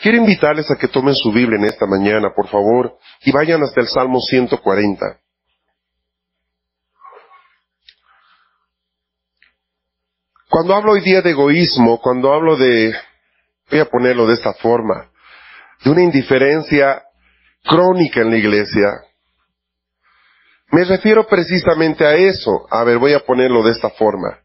Quiero 0.00 0.16
invitarles 0.16 0.70
a 0.70 0.76
que 0.76 0.88
tomen 0.88 1.14
su 1.14 1.30
Biblia 1.30 1.58
en 1.58 1.66
esta 1.66 1.86
mañana, 1.86 2.32
por 2.34 2.48
favor, 2.48 2.96
y 3.22 3.32
vayan 3.32 3.62
hasta 3.62 3.82
el 3.82 3.88
Salmo 3.88 4.18
140. 4.18 5.20
Cuando 10.48 10.74
hablo 10.74 10.92
hoy 10.92 11.02
día 11.02 11.20
de 11.20 11.30
egoísmo, 11.30 12.00
cuando 12.00 12.32
hablo 12.32 12.56
de, 12.56 12.94
voy 13.70 13.80
a 13.80 13.84
ponerlo 13.84 14.26
de 14.26 14.34
esta 14.34 14.54
forma, 14.54 15.10
de 15.84 15.90
una 15.90 16.02
indiferencia 16.02 17.02
crónica 17.62 18.22
en 18.22 18.30
la 18.30 18.38
iglesia, 18.38 18.88
me 20.72 20.84
refiero 20.84 21.26
precisamente 21.26 22.06
a 22.06 22.14
eso. 22.14 22.66
A 22.70 22.84
ver, 22.84 22.98
voy 22.98 23.12
a 23.12 23.20
ponerlo 23.20 23.62
de 23.62 23.72
esta 23.72 23.90
forma. 23.90 24.38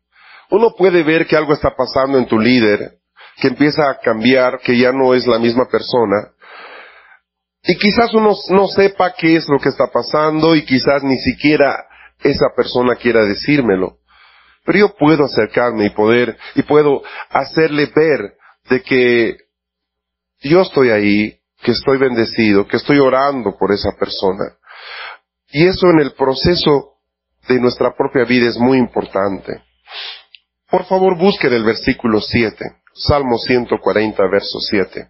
Uno 0.50 0.74
puede 0.78 1.02
ver 1.04 1.26
que 1.28 1.38
algo 1.38 1.54
está 1.54 1.74
pasando 1.76 2.18
en 2.18 2.28
tu 2.28 2.38
líder, 2.38 2.98
que 3.38 3.48
empieza 3.48 3.90
a 3.90 4.00
cambiar, 4.00 4.60
que 4.60 4.78
ya 4.78 4.92
no 4.92 5.14
es 5.14 5.28
la 5.28 5.40
misma 5.40 5.66
persona. 5.70 6.32
Y 7.64 7.78
quizás 7.78 8.14
uno 8.14 8.36
no 8.50 8.68
sepa 8.68 9.14
qué 9.18 9.36
es 9.36 9.48
lo 9.50 9.60
que 9.60 9.70
está 9.70 9.88
pasando 9.92 10.56
y 10.56 10.64
quizás 10.66 11.04
ni 11.04 11.18
siquiera 11.18 11.88
esa 12.24 12.48
persona 12.56 12.96
quiera 12.96 13.26
decírmelo. 13.26 13.98
Pero 14.66 14.80
yo 14.80 14.96
puedo 14.96 15.26
acercarme 15.26 15.86
y 15.86 15.90
poder, 15.90 16.38
y 16.56 16.64
puedo 16.64 17.04
hacerle 17.30 17.92
ver 17.96 18.20
de 18.70 18.82
que 18.82 19.38
yo 20.42 20.62
estoy 20.62 20.90
ahí, 20.90 21.40
que 21.62 21.72
estoy 21.72 21.98
bendecido, 21.98 22.68
que 22.68 22.78
estoy 22.78 23.00
orando 23.00 23.56
por 23.58 23.72
esa 23.72 23.92
persona. 24.00 24.58
Y 25.50 25.66
eso 25.66 25.88
en 25.88 26.00
el 26.00 26.14
proceso 26.14 26.96
de 27.48 27.60
nuestra 27.60 27.96
propia 27.96 28.26
vida 28.26 28.50
es 28.50 28.58
muy 28.58 28.78
importante. 28.78 29.64
Por 30.70 30.86
favor, 30.86 31.18
busquen 31.18 31.54
el 31.54 31.64
versículo 31.64 32.22
7. 32.22 32.58
Salmo 32.94 33.38
140, 33.38 34.24
verso 34.28 34.60
7. 34.60 35.10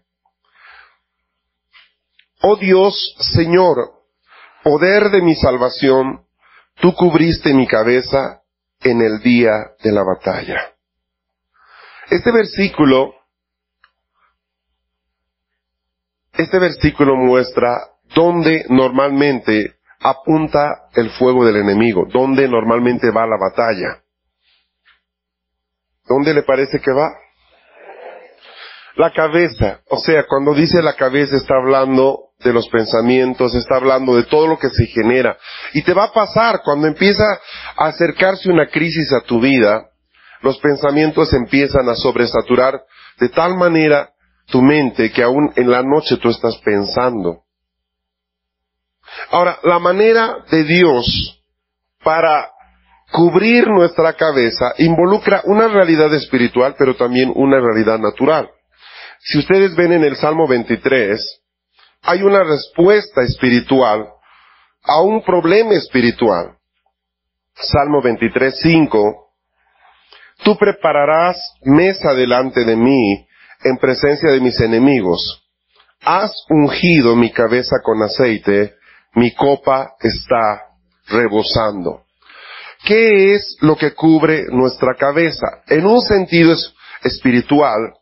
Oh 2.41 2.57
Dios, 2.57 3.15
Señor, 3.33 3.77
poder 4.63 5.09
de 5.09 5.21
mi 5.21 5.35
salvación, 5.35 6.25
tú 6.75 6.93
cubriste 6.93 7.53
mi 7.53 7.67
cabeza 7.67 8.41
en 8.81 9.01
el 9.01 9.19
día 9.21 9.53
de 9.81 9.91
la 9.91 10.03
batalla. 10.03 10.73
Este 12.09 12.31
versículo, 12.31 13.13
este 16.33 16.59
versículo 16.59 17.15
muestra 17.15 17.77
dónde 18.13 18.65
normalmente 18.69 19.75
apunta 19.99 20.89
el 20.93 21.09
fuego 21.11 21.45
del 21.45 21.57
enemigo, 21.57 22.05
dónde 22.11 22.47
normalmente 22.47 23.09
va 23.09 23.25
la 23.25 23.37
batalla. 23.37 24.04
¿Dónde 26.07 26.33
le 26.33 26.43
parece 26.43 26.79
que 26.79 26.91
va? 26.91 27.11
La 28.95 29.11
cabeza, 29.11 29.81
o 29.89 29.97
sea, 29.97 30.25
cuando 30.25 30.53
dice 30.53 30.81
la 30.81 30.93
cabeza 30.93 31.35
está 31.35 31.55
hablando 31.55 32.29
de 32.39 32.53
los 32.53 32.69
pensamientos, 32.69 33.53
está 33.53 33.75
hablando 33.75 34.15
de 34.15 34.23
todo 34.23 34.47
lo 34.47 34.57
que 34.57 34.69
se 34.69 34.85
genera. 34.85 35.37
Y 35.73 35.81
te 35.81 35.93
va 35.93 36.05
a 36.05 36.13
pasar 36.13 36.61
cuando 36.63 36.87
empieza 36.87 37.23
a 37.75 37.87
acercarse 37.87 38.49
una 38.49 38.67
crisis 38.67 39.11
a 39.11 39.21
tu 39.21 39.41
vida, 39.41 39.89
los 40.41 40.59
pensamientos 40.59 41.33
empiezan 41.33 41.89
a 41.89 41.95
sobresaturar 41.95 42.81
de 43.19 43.29
tal 43.29 43.55
manera 43.57 44.11
tu 44.47 44.61
mente 44.61 45.11
que 45.11 45.23
aún 45.23 45.51
en 45.55 45.69
la 45.69 45.81
noche 45.81 46.17
tú 46.17 46.29
estás 46.29 46.57
pensando. 46.59 47.41
Ahora, 49.31 49.59
la 49.63 49.79
manera 49.79 50.37
de 50.51 50.63
Dios 50.63 51.41
para 52.03 52.51
cubrir 53.11 53.67
nuestra 53.67 54.13
cabeza 54.13 54.73
involucra 54.77 55.41
una 55.45 55.67
realidad 55.67 56.13
espiritual, 56.13 56.75
pero 56.77 56.95
también 56.95 57.31
una 57.35 57.59
realidad 57.59 57.99
natural. 57.99 58.49
Si 59.19 59.39
ustedes 59.39 59.75
ven 59.75 59.93
en 59.93 60.03
el 60.03 60.15
Salmo 60.15 60.47
23, 60.47 61.41
hay 62.03 62.21
una 62.21 62.43
respuesta 62.43 63.21
espiritual 63.23 64.07
a 64.83 65.01
un 65.01 65.23
problema 65.23 65.73
espiritual. 65.73 66.57
Salmo 67.55 68.01
23, 68.01 68.59
5. 68.61 69.25
Tú 70.43 70.57
prepararás 70.57 71.37
mesa 71.63 72.13
delante 72.13 72.63
de 72.65 72.75
mí 72.75 73.27
en 73.63 73.77
presencia 73.77 74.29
de 74.31 74.41
mis 74.41 74.59
enemigos. 74.59 75.43
Has 76.01 76.31
ungido 76.49 77.15
mi 77.15 77.31
cabeza 77.31 77.77
con 77.83 78.03
aceite, 78.03 78.75
mi 79.15 79.33
copa 79.33 79.95
está 79.99 80.61
rebosando. 81.07 82.04
¿Qué 82.85 83.33
es 83.33 83.57
lo 83.61 83.75
que 83.75 83.93
cubre 83.95 84.45
nuestra 84.49 84.95
cabeza? 84.95 85.63
En 85.67 85.87
un 85.87 86.01
sentido 86.01 86.55
espiritual, 87.03 87.93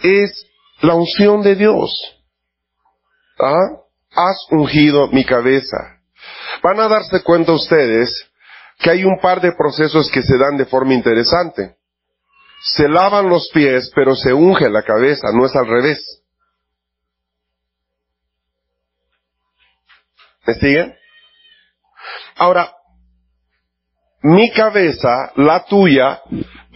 es 0.00 0.46
la 0.80 0.94
unción 0.94 1.42
de 1.42 1.56
Dios. 1.56 1.90
¿Ah? 3.40 3.82
Has 4.14 4.46
ungido 4.50 5.08
mi 5.08 5.24
cabeza. 5.24 5.76
Van 6.62 6.78
a 6.78 6.88
darse 6.88 7.22
cuenta 7.22 7.52
ustedes 7.52 8.30
que 8.78 8.90
hay 8.90 9.04
un 9.04 9.18
par 9.20 9.40
de 9.40 9.52
procesos 9.52 10.08
que 10.10 10.22
se 10.22 10.38
dan 10.38 10.56
de 10.56 10.66
forma 10.66 10.94
interesante. 10.94 11.76
Se 12.62 12.88
lavan 12.88 13.28
los 13.28 13.48
pies, 13.52 13.90
pero 13.94 14.14
se 14.14 14.32
unge 14.32 14.70
la 14.70 14.82
cabeza, 14.82 15.28
no 15.32 15.46
es 15.46 15.54
al 15.56 15.66
revés. 15.66 16.22
¿Me 20.46 20.54
siguen? 20.54 20.94
Ahora, 22.36 22.72
mi 24.22 24.50
cabeza, 24.50 25.32
la 25.36 25.64
tuya, 25.64 26.20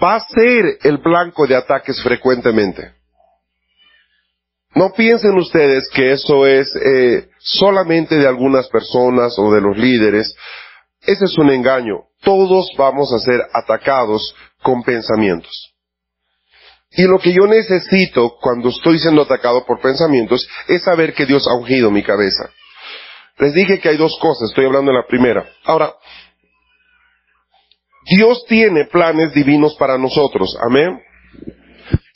va 0.02 0.16
a 0.16 0.20
ser 0.20 0.78
el 0.82 0.98
blanco 0.98 1.46
de 1.46 1.56
ataques 1.56 2.02
frecuentemente. 2.02 2.92
No 4.74 4.92
piensen 4.92 5.36
ustedes 5.36 5.88
que 5.92 6.12
eso 6.12 6.46
es 6.46 6.74
eh, 6.76 7.28
solamente 7.38 8.16
de 8.16 8.26
algunas 8.26 8.68
personas 8.68 9.38
o 9.38 9.52
de 9.52 9.60
los 9.60 9.76
líderes. 9.76 10.34
Ese 11.02 11.26
es 11.26 11.36
un 11.36 11.50
engaño. 11.50 12.04
Todos 12.22 12.70
vamos 12.78 13.12
a 13.12 13.18
ser 13.18 13.40
atacados 13.52 14.34
con 14.62 14.82
pensamientos. 14.82 15.74
Y 16.92 17.02
lo 17.04 17.18
que 17.18 17.32
yo 17.32 17.46
necesito 17.46 18.36
cuando 18.40 18.68
estoy 18.68 18.98
siendo 18.98 19.22
atacado 19.22 19.64
por 19.66 19.80
pensamientos 19.80 20.48
es 20.68 20.82
saber 20.82 21.14
que 21.14 21.26
Dios 21.26 21.46
ha 21.48 21.54
ungido 21.54 21.90
mi 21.90 22.02
cabeza. 22.02 22.50
Les 23.38 23.54
dije 23.54 23.80
que 23.80 23.88
hay 23.88 23.96
dos 23.96 24.18
cosas, 24.20 24.50
estoy 24.50 24.66
hablando 24.66 24.92
de 24.92 24.98
la 24.98 25.06
primera. 25.06 25.44
Ahora, 25.64 25.94
Dios 28.06 28.44
tiene 28.48 28.86
planes 28.86 29.32
divinos 29.32 29.76
para 29.76 29.98
nosotros, 29.98 30.56
amén. 30.60 31.00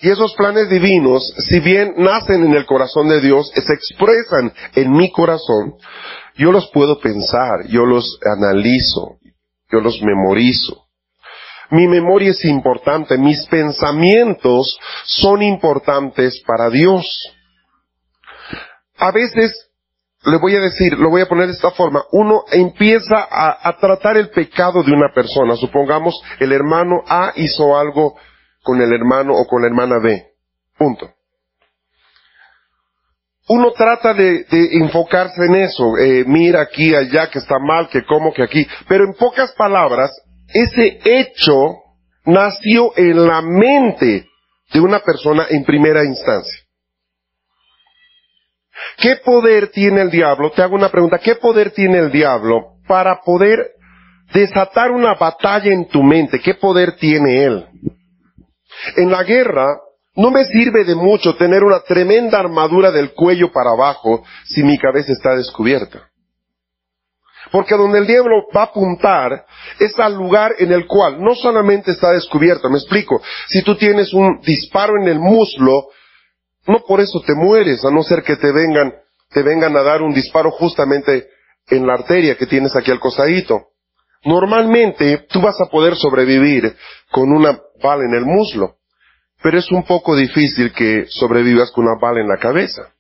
Y 0.01 0.11
esos 0.11 0.35
planes 0.35 0.69
divinos, 0.69 1.33
si 1.39 1.61
bien 1.61 1.95
nacen 1.97 2.45
en 2.45 2.55
el 2.55 2.67
corazón 2.67 3.09
de 3.09 3.21
Dios, 3.21 3.51
se 3.55 3.73
expresan 3.73 4.53
en 4.75 4.93
mi 4.93 5.11
corazón, 5.11 5.75
yo 6.37 6.53
los 6.53 6.71
puedo 6.71 7.01
pensar, 7.01 7.67
yo 7.69 7.87
los 7.87 8.19
analizo, 8.23 9.17
yo 9.73 9.81
los 9.81 10.03
memorizo. 10.03 10.87
Mi 11.71 11.89
memoria 11.89 12.31
es 12.31 12.45
importante, 12.45 13.19
mis 13.19 13.47
pensamientos 13.47 14.79
son 15.05 15.43
importantes 15.43 16.41
para 16.47 16.71
Dios. 16.71 17.07
A 18.99 19.11
veces, 19.11 19.66
le 20.27 20.39
voy 20.39 20.57
a 20.57 20.61
decir, 20.61 20.99
lo 20.99 21.11
voy 21.11 21.23
a 21.23 21.29
poner 21.29 21.47
de 21.47 21.53
esta 21.53 21.71
forma, 21.71 22.05
uno 22.11 22.43
empieza 22.51 23.27
a, 23.31 23.77
tratar 23.79 24.17
el 24.17 24.31
pecado 24.31 24.83
de 24.83 24.93
una 24.93 25.13
persona. 25.15 25.55
Supongamos 25.55 26.21
el 26.41 26.53
hermano 26.53 27.03
A 27.07 27.33
hizo 27.37 27.79
algo 27.79 28.17
con 28.63 28.81
el 28.81 28.93
hermano 28.93 29.35
o 29.35 29.47
con 29.47 29.63
la 29.63 29.69
hermana 29.69 29.99
B. 29.99 30.27
Punto. 30.77 31.09
Uno 33.49 33.71
trata 33.71 34.13
de, 34.15 34.45
enfocarse 34.51 35.45
en 35.45 35.55
eso, 35.55 35.97
eh, 35.97 36.25
mira 36.27 36.63
aquí, 36.63 36.93
allá, 36.93 37.31
que 37.31 37.39
está 37.39 37.61
mal, 37.61 37.89
que 37.89 38.05
como, 38.05 38.33
que 38.33 38.43
aquí. 38.43 38.67
Pero 38.89 39.05
en 39.05 39.15
pocas 39.15 39.53
palabras, 39.53 40.11
ese 40.49 40.99
hecho 41.05 41.77
nació 42.25 42.91
en 42.97 43.25
la 43.25 43.43
mente 43.43 44.27
de 44.73 44.81
una 44.81 44.99
persona 44.99 45.47
en 45.49 45.65
primera 45.65 46.05
instancia. 46.05 46.66
¿Qué 48.99 49.17
poder 49.25 49.69
tiene 49.69 50.03
el 50.03 50.11
diablo? 50.11 50.51
Te 50.51 50.63
hago 50.63 50.75
una 50.75 50.91
pregunta. 50.91 51.19
¿Qué 51.19 51.35
poder 51.37 51.71
tiene 51.73 51.99
el 51.99 52.11
diablo 52.11 52.77
para 52.87 53.21
poder 53.21 53.77
desatar 54.33 54.91
una 54.91 55.15
batalla 55.15 55.73
en 55.73 55.89
tu 55.89 56.03
mente. 56.03 56.41
¿Qué 56.41 56.55
poder 56.55 56.97
tiene 56.97 57.45
él? 57.45 57.67
En 58.97 59.11
la 59.11 59.23
guerra, 59.25 59.79
no 60.17 60.31
me 60.31 60.45
sirve 60.45 60.85
de 60.85 60.95
mucho 60.95 61.37
tener 61.37 61.63
una 61.63 61.81
tremenda 61.81 62.39
armadura 62.39 62.91
del 62.91 63.13
cuello 63.13 63.53
para 63.53 63.71
abajo 63.71 64.25
si 64.45 64.63
mi 64.63 64.79
cabeza 64.79 65.13
está 65.13 65.37
descubierta. 65.37 66.09
Porque 67.53 67.77
donde 67.77 67.99
el 67.99 68.07
diablo 68.07 68.47
va 68.55 68.63
a 68.63 68.65
apuntar 68.65 69.47
es 69.79 69.97
al 69.99 70.15
lugar 70.15 70.55
en 70.59 70.73
el 70.73 70.87
cual 70.87 71.23
no 71.23 71.35
solamente 71.35 71.93
está 71.93 72.11
descubierto, 72.11 72.69
me 72.69 72.79
explico, 72.79 73.23
si 73.47 73.63
tú 73.63 73.77
tienes 73.77 74.13
un 74.13 74.41
disparo 74.41 74.95
en 75.01 75.09
el 75.09 75.21
muslo, 75.21 75.87
no 76.67 76.81
por 76.87 77.01
eso 77.01 77.21
te 77.27 77.35
mueres, 77.35 77.85
a 77.85 77.91
no 77.91 78.03
ser 78.03 78.23
que 78.23 78.37
te 78.37 78.53
vengan, 78.53 78.95
te 79.31 79.43
vengan 79.43 79.77
a 79.77 79.83
dar 79.83 80.03
un 80.03 80.13
disparo 80.13 80.51
justamente 80.51 81.29
en 81.69 81.87
la 81.87 81.95
arteria 81.95 82.37
que 82.37 82.47
tienes 82.47 82.75
aquí 82.77 82.91
al 82.91 83.01
cosadito. 83.01 83.69
Normalmente 84.25 85.27
tú 85.29 85.41
vas 85.41 85.61
a 85.61 85.71
poder 85.71 85.97
sobrevivir 85.97 86.77
con 87.11 87.31
una 87.33 87.61
bala 87.83 88.05
en 88.05 88.15
el 88.15 88.25
muslo, 88.25 88.77
pero 89.43 89.59
es 89.59 89.71
un 89.71 89.85
poco 89.85 90.17
difícil 90.17 90.73
que 90.73 91.07
sobrevivas 91.09 91.71
con 91.71 91.87
una 91.87 91.99
bala 92.01 92.21
en 92.21 92.29
la 92.29 92.39
cabeza. 92.39 92.93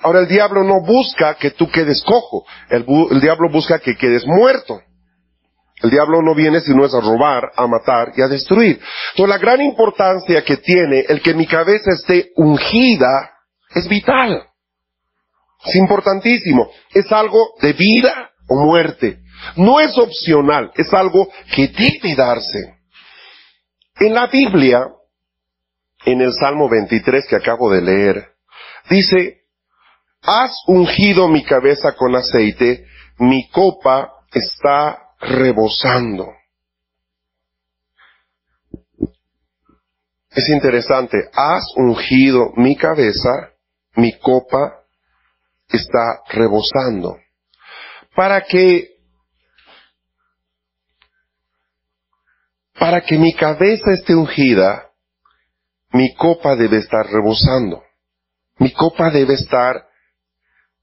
Ahora 0.00 0.20
el 0.20 0.28
diablo 0.28 0.62
no 0.62 0.82
busca 0.82 1.34
que 1.34 1.52
tú 1.52 1.70
quedes 1.70 2.02
cojo, 2.02 2.44
el, 2.68 2.84
diablo 3.20 3.48
busca 3.50 3.78
que 3.78 3.96
quedes 3.96 4.26
muerto. 4.26 4.80
El 5.82 5.90
diablo 5.90 6.22
no 6.22 6.34
viene 6.34 6.60
sino 6.60 6.84
es 6.84 6.94
a 6.94 7.00
robar, 7.00 7.52
a 7.54 7.66
matar 7.66 8.12
y 8.16 8.22
a 8.22 8.28
destruir. 8.28 8.80
Entonces 9.10 9.28
la 9.28 9.38
gran 9.38 9.60
importancia 9.60 10.42
que 10.42 10.56
tiene 10.56 11.04
el 11.08 11.20
que 11.20 11.34
mi 11.34 11.46
cabeza 11.46 11.90
esté 11.92 12.30
ungida 12.36 13.30
es 13.74 13.86
vital. 13.88 14.42
Es 15.64 15.74
importantísimo. 15.76 16.70
Es 16.94 17.10
algo 17.12 17.54
de 17.60 17.72
vida 17.74 18.30
o 18.48 18.56
muerte. 18.64 19.18
No 19.56 19.80
es 19.80 19.96
opcional, 19.98 20.72
es 20.76 20.92
algo 20.94 21.28
que 21.54 21.68
debe 21.68 22.14
darse. 22.16 22.76
En 23.98 24.14
la 24.14 24.26
Biblia, 24.28 24.86
en 26.04 26.20
el 26.20 26.32
Salmo 26.32 26.68
23 26.68 27.26
que 27.28 27.36
acabo 27.36 27.70
de 27.70 27.82
leer, 27.82 28.28
dice, 28.88 29.46
Has 30.22 30.52
ungido 30.66 31.28
mi 31.28 31.44
cabeza 31.44 31.92
con 31.92 32.16
aceite, 32.16 32.84
mi 33.18 33.48
copa 33.50 34.10
está 34.32 35.05
rebosando. 35.28 36.32
Es 40.30 40.48
interesante, 40.50 41.16
has 41.32 41.64
ungido 41.76 42.52
mi 42.56 42.76
cabeza, 42.76 43.30
mi 43.94 44.18
copa 44.18 44.82
está 45.68 46.20
rebosando. 46.28 47.16
Para 48.14 48.42
que, 48.42 48.96
para 52.78 53.00
que 53.00 53.18
mi 53.18 53.34
cabeza 53.34 53.92
esté 53.92 54.14
ungida, 54.14 54.90
mi 55.92 56.14
copa 56.14 56.54
debe 56.56 56.78
estar 56.78 57.06
rebosando. 57.06 57.82
Mi 58.58 58.72
copa 58.72 59.10
debe 59.10 59.34
estar 59.34 59.86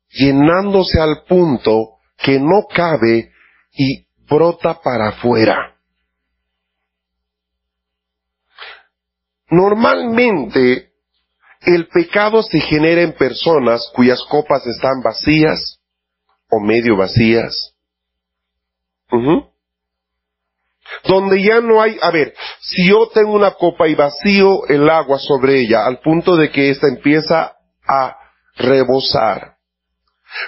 llenándose 0.09 0.99
al 0.99 1.23
punto 1.27 1.97
que 2.17 2.39
no 2.39 2.65
cabe 2.73 3.31
y 3.71 4.02
brota 4.27 4.79
para 4.81 5.09
afuera. 5.09 5.75
Normalmente 9.49 10.93
el 11.61 11.87
pecado 11.87 12.43
se 12.43 12.59
genera 12.59 13.01
en 13.01 13.13
personas 13.13 13.89
cuyas 13.93 14.21
copas 14.29 14.65
están 14.65 15.01
vacías 15.03 15.79
o 16.49 16.59
medio 16.59 16.97
vacías. 16.97 17.75
Donde 21.05 21.41
ya 21.41 21.61
no 21.61 21.81
hay, 21.81 21.97
a 22.01 22.11
ver, 22.11 22.33
si 22.59 22.87
yo 22.87 23.09
tengo 23.13 23.33
una 23.33 23.51
copa 23.51 23.87
y 23.87 23.95
vacío 23.95 24.65
el 24.67 24.89
agua 24.89 25.19
sobre 25.19 25.61
ella 25.61 25.85
al 25.85 25.99
punto 25.99 26.35
de 26.35 26.51
que 26.51 26.69
ésta 26.69 26.87
empieza 26.87 27.53
a 27.87 28.17
rebosar, 28.55 29.52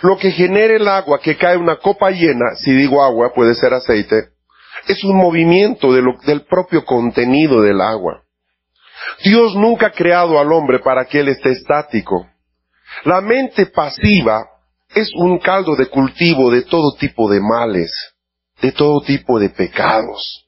lo 0.01 0.17
que 0.17 0.31
genera 0.31 0.75
el 0.75 0.87
agua 0.87 1.19
que 1.19 1.37
cae 1.37 1.57
una 1.57 1.77
copa 1.77 2.11
llena, 2.11 2.55
si 2.55 2.71
digo 2.71 3.03
agua, 3.03 3.31
puede 3.33 3.55
ser 3.55 3.73
aceite, 3.73 4.29
es 4.87 5.03
un 5.03 5.17
movimiento 5.17 5.93
del 5.93 6.45
propio 6.49 6.85
contenido 6.85 7.61
del 7.61 7.81
agua. 7.81 8.23
Dios 9.23 9.55
nunca 9.55 9.87
ha 9.87 9.91
creado 9.91 10.39
al 10.39 10.51
hombre 10.51 10.79
para 10.79 11.05
que 11.05 11.19
él 11.19 11.29
esté 11.29 11.51
estático. 11.51 12.27
La 13.03 13.21
mente 13.21 13.67
pasiva 13.67 14.45
es 14.93 15.11
un 15.15 15.39
caldo 15.39 15.75
de 15.75 15.87
cultivo 15.87 16.51
de 16.51 16.63
todo 16.63 16.95
tipo 16.97 17.29
de 17.29 17.39
males, 17.39 17.91
de 18.61 18.71
todo 18.71 19.01
tipo 19.01 19.39
de 19.39 19.49
pecados. 19.49 20.45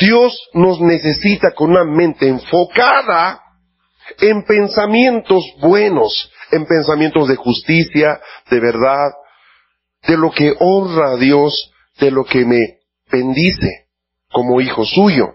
Dios 0.00 0.38
nos 0.54 0.80
necesita 0.80 1.52
con 1.52 1.70
una 1.70 1.84
mente 1.84 2.28
enfocada 2.28 3.40
en 4.20 4.44
pensamientos 4.44 5.44
buenos, 5.60 6.30
en 6.54 6.66
pensamientos 6.66 7.28
de 7.28 7.36
justicia, 7.36 8.20
de 8.50 8.60
verdad, 8.60 9.10
de 10.06 10.16
lo 10.16 10.30
que 10.30 10.54
honra 10.58 11.12
a 11.12 11.16
Dios, 11.16 11.72
de 11.98 12.10
lo 12.10 12.24
que 12.24 12.44
me 12.44 12.78
bendice 13.10 13.88
como 14.30 14.60
hijo 14.60 14.84
suyo. 14.84 15.34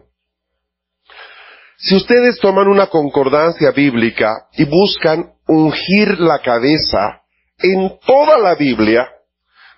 Si 1.77 1.95
ustedes 1.95 2.39
toman 2.39 2.67
una 2.67 2.87
concordancia 2.87 3.71
bíblica 3.71 4.47
y 4.53 4.65
buscan 4.65 5.33
ungir 5.47 6.19
la 6.19 6.39
cabeza 6.39 7.21
en 7.57 7.97
toda 8.05 8.37
la 8.37 8.55
Biblia, 8.55 9.07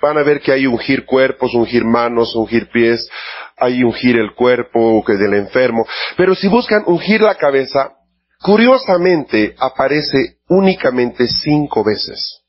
van 0.02 0.18
a 0.18 0.24
ver 0.24 0.42
que 0.42 0.52
hay 0.52 0.66
ungir 0.66 1.06
cuerpos, 1.06 1.54
ungir 1.54 1.86
manos, 1.86 2.36
ungir 2.36 2.70
pies, 2.72 3.08
hay 3.56 3.84
ungir 3.84 4.18
el 4.18 4.34
cuerpo 4.34 5.04
del 5.08 5.36
enfermo. 5.36 5.86
Pero 6.18 6.34
si 6.34 6.48
buscan 6.48 6.84
ungir 6.88 7.22
la 7.22 7.36
cabeza, 7.36 7.92
Curiosamente 8.42 9.56
aparece 9.60 10.38
únicamente 10.52 11.28
cinco 11.28 11.82
veces. 11.82 12.44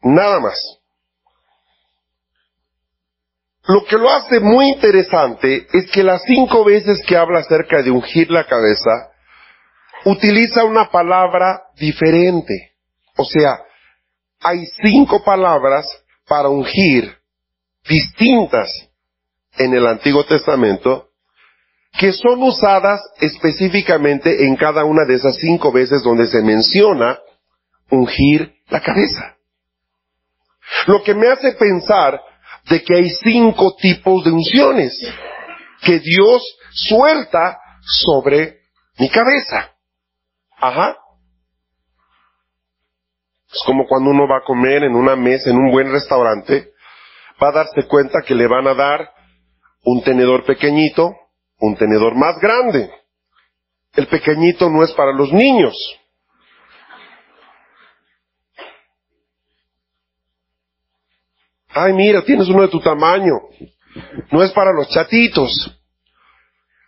Nada 0.00 0.40
más. 0.40 0.58
Lo 3.64 3.84
que 3.84 3.96
lo 3.96 4.10
hace 4.10 4.40
muy 4.40 4.70
interesante 4.70 5.66
es 5.72 5.90
que 5.90 6.02
las 6.02 6.22
cinco 6.22 6.64
veces 6.64 7.02
que 7.06 7.18
habla 7.18 7.40
acerca 7.40 7.82
de 7.82 7.90
ungir 7.90 8.30
la 8.30 8.46
cabeza, 8.46 9.12
utiliza 10.06 10.64
una 10.64 10.90
palabra 10.90 11.64
diferente. 11.76 12.72
O 13.16 13.24
sea, 13.24 13.60
hay 14.40 14.64
cinco 14.82 15.22
palabras 15.22 15.86
para 16.26 16.48
ungir 16.48 17.14
distintas 17.86 18.72
en 19.58 19.74
el 19.74 19.86
Antiguo 19.86 20.24
Testamento 20.24 21.10
que 21.92 22.12
son 22.12 22.42
usadas 22.42 23.00
específicamente 23.20 24.46
en 24.46 24.56
cada 24.56 24.84
una 24.84 25.04
de 25.04 25.14
esas 25.14 25.36
cinco 25.36 25.70
veces 25.70 26.02
donde 26.02 26.26
se 26.26 26.42
menciona 26.42 27.18
ungir 27.90 28.54
la 28.68 28.80
cabeza. 28.80 29.36
Lo 30.86 31.02
que 31.02 31.14
me 31.14 31.28
hace 31.28 31.52
pensar 31.52 32.20
de 32.68 32.82
que 32.82 32.94
hay 32.94 33.10
cinco 33.10 33.76
tipos 33.76 34.24
de 34.24 34.30
unciones 34.30 34.98
que 35.82 35.98
Dios 35.98 36.42
suelta 36.72 37.58
sobre 37.82 38.60
mi 38.98 39.10
cabeza. 39.10 39.72
Ajá. 40.56 40.96
Es 43.52 43.62
como 43.66 43.86
cuando 43.86 44.10
uno 44.10 44.26
va 44.26 44.38
a 44.38 44.44
comer 44.44 44.84
en 44.84 44.94
una 44.94 45.14
mesa 45.14 45.50
en 45.50 45.56
un 45.56 45.70
buen 45.70 45.92
restaurante, 45.92 46.72
va 47.42 47.48
a 47.48 47.52
darse 47.52 47.86
cuenta 47.86 48.20
que 48.26 48.34
le 48.34 48.46
van 48.46 48.66
a 48.66 48.74
dar 48.74 49.10
un 49.84 50.02
tenedor 50.02 50.44
pequeñito, 50.44 51.12
un 51.62 51.76
tenedor 51.76 52.16
más 52.16 52.38
grande. 52.40 52.90
El 53.92 54.08
pequeñito 54.08 54.68
no 54.68 54.82
es 54.82 54.90
para 54.92 55.12
los 55.12 55.32
niños. 55.32 55.76
Ay, 61.68 61.92
mira, 61.92 62.24
tienes 62.24 62.48
uno 62.48 62.62
de 62.62 62.68
tu 62.68 62.80
tamaño. 62.80 63.34
No 64.32 64.42
es 64.42 64.50
para 64.50 64.72
los 64.72 64.88
chatitos, 64.88 65.52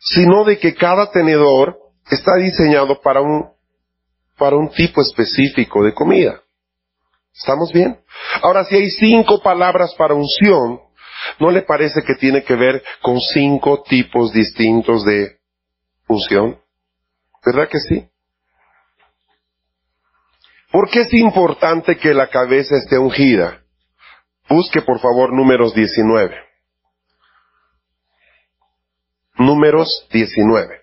sino 0.00 0.44
de 0.44 0.58
que 0.58 0.74
cada 0.74 1.08
tenedor 1.10 1.78
está 2.10 2.34
diseñado 2.36 3.00
para 3.00 3.20
un, 3.20 3.50
para 4.36 4.56
un 4.56 4.70
tipo 4.70 5.00
específico 5.02 5.84
de 5.84 5.94
comida. 5.94 6.42
¿Estamos 7.32 7.72
bien? 7.72 8.00
Ahora, 8.42 8.64
si 8.64 8.74
hay 8.74 8.90
cinco 8.90 9.40
palabras 9.40 9.94
para 9.94 10.14
unción, 10.14 10.80
¿No 11.38 11.50
le 11.50 11.62
parece 11.62 12.02
que 12.02 12.14
tiene 12.14 12.42
que 12.44 12.54
ver 12.54 12.82
con 13.02 13.20
cinco 13.20 13.82
tipos 13.82 14.32
distintos 14.32 15.04
de 15.04 15.38
unción? 16.08 16.58
¿Verdad 17.44 17.68
que 17.68 17.78
sí? 17.80 18.08
¿Por 20.70 20.90
qué 20.90 21.02
es 21.02 21.14
importante 21.14 21.96
que 21.96 22.14
la 22.14 22.28
cabeza 22.28 22.76
esté 22.76 22.98
ungida? 22.98 23.62
Busque 24.48 24.82
por 24.82 24.98
favor 25.00 25.32
números 25.32 25.74
19. 25.74 26.34
Números 29.36 30.08
19. 30.12 30.80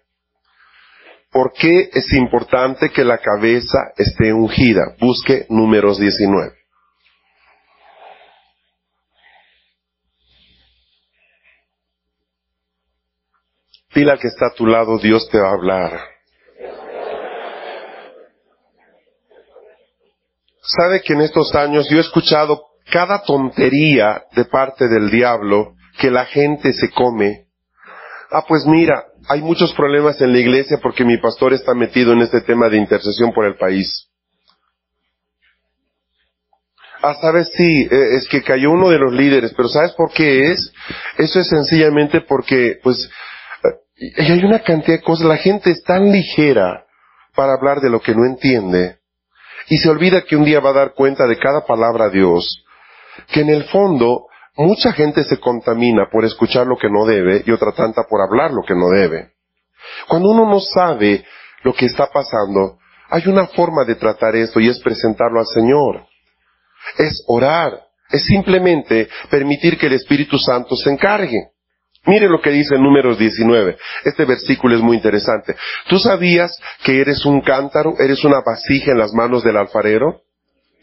¿Por 1.32 1.54
qué 1.54 1.90
es 1.94 2.12
importante 2.14 2.90
que 2.90 3.04
la 3.04 3.18
cabeza 3.18 3.94
esté 3.98 4.34
ungida? 4.34 4.96
Busque 5.00 5.46
números 5.50 6.00
19. 6.00 6.61
Dile 13.94 14.12
al 14.12 14.20
que 14.20 14.28
está 14.28 14.48
a 14.48 14.54
tu 14.54 14.66
lado, 14.66 14.98
Dios 15.00 15.28
te 15.30 15.40
va 15.40 15.50
a 15.50 15.54
hablar. 15.54 16.00
Sabe 20.62 21.02
que 21.02 21.14
en 21.14 21.22
estos 21.22 21.54
años 21.56 21.90
yo 21.90 21.98
he 21.98 22.02
escuchado 22.02 22.62
cada 22.92 23.24
tontería 23.24 24.24
de 24.36 24.46
parte 24.46 24.88
del 24.88 25.10
diablo 25.10 25.76
que 26.00 26.10
la 26.10 26.26
gente 26.26 26.72
se 26.74 26.90
come. 26.92 27.48
Ah, 28.32 28.46
pues 28.48 28.66
mira, 28.66 29.04
hay 29.28 29.42
muchos 29.42 29.74
problemas 29.74 30.22
en 30.22 30.32
la 30.32 30.40
iglesia 30.40 30.78
porque 30.82 31.04
mi 31.04 31.18
pastor 31.18 31.54
está 31.54 31.74
metido 31.74 32.14
en 32.14 32.22
este 32.22 32.42
tema 32.42 32.70
de 32.70 32.78
intercesión 32.78 33.34
por 33.34 33.46
el 33.46 33.58
país. 33.58 34.08
Ah, 37.04 37.16
sabes, 37.20 37.50
sí, 37.54 37.88
eh, 37.90 38.16
es 38.18 38.28
que 38.28 38.44
cayó 38.44 38.72
uno 38.72 38.90
de 38.90 39.00
los 39.00 39.12
líderes, 39.12 39.54
pero 39.58 39.68
¿sabes 39.68 39.92
por 39.94 40.14
qué 40.14 40.52
es? 40.52 40.72
Eso 41.18 41.40
es 41.40 41.48
sencillamente 41.48 42.22
porque, 42.22 42.80
pues, 42.84 43.10
eh, 44.02 44.14
hay 44.18 44.44
una 44.44 44.60
cantidad 44.60 44.98
de 44.98 45.04
cosas, 45.04 45.26
la 45.26 45.38
gente 45.38 45.72
es 45.72 45.84
tan 45.84 46.12
ligera 46.12 46.86
para 47.36 47.54
hablar 47.54 47.80
de 47.80 47.90
lo 47.90 48.02
que 48.02 48.14
no 48.14 48.26
entiende, 48.26 49.00
y 49.68 49.78
se 49.78 49.90
olvida 49.90 50.24
que 50.24 50.36
un 50.36 50.44
día 50.44 50.60
va 50.60 50.72
a 50.72 50.74
dar 50.74 50.94
cuenta 50.94 51.26
de 51.28 51.38
cada 51.38 51.66
palabra 51.66 52.06
a 52.06 52.10
Dios, 52.10 52.66
que 53.28 53.42
en 53.42 53.50
el 53.50 53.66
fondo 53.66 54.28
mucha 54.58 54.92
gente 54.92 55.24
se 55.24 55.40
contamina 55.40 56.10
por 56.12 56.26
escuchar 56.26 56.68
lo 56.68 56.78
que 56.78 56.90
no 56.90 57.06
debe 57.06 57.44
y 57.46 57.52
otra 57.52 57.72
tanta 57.72 58.04
por 58.10 58.22
hablar 58.22 58.52
lo 58.52 58.64
que 58.64 58.76
no 58.76 58.90
debe. 58.90 59.32
Cuando 60.08 60.30
uno 60.30 60.50
no 60.50 60.60
sabe 60.60 61.26
lo 61.64 61.74
que 61.74 61.86
está 61.86 62.08
pasando, 62.08 62.78
hay 63.10 63.28
una 63.28 63.48
forma 63.48 63.86
de 63.86 63.96
tratar 63.96 64.36
esto 64.36 64.60
y 64.60 64.68
es 64.68 64.80
presentarlo 64.80 65.40
al 65.40 65.48
Señor 65.48 66.12
es 66.98 67.24
orar, 67.28 67.80
es 68.10 68.26
simplemente 68.26 69.08
permitir 69.30 69.78
que 69.78 69.88
el 69.88 69.94
Espíritu 69.94 70.38
Santo 70.38 70.76
se 70.76 70.90
encargue. 70.90 71.52
Mire 72.06 72.28
lo 72.28 72.42
que 72.42 72.50
dice 72.50 72.78
números 72.78 73.20
19. 73.20 73.78
Este 74.06 74.26
versículo 74.26 74.76
es 74.76 74.82
muy 74.82 74.98
interesante. 74.98 75.56
¿Tú 75.88 76.00
sabías 76.00 76.58
que 76.84 77.00
eres 77.00 77.26
un 77.26 77.42
cántaro, 77.42 77.94
eres 78.00 78.24
una 78.24 78.42
vasija 78.46 78.92
en 78.92 78.98
las 78.98 79.14
manos 79.14 79.44
del 79.44 79.58
alfarero? 79.58 80.22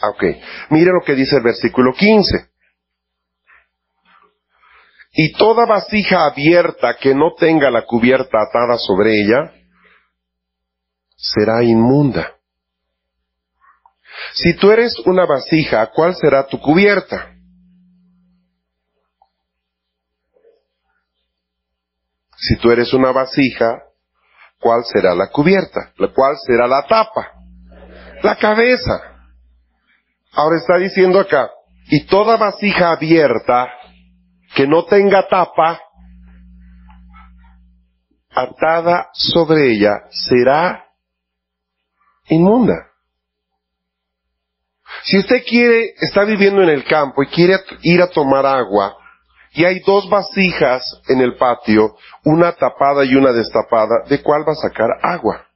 Ah, 0.00 0.10
ok. 0.10 0.22
Mire 0.70 0.92
lo 0.92 1.04
que 1.04 1.14
dice 1.14 1.36
el 1.36 1.42
versículo 1.42 1.92
15. 1.92 2.48
Y 5.14 5.32
toda 5.32 5.66
vasija 5.66 6.26
abierta 6.26 6.94
que 6.94 7.14
no 7.14 7.34
tenga 7.36 7.70
la 7.70 7.82
cubierta 7.82 8.38
atada 8.40 8.78
sobre 8.78 9.20
ella, 9.20 9.52
será 11.16 11.64
inmunda. 11.64 12.36
Si 14.34 14.54
tú 14.54 14.70
eres 14.70 14.94
una 15.04 15.26
vasija, 15.26 15.90
¿cuál 15.92 16.14
será 16.14 16.46
tu 16.46 16.60
cubierta? 16.60 17.37
Si 22.38 22.56
tú 22.56 22.70
eres 22.70 22.92
una 22.92 23.10
vasija, 23.10 23.82
¿cuál 24.60 24.84
será 24.84 25.14
la 25.14 25.28
cubierta? 25.28 25.92
¿Cuál 26.14 26.36
será 26.46 26.66
la 26.66 26.82
tapa? 26.86 27.32
La 28.22 28.36
cabeza. 28.36 29.00
Ahora 30.32 30.58
está 30.58 30.76
diciendo 30.76 31.18
acá, 31.18 31.50
y 31.90 32.06
toda 32.06 32.36
vasija 32.36 32.92
abierta 32.92 33.68
que 34.54 34.66
no 34.66 34.84
tenga 34.84 35.26
tapa, 35.26 35.80
atada 38.30 39.08
sobre 39.12 39.72
ella, 39.72 40.02
será 40.10 40.84
inmunda. 42.28 42.88
Si 45.02 45.18
usted 45.18 45.42
quiere, 45.46 45.94
está 46.00 46.24
viviendo 46.24 46.62
en 46.62 46.68
el 46.68 46.84
campo 46.84 47.22
y 47.22 47.26
quiere 47.26 47.58
ir 47.82 48.00
a 48.00 48.08
tomar 48.08 48.46
agua, 48.46 48.96
y 49.58 49.64
hay 49.64 49.80
dos 49.80 50.08
vasijas 50.08 50.84
en 51.08 51.20
el 51.20 51.36
patio, 51.36 51.96
una 52.24 52.52
tapada 52.52 53.04
y 53.04 53.16
una 53.16 53.32
destapada, 53.32 54.04
¿de 54.08 54.22
cuál 54.22 54.42
va 54.46 54.52
a 54.52 54.68
sacar 54.68 54.88
agua? 55.02 55.48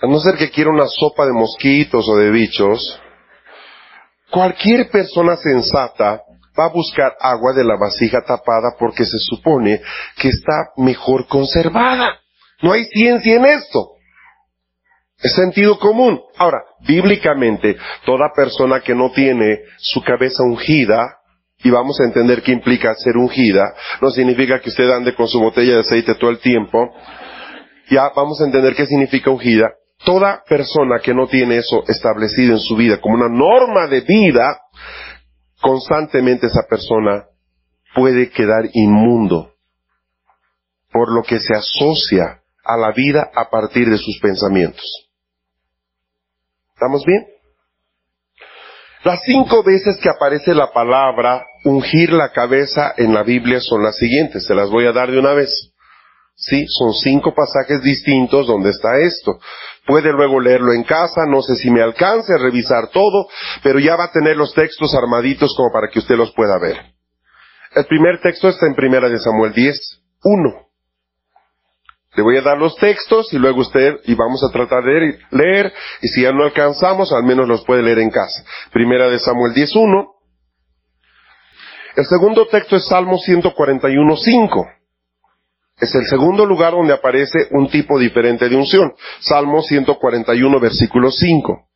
A 0.00 0.06
no 0.06 0.20
ser 0.20 0.36
que 0.36 0.52
quiera 0.52 0.70
una 0.70 0.86
sopa 0.86 1.26
de 1.26 1.32
mosquitos 1.32 2.08
o 2.08 2.16
de 2.18 2.30
bichos, 2.30 3.00
cualquier 4.30 4.88
persona 4.88 5.34
sensata 5.34 6.22
va 6.56 6.66
a 6.66 6.72
buscar 6.72 7.16
agua 7.18 7.52
de 7.52 7.64
la 7.64 7.74
vasija 7.80 8.22
tapada 8.24 8.76
porque 8.78 9.04
se 9.04 9.18
supone 9.18 9.82
que 10.18 10.28
está 10.28 10.68
mejor 10.76 11.26
conservada. 11.26 12.20
No 12.60 12.70
hay 12.70 12.84
ciencia 12.84 13.34
en 13.34 13.44
esto. 13.44 13.96
Es 15.22 15.34
sentido 15.34 15.78
común. 15.78 16.20
Ahora, 16.36 16.58
bíblicamente, 16.80 17.76
toda 18.04 18.32
persona 18.34 18.80
que 18.80 18.94
no 18.94 19.12
tiene 19.12 19.60
su 19.78 20.02
cabeza 20.02 20.42
ungida, 20.42 21.18
y 21.64 21.70
vamos 21.70 22.00
a 22.00 22.04
entender 22.04 22.42
qué 22.42 22.52
implica 22.52 22.94
ser 22.94 23.16
ungida, 23.16 23.72
no 24.00 24.10
significa 24.10 24.60
que 24.60 24.70
usted 24.70 24.90
ande 24.90 25.14
con 25.14 25.28
su 25.28 25.38
botella 25.38 25.74
de 25.74 25.80
aceite 25.80 26.16
todo 26.16 26.30
el 26.30 26.40
tiempo. 26.40 26.92
Ya 27.88 28.10
vamos 28.14 28.40
a 28.40 28.46
entender 28.46 28.74
qué 28.74 28.86
significa 28.86 29.30
ungida. 29.30 29.70
Toda 30.04 30.42
persona 30.48 30.98
que 30.98 31.14
no 31.14 31.28
tiene 31.28 31.58
eso 31.58 31.84
establecido 31.86 32.54
en 32.54 32.58
su 32.58 32.74
vida 32.74 33.00
como 33.00 33.14
una 33.14 33.28
norma 33.28 33.86
de 33.86 34.00
vida, 34.00 34.60
constantemente 35.60 36.48
esa 36.48 36.66
persona 36.68 37.26
puede 37.94 38.30
quedar 38.30 38.64
inmundo 38.72 39.52
por 40.90 41.12
lo 41.12 41.22
que 41.22 41.38
se 41.38 41.54
asocia 41.54 42.42
a 42.64 42.76
la 42.76 42.92
vida 42.92 43.30
a 43.34 43.48
partir 43.48 43.88
de 43.88 43.98
sus 43.98 44.18
pensamientos. 44.20 45.11
¿Estamos 46.82 47.04
bien? 47.06 47.24
Las 49.04 49.20
cinco 49.22 49.62
veces 49.62 50.00
que 50.02 50.08
aparece 50.08 50.52
la 50.52 50.72
palabra 50.72 51.46
ungir 51.64 52.12
la 52.12 52.32
cabeza 52.32 52.92
en 52.96 53.14
la 53.14 53.22
Biblia 53.22 53.60
son 53.60 53.84
las 53.84 53.96
siguientes, 53.98 54.44
se 54.44 54.52
las 54.52 54.68
voy 54.68 54.86
a 54.86 54.92
dar 54.92 55.08
de 55.08 55.20
una 55.20 55.32
vez. 55.32 55.72
Sí, 56.34 56.66
son 56.66 56.92
cinco 56.94 57.34
pasajes 57.36 57.82
distintos 57.82 58.48
donde 58.48 58.70
está 58.70 58.98
esto. 58.98 59.38
Puede 59.86 60.12
luego 60.12 60.40
leerlo 60.40 60.72
en 60.72 60.82
casa, 60.82 61.24
no 61.28 61.40
sé 61.40 61.54
si 61.54 61.70
me 61.70 61.82
alcance 61.82 62.34
a 62.34 62.38
revisar 62.38 62.88
todo, 62.88 63.28
pero 63.62 63.78
ya 63.78 63.94
va 63.94 64.06
a 64.06 64.12
tener 64.12 64.36
los 64.36 64.52
textos 64.52 64.92
armaditos 64.92 65.54
como 65.56 65.70
para 65.72 65.88
que 65.88 66.00
usted 66.00 66.16
los 66.16 66.32
pueda 66.32 66.58
ver. 66.58 66.78
El 67.76 67.86
primer 67.86 68.20
texto 68.20 68.48
está 68.48 68.66
en 68.66 68.74
Primera 68.74 69.08
de 69.08 69.20
Samuel 69.20 69.52
10, 69.52 70.02
1. 70.24 70.71
Le 72.14 72.22
voy 72.22 72.36
a 72.36 72.42
dar 72.42 72.58
los 72.58 72.76
textos 72.76 73.32
y 73.32 73.38
luego 73.38 73.60
usted, 73.60 74.00
y 74.04 74.14
vamos 74.14 74.44
a 74.44 74.52
tratar 74.52 74.84
de 74.84 75.18
leer, 75.30 75.72
y 76.02 76.08
si 76.08 76.22
ya 76.22 76.32
no 76.32 76.44
alcanzamos, 76.44 77.10
al 77.12 77.24
menos 77.24 77.48
los 77.48 77.64
puede 77.64 77.82
leer 77.82 78.00
en 78.00 78.10
casa. 78.10 78.44
Primera 78.70 79.08
de 79.08 79.18
Samuel 79.18 79.54
10.1. 79.54 80.08
El 81.96 82.04
segundo 82.04 82.46
texto 82.48 82.76
es 82.76 82.86
Salmo 82.86 83.16
141.5. 83.16 84.72
Es 85.80 85.94
el 85.94 86.06
segundo 86.06 86.44
lugar 86.44 86.72
donde 86.72 86.92
aparece 86.92 87.48
un 87.50 87.68
tipo 87.68 87.98
diferente 87.98 88.48
de 88.48 88.56
unción. 88.56 88.92
Salmo 89.20 89.62
141, 89.62 90.60
versículo 90.60 91.10
5. 91.10 91.66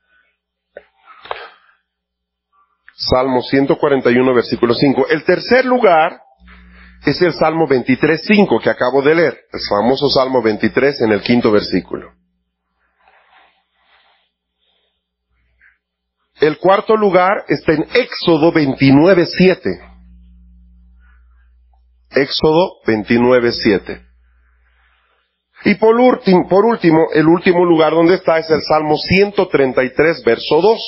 Salmo 2.95 3.43
141, 3.43 4.35
versículo 4.35 4.75
5. 4.75 5.07
El 5.09 5.25
tercer 5.25 5.65
lugar 5.65 6.21
es 7.07 7.23
el 7.23 7.33
Salmo 7.35 7.69
23.5 7.69 8.61
que 8.61 8.69
acabo 8.69 9.01
de 9.01 9.15
leer, 9.15 9.39
el 9.53 9.61
famoso 9.69 10.11
Salmo 10.11 10.43
23 10.43 11.03
en 11.03 11.13
el 11.13 11.23
quinto 11.23 11.53
versículo. 11.53 12.13
El 16.41 16.59
cuarto 16.59 16.97
lugar 16.97 17.45
está 17.49 17.73
en 17.75 17.87
Éxodo 17.95 18.53
29.7. 18.53 19.59
Éxodo 22.11 22.83
29.7. 22.85 24.05
Y 25.65 25.77
por 25.77 25.95
último, 25.95 26.49
por 26.49 26.65
último, 26.65 27.07
el 27.15 27.27
último 27.29 27.65
lugar 27.65 27.93
donde 27.93 28.15
está 28.15 28.39
es 28.39 28.51
el 28.51 28.63
Salmo 28.63 28.97
133, 28.97 30.25
verso 30.25 30.61
2. 30.61 30.81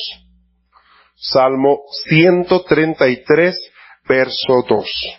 Salmo 1.14 1.78
133, 2.08 3.56
verso 4.08 4.64
2. 4.68 5.17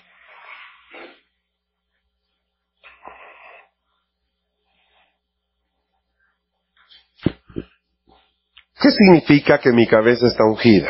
¿Qué 8.80 8.92
significa 8.92 9.60
que 9.60 9.72
mi 9.72 9.86
cabeza 9.86 10.28
está 10.28 10.44
ungida? 10.46 10.90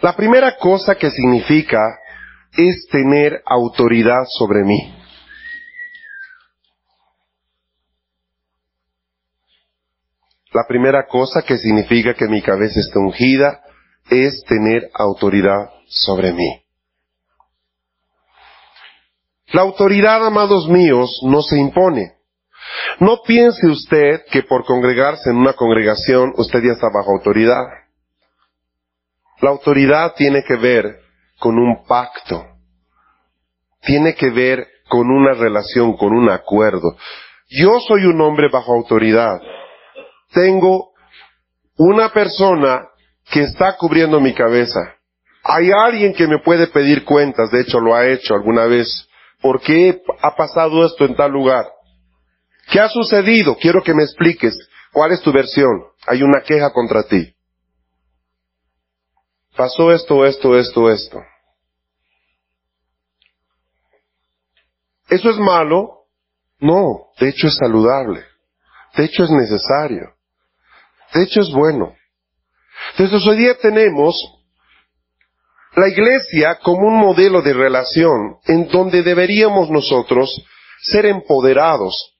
La 0.00 0.16
primera 0.16 0.56
cosa 0.56 0.96
que 0.96 1.10
significa 1.10 1.78
es 2.56 2.88
tener 2.90 3.40
autoridad 3.46 4.24
sobre 4.28 4.64
mí. 4.64 4.98
La 10.52 10.64
primera 10.68 11.06
cosa 11.06 11.42
que 11.42 11.56
significa 11.56 12.14
que 12.14 12.26
mi 12.26 12.42
cabeza 12.42 12.80
está 12.80 12.98
ungida 12.98 13.62
es 14.10 14.42
tener 14.48 14.90
autoridad 14.94 15.70
sobre 15.86 16.32
mí. 16.32 16.62
La 19.52 19.62
autoridad, 19.62 20.26
amados 20.26 20.68
míos, 20.68 21.20
no 21.22 21.42
se 21.42 21.58
impone. 21.58 22.21
No 23.00 23.22
piense 23.26 23.66
usted 23.66 24.22
que 24.30 24.42
por 24.42 24.64
congregarse 24.64 25.30
en 25.30 25.36
una 25.36 25.52
congregación 25.54 26.32
usted 26.36 26.60
ya 26.62 26.72
está 26.72 26.88
bajo 26.92 27.12
autoridad. 27.12 27.64
La 29.40 29.50
autoridad 29.50 30.14
tiene 30.14 30.42
que 30.44 30.56
ver 30.56 31.00
con 31.38 31.58
un 31.58 31.84
pacto. 31.84 32.46
Tiene 33.82 34.14
que 34.14 34.30
ver 34.30 34.66
con 34.88 35.10
una 35.10 35.34
relación, 35.34 35.96
con 35.96 36.12
un 36.12 36.30
acuerdo. 36.30 36.96
Yo 37.48 37.80
soy 37.80 38.04
un 38.04 38.20
hombre 38.20 38.48
bajo 38.50 38.72
autoridad. 38.72 39.40
Tengo 40.32 40.92
una 41.76 42.10
persona 42.12 42.86
que 43.30 43.42
está 43.42 43.76
cubriendo 43.76 44.20
mi 44.20 44.32
cabeza. 44.32 44.80
Hay 45.44 45.70
alguien 45.72 46.14
que 46.14 46.28
me 46.28 46.38
puede 46.38 46.68
pedir 46.68 47.04
cuentas, 47.04 47.50
de 47.50 47.62
hecho 47.62 47.80
lo 47.80 47.94
ha 47.94 48.06
hecho 48.06 48.34
alguna 48.34 48.66
vez. 48.66 49.08
¿Por 49.40 49.60
qué 49.60 50.00
ha 50.22 50.36
pasado 50.36 50.86
esto 50.86 51.04
en 51.04 51.16
tal 51.16 51.32
lugar? 51.32 51.66
¿Qué 52.72 52.80
ha 52.80 52.88
sucedido? 52.88 53.54
Quiero 53.56 53.82
que 53.82 53.92
me 53.92 54.02
expliques. 54.02 54.56
¿Cuál 54.92 55.12
es 55.12 55.20
tu 55.20 55.30
versión? 55.30 55.84
Hay 56.06 56.22
una 56.22 56.40
queja 56.42 56.72
contra 56.72 57.02
ti. 57.02 57.34
Pasó 59.54 59.92
esto, 59.92 60.24
esto, 60.24 60.56
esto, 60.56 60.90
esto. 60.90 61.22
¿Eso 65.10 65.28
es 65.28 65.36
malo? 65.36 66.06
No, 66.60 67.10
de 67.20 67.28
hecho 67.28 67.48
es 67.48 67.56
saludable. 67.56 68.24
De 68.96 69.04
hecho 69.04 69.24
es 69.24 69.30
necesario. 69.30 70.14
De 71.12 71.24
hecho 71.24 71.42
es 71.42 71.52
bueno. 71.52 71.94
Entonces 72.92 73.26
hoy 73.28 73.36
día 73.36 73.58
tenemos 73.58 74.16
la 75.74 75.88
iglesia 75.88 76.58
como 76.62 76.88
un 76.88 76.96
modelo 76.96 77.42
de 77.42 77.52
relación 77.52 78.38
en 78.46 78.68
donde 78.68 79.02
deberíamos 79.02 79.68
nosotros 79.68 80.42
ser 80.80 81.04
empoderados. 81.04 82.12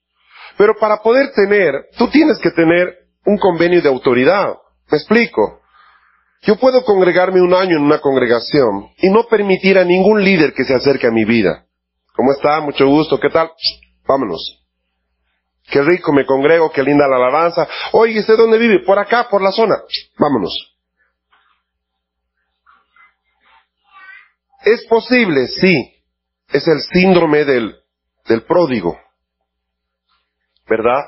Pero 0.57 0.75
para 0.79 0.99
poder 0.99 1.33
tener, 1.33 1.87
tú 1.97 2.09
tienes 2.09 2.39
que 2.39 2.51
tener 2.51 2.95
un 3.25 3.39
convenio 3.39 3.81
de 3.81 3.89
autoridad. 3.89 4.55
¿Me 4.91 4.99
explico? 4.99 5.61
Yo 6.43 6.57
puedo 6.57 6.85
congregarme 6.85 7.41
un 7.41 7.55
año 7.55 7.77
en 7.77 7.85
una 7.85 8.01
congregación 8.01 8.91
y 8.99 9.11
no 9.11 9.25
permitir 9.29 9.79
a 9.79 9.85
ningún 9.85 10.25
líder 10.25 10.53
que 10.53 10.65
se 10.65 10.75
acerque 10.75 11.07
a 11.07 11.13
mi 11.13 11.25
vida. 11.25 11.67
¿Cómo 12.15 12.33
está? 12.33 12.61
Mucho 12.61 12.87
gusto. 12.87 13.19
¿Qué 13.21 13.31
tal? 13.31 13.51
Vámonos. 14.07 14.59
Qué 15.71 15.81
rico 15.81 16.13
me 16.13 16.27
congrego, 16.27 16.71
qué 16.73 16.83
linda 16.83 17.07
la 17.09 17.17
alabanza. 17.17 17.67
Oye, 17.93 18.19
¿usted 18.21 18.37
dónde 18.37 18.59
vive? 18.59 18.81
Por 18.85 18.99
acá, 18.99 19.29
por 19.31 19.41
la 19.41 19.53
zona. 19.53 19.77
Vámonos. 20.19 20.53
¿Es 24.65 24.85
posible? 24.87 25.47
Sí. 25.47 26.05
Es 26.53 26.67
el 26.67 26.81
síndrome 26.81 27.45
del, 27.45 27.75
del 28.27 28.43
pródigo. 28.43 28.99
¿Verdad? 30.73 31.05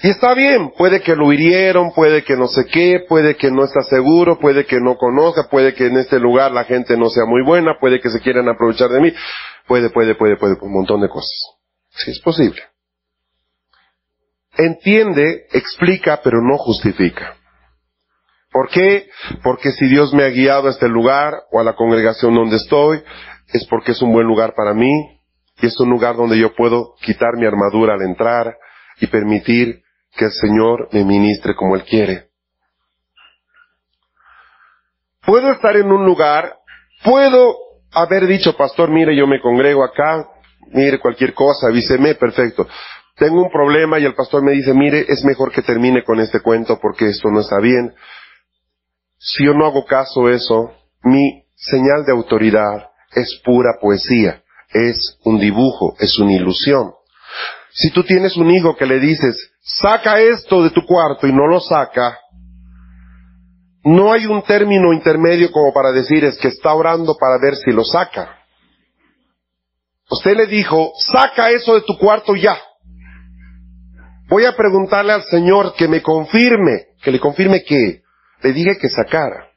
Y 0.00 0.10
está 0.10 0.32
bien, 0.34 0.70
puede 0.78 1.02
que 1.02 1.16
lo 1.16 1.32
hirieron, 1.32 1.92
puede 1.92 2.22
que 2.22 2.36
no 2.36 2.46
sé 2.46 2.66
qué, 2.66 3.04
puede 3.08 3.34
que 3.34 3.50
no 3.50 3.64
está 3.64 3.82
seguro, 3.82 4.38
puede 4.38 4.64
que 4.64 4.78
no 4.78 4.96
conozca, 4.96 5.48
puede 5.50 5.74
que 5.74 5.86
en 5.86 5.96
este 5.96 6.20
lugar 6.20 6.52
la 6.52 6.62
gente 6.62 6.96
no 6.96 7.10
sea 7.10 7.24
muy 7.26 7.42
buena, 7.42 7.80
puede 7.80 8.00
que 8.00 8.10
se 8.10 8.20
quieran 8.20 8.48
aprovechar 8.48 8.90
de 8.90 9.00
mí, 9.00 9.12
puede, 9.66 9.90
puede, 9.90 10.14
puede, 10.14 10.36
puede, 10.36 10.54
un 10.60 10.72
montón 10.72 11.00
de 11.00 11.08
cosas. 11.08 11.36
Sí, 11.90 12.12
es 12.12 12.20
posible. 12.20 12.62
Entiende, 14.56 15.46
explica, 15.52 16.20
pero 16.22 16.40
no 16.40 16.58
justifica. 16.58 17.34
¿Por 18.52 18.68
qué? 18.68 19.08
Porque 19.42 19.72
si 19.72 19.88
Dios 19.88 20.14
me 20.14 20.22
ha 20.22 20.28
guiado 20.28 20.68
a 20.68 20.70
este 20.70 20.88
lugar 20.88 21.34
o 21.50 21.58
a 21.58 21.64
la 21.64 21.74
congregación 21.74 22.34
donde 22.34 22.56
estoy, 22.56 23.02
es 23.52 23.66
porque 23.66 23.92
es 23.92 24.00
un 24.00 24.12
buen 24.12 24.28
lugar 24.28 24.54
para 24.54 24.74
mí 24.74 25.21
y 25.62 25.66
es 25.66 25.78
un 25.78 25.88
lugar 25.88 26.16
donde 26.16 26.36
yo 26.36 26.54
puedo 26.54 26.96
quitar 27.00 27.36
mi 27.36 27.46
armadura 27.46 27.94
al 27.94 28.02
entrar 28.02 28.58
y 29.00 29.06
permitir 29.06 29.82
que 30.16 30.24
el 30.24 30.32
Señor 30.32 30.88
me 30.92 31.04
ministre 31.04 31.54
como 31.54 31.76
Él 31.76 31.84
quiere. 31.84 32.30
Puedo 35.24 35.52
estar 35.52 35.76
en 35.76 35.90
un 35.92 36.04
lugar, 36.04 36.56
puedo 37.04 37.56
haber 37.92 38.26
dicho, 38.26 38.56
pastor, 38.56 38.90
mire, 38.90 39.14
yo 39.16 39.28
me 39.28 39.40
congrego 39.40 39.84
acá, 39.84 40.28
mire 40.72 40.98
cualquier 40.98 41.32
cosa, 41.32 41.68
avíseme, 41.68 42.16
perfecto. 42.16 42.66
Tengo 43.16 43.42
un 43.42 43.50
problema 43.50 44.00
y 44.00 44.04
el 44.04 44.14
pastor 44.14 44.42
me 44.42 44.52
dice, 44.52 44.74
mire, 44.74 45.06
es 45.08 45.24
mejor 45.24 45.52
que 45.52 45.62
termine 45.62 46.02
con 46.02 46.18
este 46.18 46.40
cuento 46.40 46.80
porque 46.80 47.06
esto 47.08 47.30
no 47.30 47.40
está 47.40 47.60
bien. 47.60 47.94
Si 49.16 49.44
yo 49.44 49.54
no 49.54 49.64
hago 49.66 49.84
caso 49.84 50.26
a 50.26 50.32
eso, 50.32 50.72
mi 51.04 51.44
señal 51.54 52.04
de 52.04 52.12
autoridad 52.12 52.90
es 53.14 53.40
pura 53.44 53.74
poesía, 53.80 54.41
es 54.72 55.18
un 55.24 55.38
dibujo, 55.38 55.96
es 55.98 56.18
una 56.18 56.32
ilusión. 56.32 56.92
Si 57.72 57.90
tú 57.90 58.04
tienes 58.04 58.36
un 58.36 58.50
hijo 58.50 58.76
que 58.76 58.86
le 58.86 59.00
dices, 59.00 59.50
saca 59.62 60.20
esto 60.20 60.62
de 60.62 60.70
tu 60.70 60.84
cuarto 60.84 61.26
y 61.26 61.32
no 61.32 61.46
lo 61.46 61.60
saca, 61.60 62.18
no 63.84 64.12
hay 64.12 64.26
un 64.26 64.42
término 64.42 64.92
intermedio 64.92 65.50
como 65.50 65.72
para 65.72 65.90
decir 65.92 66.24
es 66.24 66.38
que 66.38 66.48
está 66.48 66.74
orando 66.74 67.16
para 67.18 67.38
ver 67.38 67.56
si 67.56 67.72
lo 67.72 67.84
saca. 67.84 68.38
Usted 70.10 70.36
le 70.36 70.46
dijo, 70.46 70.92
saca 71.12 71.50
eso 71.50 71.74
de 71.74 71.82
tu 71.82 71.96
cuarto 71.98 72.36
ya. 72.36 72.58
Voy 74.28 74.44
a 74.44 74.54
preguntarle 74.54 75.12
al 75.12 75.24
Señor 75.24 75.74
que 75.74 75.88
me 75.88 76.02
confirme, 76.02 76.86
que 77.02 77.10
le 77.10 77.18
confirme 77.18 77.64
que 77.64 78.02
le 78.42 78.52
dije 78.52 78.78
que 78.80 78.88
sacara. 78.88 79.48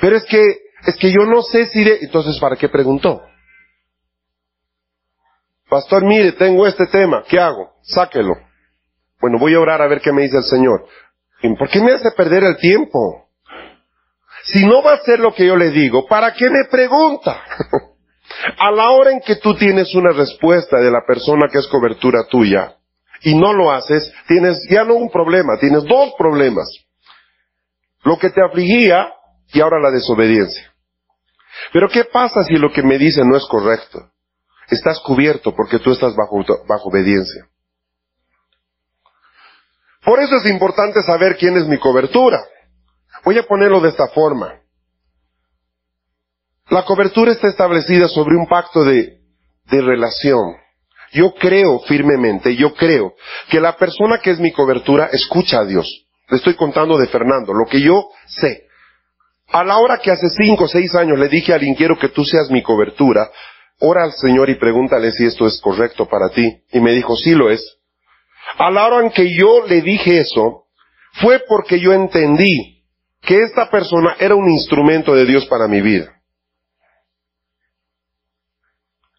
Pero 0.00 0.16
es 0.16 0.24
que, 0.24 0.42
es 0.86 0.96
que 0.96 1.10
yo 1.10 1.24
no 1.26 1.42
sé 1.42 1.66
si 1.66 1.82
de, 1.82 1.98
entonces 2.02 2.38
¿para 2.38 2.56
qué 2.56 2.68
preguntó? 2.68 3.22
Pastor, 5.70 6.04
mire, 6.04 6.32
tengo 6.32 6.66
este 6.66 6.86
tema, 6.88 7.22
¿qué 7.28 7.38
hago? 7.38 7.70
Sáquelo. 7.82 8.34
Bueno, 9.20 9.38
voy 9.38 9.54
a 9.54 9.60
orar 9.60 9.80
a 9.80 9.86
ver 9.86 10.00
qué 10.00 10.12
me 10.12 10.22
dice 10.22 10.38
el 10.38 10.44
Señor. 10.44 10.84
¿Por 11.58 11.68
qué 11.70 11.80
me 11.80 11.92
hace 11.92 12.10
perder 12.10 12.42
el 12.42 12.56
tiempo? 12.56 13.28
Si 14.42 14.66
no 14.66 14.82
va 14.82 14.92
a 14.92 14.96
hacer 14.96 15.20
lo 15.20 15.32
que 15.32 15.46
yo 15.46 15.56
le 15.56 15.70
digo, 15.70 16.06
¿para 16.08 16.34
qué 16.34 16.50
me 16.50 16.64
pregunta? 16.68 17.40
a 18.58 18.70
la 18.72 18.90
hora 18.90 19.12
en 19.12 19.20
que 19.20 19.36
tú 19.36 19.54
tienes 19.54 19.94
una 19.94 20.10
respuesta 20.12 20.78
de 20.78 20.90
la 20.90 21.02
persona 21.06 21.46
que 21.50 21.58
es 21.58 21.68
cobertura 21.68 22.26
tuya 22.26 22.76
y 23.22 23.36
no 23.36 23.52
lo 23.52 23.70
haces, 23.70 24.12
tienes 24.26 24.66
ya 24.68 24.82
no 24.82 24.94
un 24.94 25.10
problema, 25.10 25.56
tienes 25.60 25.84
dos 25.84 26.14
problemas. 26.18 26.66
Lo 28.02 28.18
que 28.18 28.30
te 28.30 28.42
afligía 28.42 29.12
y 29.52 29.60
ahora 29.60 29.78
la 29.78 29.92
desobediencia. 29.92 30.72
Pero 31.72 31.88
¿qué 31.88 32.04
pasa 32.04 32.42
si 32.42 32.54
lo 32.54 32.72
que 32.72 32.82
me 32.82 32.98
dice 32.98 33.22
no 33.24 33.36
es 33.36 33.44
correcto? 33.46 34.10
Estás 34.70 35.00
cubierto 35.00 35.54
porque 35.54 35.78
tú 35.78 35.92
estás 35.92 36.14
bajo, 36.14 36.44
bajo 36.66 36.88
obediencia. 36.88 37.46
Por 40.04 40.20
eso 40.20 40.36
es 40.36 40.46
importante 40.50 41.02
saber 41.02 41.36
quién 41.36 41.56
es 41.56 41.66
mi 41.66 41.78
cobertura. 41.78 42.42
Voy 43.24 43.36
a 43.38 43.42
ponerlo 43.42 43.80
de 43.80 43.90
esta 43.90 44.08
forma. 44.08 44.60
La 46.68 46.84
cobertura 46.84 47.32
está 47.32 47.48
establecida 47.48 48.08
sobre 48.08 48.36
un 48.36 48.46
pacto 48.46 48.84
de, 48.84 49.18
de 49.64 49.82
relación. 49.82 50.56
Yo 51.12 51.34
creo 51.34 51.80
firmemente, 51.80 52.54
yo 52.54 52.72
creo 52.74 53.14
que 53.48 53.60
la 53.60 53.76
persona 53.76 54.20
que 54.22 54.30
es 54.30 54.38
mi 54.38 54.52
cobertura 54.52 55.08
escucha 55.12 55.58
a 55.58 55.64
Dios. 55.64 56.06
Le 56.28 56.36
estoy 56.36 56.54
contando 56.54 56.96
de 56.96 57.08
Fernando, 57.08 57.52
lo 57.52 57.66
que 57.68 57.80
yo 57.80 58.08
sé. 58.26 58.68
A 59.48 59.64
la 59.64 59.78
hora 59.78 59.98
que 59.98 60.12
hace 60.12 60.28
cinco 60.30 60.64
o 60.64 60.68
seis 60.68 60.94
años 60.94 61.18
le 61.18 61.28
dije 61.28 61.52
al 61.52 61.60
quiero 61.76 61.98
que 61.98 62.10
tú 62.10 62.24
seas 62.24 62.48
mi 62.50 62.62
cobertura, 62.62 63.28
ora 63.80 64.04
al 64.04 64.12
Señor 64.12 64.48
y 64.50 64.54
pregúntale 64.54 65.12
si 65.12 65.24
esto 65.24 65.46
es 65.46 65.60
correcto 65.60 66.06
para 66.08 66.28
ti. 66.30 66.62
Y 66.72 66.80
me 66.80 66.92
dijo, 66.92 67.16
sí 67.16 67.34
lo 67.34 67.50
es. 67.50 67.78
A 68.58 68.70
la 68.70 68.86
hora 68.86 69.04
en 69.04 69.10
que 69.10 69.34
yo 69.34 69.66
le 69.66 69.80
dije 69.80 70.20
eso, 70.20 70.64
fue 71.20 71.42
porque 71.48 71.80
yo 71.80 71.92
entendí 71.92 72.84
que 73.20 73.42
esta 73.42 73.70
persona 73.70 74.16
era 74.18 74.34
un 74.34 74.50
instrumento 74.50 75.14
de 75.14 75.26
Dios 75.26 75.46
para 75.46 75.66
mi 75.68 75.80
vida. 75.80 76.12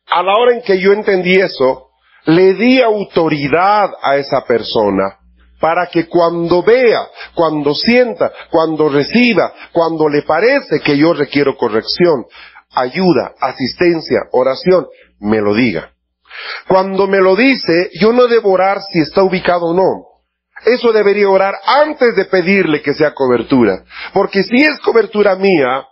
A 0.07 0.23
la 0.23 0.35
hora 0.35 0.53
en 0.53 0.61
que 0.61 0.79
yo 0.79 0.91
entendí 0.91 1.35
eso, 1.35 1.91
le 2.25 2.53
di 2.53 2.81
autoridad 2.81 3.91
a 4.01 4.17
esa 4.17 4.45
persona 4.45 5.17
para 5.59 5.87
que 5.87 6.07
cuando 6.07 6.63
vea, 6.63 7.07
cuando 7.35 7.73
sienta, 7.75 8.31
cuando 8.49 8.89
reciba, 8.89 9.53
cuando 9.71 10.09
le 10.09 10.23
parece 10.23 10.79
que 10.83 10.97
yo 10.97 11.13
requiero 11.13 11.55
corrección, 11.55 12.25
ayuda, 12.73 13.33
asistencia, 13.39 14.21
oración, 14.31 14.87
me 15.19 15.41
lo 15.41 15.53
diga. 15.53 15.91
Cuando 16.67 17.07
me 17.07 17.19
lo 17.19 17.35
dice, 17.35 17.89
yo 17.99 18.13
no 18.13 18.27
debo 18.27 18.51
orar 18.51 18.79
si 18.91 18.99
está 18.99 19.23
ubicado 19.23 19.67
o 19.67 19.73
no. 19.73 20.07
Eso 20.65 20.91
debería 20.93 21.29
orar 21.29 21.55
antes 21.65 22.15
de 22.15 22.25
pedirle 22.25 22.81
que 22.81 22.93
sea 22.93 23.13
cobertura. 23.13 23.83
Porque 24.13 24.43
si 24.43 24.63
es 24.63 24.79
cobertura 24.79 25.35
mía, 25.35 25.85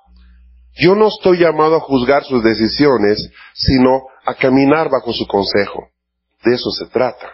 yo 0.75 0.95
no 0.95 1.07
estoy 1.07 1.39
llamado 1.39 1.75
a 1.75 1.81
juzgar 1.81 2.23
sus 2.23 2.43
decisiones, 2.43 3.31
sino 3.53 4.03
a 4.25 4.35
caminar 4.35 4.89
bajo 4.89 5.11
su 5.11 5.25
consejo. 5.27 5.89
De 6.43 6.53
eso 6.53 6.69
se 6.71 6.85
trata. 6.85 7.27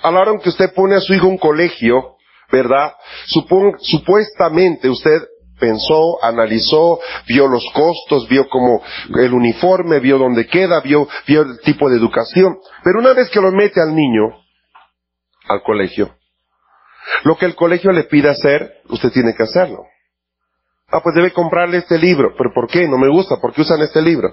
A 0.00 0.10
la 0.10 0.20
hora 0.20 0.30
en 0.30 0.38
que 0.38 0.48
usted 0.48 0.72
pone 0.72 0.94
a 0.94 1.00
su 1.00 1.12
hijo 1.12 1.26
un 1.26 1.38
colegio, 1.38 2.16
¿verdad? 2.50 2.92
supuestamente 3.80 4.88
usted 4.88 5.22
pensó, 5.58 6.22
analizó, 6.22 6.98
vio 7.26 7.46
los 7.48 7.64
costos, 7.72 8.28
vio 8.28 8.48
como 8.48 8.82
el 9.18 9.32
uniforme, 9.32 10.00
vio 10.00 10.18
dónde 10.18 10.46
queda, 10.46 10.80
vio, 10.80 11.08
vio 11.26 11.42
el 11.42 11.60
tipo 11.60 11.88
de 11.88 11.96
educación. 11.96 12.58
Pero 12.84 13.00
una 13.00 13.12
vez 13.12 13.30
que 13.30 13.40
lo 13.40 13.50
mete 13.52 13.80
al 13.80 13.94
niño, 13.94 14.24
al 15.48 15.62
colegio, 15.62 16.14
lo 17.24 17.36
que 17.36 17.46
el 17.46 17.54
colegio 17.54 17.92
le 17.92 18.04
pide 18.04 18.28
hacer, 18.28 18.82
usted 18.88 19.10
tiene 19.10 19.34
que 19.34 19.44
hacerlo. 19.44 19.84
Ah, 20.90 21.00
pues 21.02 21.14
debe 21.14 21.32
comprarle 21.32 21.78
este 21.78 21.98
libro. 21.98 22.34
¿Pero 22.36 22.52
por 22.54 22.66
qué? 22.66 22.88
No 22.88 22.96
me 22.96 23.08
gusta. 23.08 23.36
¿Por 23.40 23.52
qué 23.52 23.62
usan 23.62 23.80
este 23.82 24.00
libro? 24.00 24.32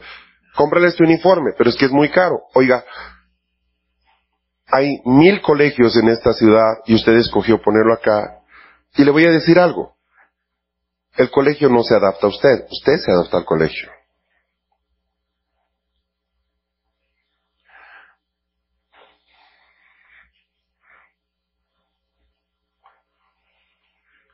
Cómprale 0.56 0.88
este 0.88 1.04
uniforme. 1.04 1.52
Pero 1.58 1.70
es 1.70 1.76
que 1.76 1.86
es 1.86 1.92
muy 1.92 2.10
caro. 2.10 2.40
Oiga, 2.54 2.84
hay 4.68 5.02
mil 5.06 5.42
colegios 5.42 5.96
en 5.98 6.10
esta 6.10 6.34
ciudad 6.34 6.76
y 6.86 6.96
usted 6.96 7.14
escogió 7.14 7.62
ponerlo 7.62 7.94
acá. 7.94 8.40
Y 8.96 9.04
le 9.04 9.12
voy 9.12 9.26
a 9.26 9.32
decir 9.32 9.60
algo. 9.60 9.95
El 11.18 11.32
colegio 11.32 11.70
no 11.70 11.82
se 11.84 11.96
adapta 11.96 12.28
a 12.28 12.30
usted. 12.30 12.68
Usted 12.70 12.98
se 12.98 13.12
adapta 13.12 13.38
al 13.38 13.46
colegio. 13.46 13.90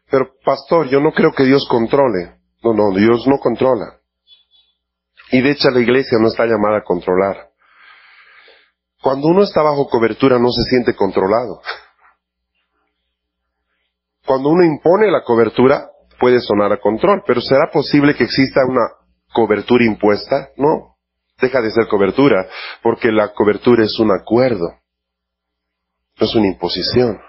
Pero 0.09 0.33
pastor, 0.43 0.89
yo 0.89 0.99
no 0.99 1.13
creo 1.13 1.31
que 1.31 1.43
Dios 1.43 1.65
controle. 1.69 2.35
No, 2.63 2.73
no, 2.73 2.91
Dios 2.91 3.25
no 3.27 3.37
controla. 3.37 3.99
Y 5.31 5.41
de 5.41 5.51
hecho 5.51 5.69
la 5.69 5.79
iglesia 5.79 6.17
no 6.19 6.27
está 6.27 6.45
llamada 6.45 6.79
a 6.79 6.83
controlar. 6.83 7.51
Cuando 9.01 9.27
uno 9.27 9.43
está 9.43 9.61
bajo 9.61 9.87
cobertura 9.87 10.37
no 10.37 10.51
se 10.51 10.63
siente 10.63 10.95
controlado. 10.95 11.61
Cuando 14.25 14.49
uno 14.49 14.65
impone 14.65 15.09
la 15.09 15.23
cobertura 15.23 15.90
puede 16.21 16.39
sonar 16.39 16.71
a 16.71 16.79
control, 16.79 17.23
pero 17.25 17.41
¿será 17.41 17.71
posible 17.71 18.15
que 18.15 18.23
exista 18.23 18.61
una 18.65 18.87
cobertura 19.33 19.83
impuesta? 19.83 20.49
No, 20.55 20.95
deja 21.41 21.59
de 21.61 21.71
ser 21.71 21.87
cobertura, 21.87 22.47
porque 22.83 23.11
la 23.11 23.33
cobertura 23.33 23.83
es 23.83 23.99
un 23.99 24.11
acuerdo, 24.11 24.75
no 26.19 26.25
es 26.25 26.35
una 26.35 26.47
imposición. 26.47 27.19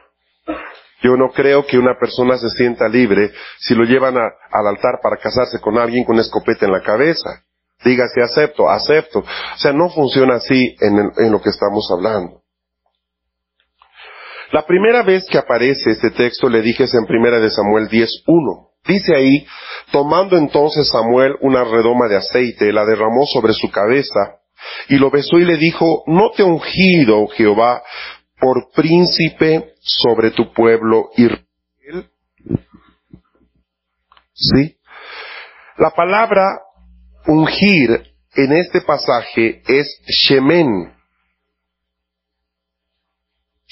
Yo 1.03 1.17
no 1.17 1.31
creo 1.33 1.67
que 1.67 1.79
una 1.79 1.99
persona 1.99 2.37
se 2.37 2.49
sienta 2.51 2.89
libre 2.89 3.33
si 3.59 3.75
lo 3.75 3.85
llevan 3.85 4.17
al 4.17 4.67
altar 4.67 5.01
para 5.03 5.17
casarse 5.17 5.59
con 5.61 5.77
alguien 5.79 6.05
con 6.05 6.19
escopeta 6.19 6.67
en 6.67 6.73
la 6.73 6.83
cabeza. 6.83 7.43
Dígase 7.85 8.23
acepto, 8.23 8.71
acepto. 8.71 9.21
O 9.21 9.59
sea, 9.59 9.73
no 9.73 9.91
funciona 9.91 10.37
así 10.37 10.77
en, 10.81 11.11
en 11.17 11.33
lo 11.33 11.43
que 11.43 11.51
estamos 11.51 11.91
hablando. 11.91 12.42
La 14.53 14.67
primera 14.67 15.03
vez 15.03 15.25
que 15.31 15.39
aparece 15.39 15.91
este 15.91 16.11
texto 16.11 16.49
le 16.49 16.61
dije 16.61 16.85
es 16.85 16.95
en 16.95 17.07
primera 17.07 17.41
de 17.41 17.51
Samuel 17.51 17.89
10.1. 17.89 18.69
Dice 18.87 19.15
ahí, 19.15 19.47
tomando 19.91 20.37
entonces 20.37 20.89
Samuel 20.89 21.37
una 21.41 21.65
redoma 21.65 22.07
de 22.09 22.17
aceite, 22.17 22.73
la 22.73 22.85
derramó 22.85 23.25
sobre 23.27 23.55
su 23.55 23.71
cabeza, 23.71 24.41
y 24.89 24.97
lo 24.97 25.11
besó 25.11 25.39
y 25.39 25.45
le 25.45 25.57
dijo, 25.57 26.03
no 26.07 26.31
te 26.33 26.43
ungido, 26.43 27.27
Jehová, 27.29 27.83
por 28.39 28.71
príncipe 28.75 29.75
sobre 29.81 30.33
tu 30.33 30.53
pueblo 30.53 31.11
Israel. 31.17 32.11
¿Sí? 34.35 34.77
La 35.79 35.91
palabra 35.91 36.61
ungir 37.27 38.03
en 38.35 38.53
este 38.53 38.83
pasaje 38.83 39.63
es 39.67 39.99
shemen. 40.07 40.93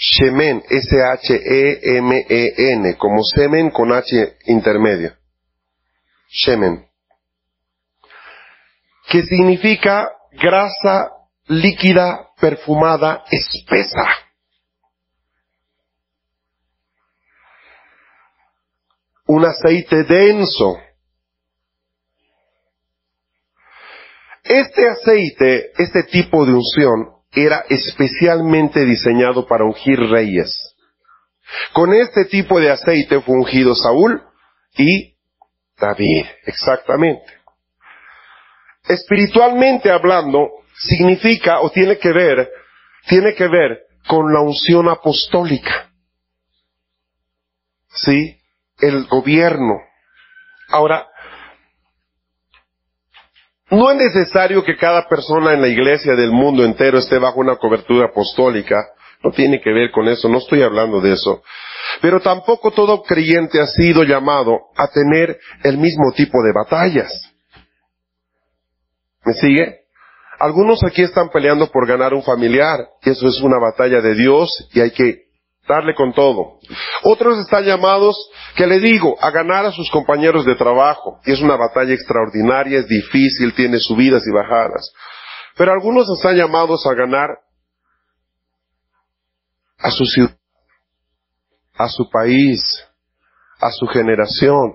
Shemen, 0.03 0.63
S-H-E-M-E-N, 0.69 1.77
como 2.97 3.23
semen 3.23 3.71
con 3.71 3.93
H 3.93 4.39
intermedia. 4.47 5.19
Shemen. 6.31 6.89
Que 9.09 9.23
significa 9.25 10.11
grasa 10.33 11.11
líquida, 11.49 12.31
perfumada, 12.41 13.25
espesa. 13.31 14.31
un 19.31 19.45
aceite 19.45 20.03
denso. 20.03 20.77
Este 24.43 24.89
aceite, 24.89 25.71
este 25.79 26.03
tipo 26.05 26.45
de 26.45 26.53
unción, 26.53 27.20
era 27.33 27.65
especialmente 27.69 28.85
diseñado 28.85 29.47
para 29.47 29.65
ungir 29.65 29.99
reyes. 29.99 30.75
Con 31.73 31.93
este 31.95 32.25
tipo 32.27 32.61
de 32.61 32.71
aceite 32.71 33.21
fue 33.21 33.37
ungido 33.37 33.75
Saúl 33.75 34.23
y 34.77 35.17
David, 35.79 36.27
exactamente. 36.47 37.25
Espiritualmente 38.89 39.91
hablando, 39.91 40.49
significa 40.79 41.61
o 41.61 41.71
tiene 41.71 41.99
que 41.99 42.13
ver, 42.13 42.51
tiene 43.07 43.35
que 43.35 43.49
ver 43.49 43.81
con 44.07 44.33
la 44.33 44.41
unción 44.41 44.89
apostólica. 44.89 45.91
¿Sí? 47.93 48.41
el 48.81 49.07
gobierno. 49.07 49.81
Ahora, 50.69 51.07
no 53.71 53.91
es 53.91 53.97
necesario 53.97 54.65
que 54.65 54.77
cada 54.77 55.09
persona 55.09 55.53
en 55.53 55.61
la 55.61 55.69
iglesia 55.69 56.15
del 56.15 56.33
mundo 56.33 56.65
entero 56.65 56.99
esté 56.99 57.19
bajo 57.19 57.41
una 57.41 57.57
cobertura 57.57 58.07
apostólica. 58.07 58.85
No 59.23 59.31
tiene 59.31 59.61
que 59.61 59.71
ver 59.71 59.91
con 59.91 60.09
eso, 60.09 60.29
no 60.29 60.39
estoy 60.39 60.63
hablando 60.63 61.01
de 61.01 61.13
eso. 61.13 61.43
Pero 62.01 62.21
tampoco 62.21 62.71
todo 62.71 63.03
creyente 63.03 63.61
ha 63.61 63.67
sido 63.67 64.03
llamado 64.03 64.59
a 64.77 64.89
tener 64.89 65.39
el 65.63 65.77
mismo 65.77 66.13
tipo 66.13 66.43
de 66.43 66.53
batallas. 66.53 67.13
¿Me 69.25 69.35
sigue? 69.35 69.81
Algunos 70.39 70.83
aquí 70.83 71.03
están 71.03 71.29
peleando 71.29 71.71
por 71.71 71.87
ganar 71.87 72.15
un 72.15 72.23
familiar, 72.23 72.79
y 73.03 73.11
eso 73.11 73.29
es 73.29 73.41
una 73.41 73.59
batalla 73.59 74.01
de 74.01 74.15
Dios 74.15 74.69
y 74.73 74.81
hay 74.81 74.91
que 74.91 75.30
darle 75.71 75.95
con 75.95 76.13
todo. 76.13 76.59
Otros 77.03 77.39
están 77.39 77.65
llamados, 77.65 78.17
que 78.57 78.67
le 78.67 78.81
digo, 78.81 79.17
a 79.21 79.31
ganar 79.31 79.65
a 79.65 79.73
sus 79.73 79.91
compañeros 79.91 80.45
de 80.45 80.57
trabajo. 80.57 81.21
Y 81.25 81.33
es 81.33 81.41
una 81.41 81.57
batalla 81.57 81.95
extraordinaria, 81.95 82.81
es 82.81 82.89
difícil, 82.89 83.55
tiene 83.55 83.79
subidas 83.79 84.23
y 84.27 84.33
bajadas. 84.33 84.93
Pero 85.57 85.73
algunos 85.73 86.09
están 86.11 86.37
llamados 86.37 86.87
a 86.87 86.95
ganar 86.95 87.29
a 89.79 89.91
su 89.91 90.05
ciudad, 90.05 90.37
a 91.77 91.89
su 91.89 92.11
país, 92.11 92.61
a 93.61 93.71
su 93.71 93.87
generación. 93.87 94.75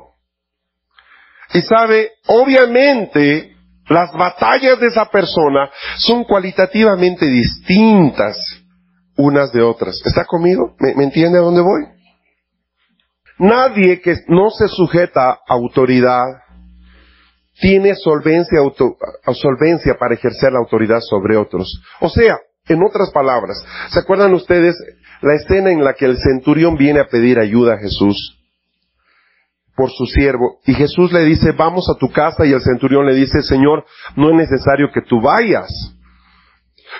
Y 1.53 1.61
sabe, 1.61 2.11
obviamente, 2.27 3.55
las 3.87 4.11
batallas 4.13 4.79
de 4.79 4.87
esa 4.87 5.05
persona 5.05 5.69
son 5.97 6.23
cualitativamente 6.23 7.25
distintas 7.27 8.37
unas 9.17 9.51
de 9.51 9.61
otras. 9.61 10.01
¿Está 10.05 10.25
conmigo? 10.25 10.75
¿Me, 10.79 11.03
entiende 11.03 11.39
a 11.39 11.41
dónde 11.41 11.61
voy? 11.61 11.85
Nadie 13.37 14.01
que 14.01 14.15
no 14.27 14.49
se 14.49 14.67
sujeta 14.67 15.31
a 15.31 15.39
autoridad 15.47 16.23
tiene 17.59 17.95
solvencia, 17.95 18.59
auto, 18.59 18.97
solvencia 19.33 19.95
para 19.97 20.15
ejercer 20.15 20.51
la 20.51 20.59
autoridad 20.59 20.99
sobre 20.99 21.37
otros. 21.37 21.81
O 22.01 22.09
sea, 22.09 22.37
en 22.67 22.83
otras 22.83 23.11
palabras, 23.11 23.63
¿se 23.89 23.99
acuerdan 23.99 24.33
ustedes 24.33 24.75
la 25.21 25.35
escena 25.35 25.71
en 25.71 25.83
la 25.83 25.93
que 25.93 26.05
el 26.05 26.17
centurión 26.17 26.75
viene 26.75 26.99
a 26.99 27.07
pedir 27.07 27.39
ayuda 27.39 27.75
a 27.75 27.77
Jesús 27.77 28.41
por 29.75 29.91
su 29.91 30.05
siervo? 30.05 30.59
Y 30.65 30.73
Jesús 30.73 31.13
le 31.13 31.23
dice, 31.23 31.51
vamos 31.51 31.89
a 31.89 31.97
tu 31.97 32.11
casa 32.11 32.45
y 32.45 32.51
el 32.51 32.61
centurión 32.61 33.05
le 33.05 33.13
dice, 33.13 33.41
Señor, 33.41 33.85
no 34.15 34.29
es 34.29 34.35
necesario 34.35 34.89
que 34.93 35.01
tú 35.01 35.21
vayas. 35.21 35.94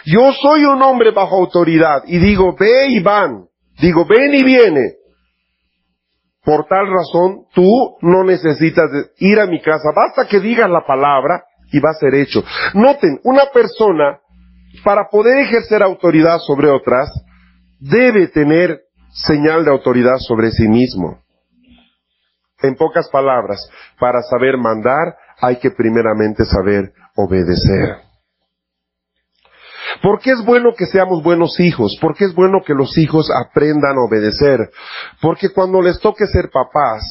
Yo 0.06 0.32
soy 0.34 0.66
un 0.66 0.82
hombre 0.82 1.12
bajo 1.12 1.38
autoridad 1.38 2.04
y 2.06 2.18
digo, 2.18 2.56
ve 2.60 2.88
y 2.90 3.00
van. 3.02 3.46
Digo, 3.80 4.06
ven 4.06 4.34
y 4.34 4.44
viene. 4.44 4.94
Por 6.44 6.66
tal 6.68 6.88
razón, 6.88 7.46
tú 7.54 7.98
no 8.02 8.24
necesitas 8.24 8.86
ir 9.18 9.40
a 9.40 9.48
mi 9.48 9.62
casa. 9.62 9.90
Basta 9.96 10.28
que 10.30 10.40
digas 10.40 10.70
la 10.70 10.86
palabra 10.86 11.44
y 11.72 11.80
va 11.80 11.90
a 11.90 12.00
ser 12.00 12.14
hecho. 12.14 12.44
Noten, 12.76 13.20
una 13.24 13.46
persona, 13.52 14.20
para 14.84 15.10
poder 15.10 15.40
ejercer 15.40 15.82
autoridad 15.82 16.38
sobre 16.40 16.70
otras, 16.70 17.10
debe 17.80 18.28
tener 18.28 18.82
señal 19.12 19.66
de 19.66 19.72
autoridad 19.72 20.18
sobre 20.20 20.52
sí 20.52 20.68
mismo. 20.68 21.20
En 22.62 22.76
pocas 22.76 23.10
palabras, 23.10 23.60
para 24.00 24.22
saber 24.22 24.58
mandar 24.58 25.16
hay 25.42 25.58
que 25.58 25.72
primeramente 25.72 26.46
saber 26.46 26.94
obedecer. 27.16 28.05
¿Por 30.02 30.20
qué 30.20 30.32
es 30.32 30.44
bueno 30.44 30.74
que 30.78 30.86
seamos 30.86 31.24
buenos 31.24 31.60
hijos? 31.60 31.98
¿Por 32.02 32.16
qué 32.16 32.26
es 32.26 32.36
bueno 32.36 32.62
que 32.66 32.74
los 32.74 32.98
hijos 32.98 33.30
aprendan 33.32 33.98
a 33.98 34.06
obedecer? 34.08 34.70
Porque 35.22 35.50
cuando 35.50 35.82
les 35.82 36.00
toque 36.00 36.28
ser 36.28 36.50
papás, 36.52 37.04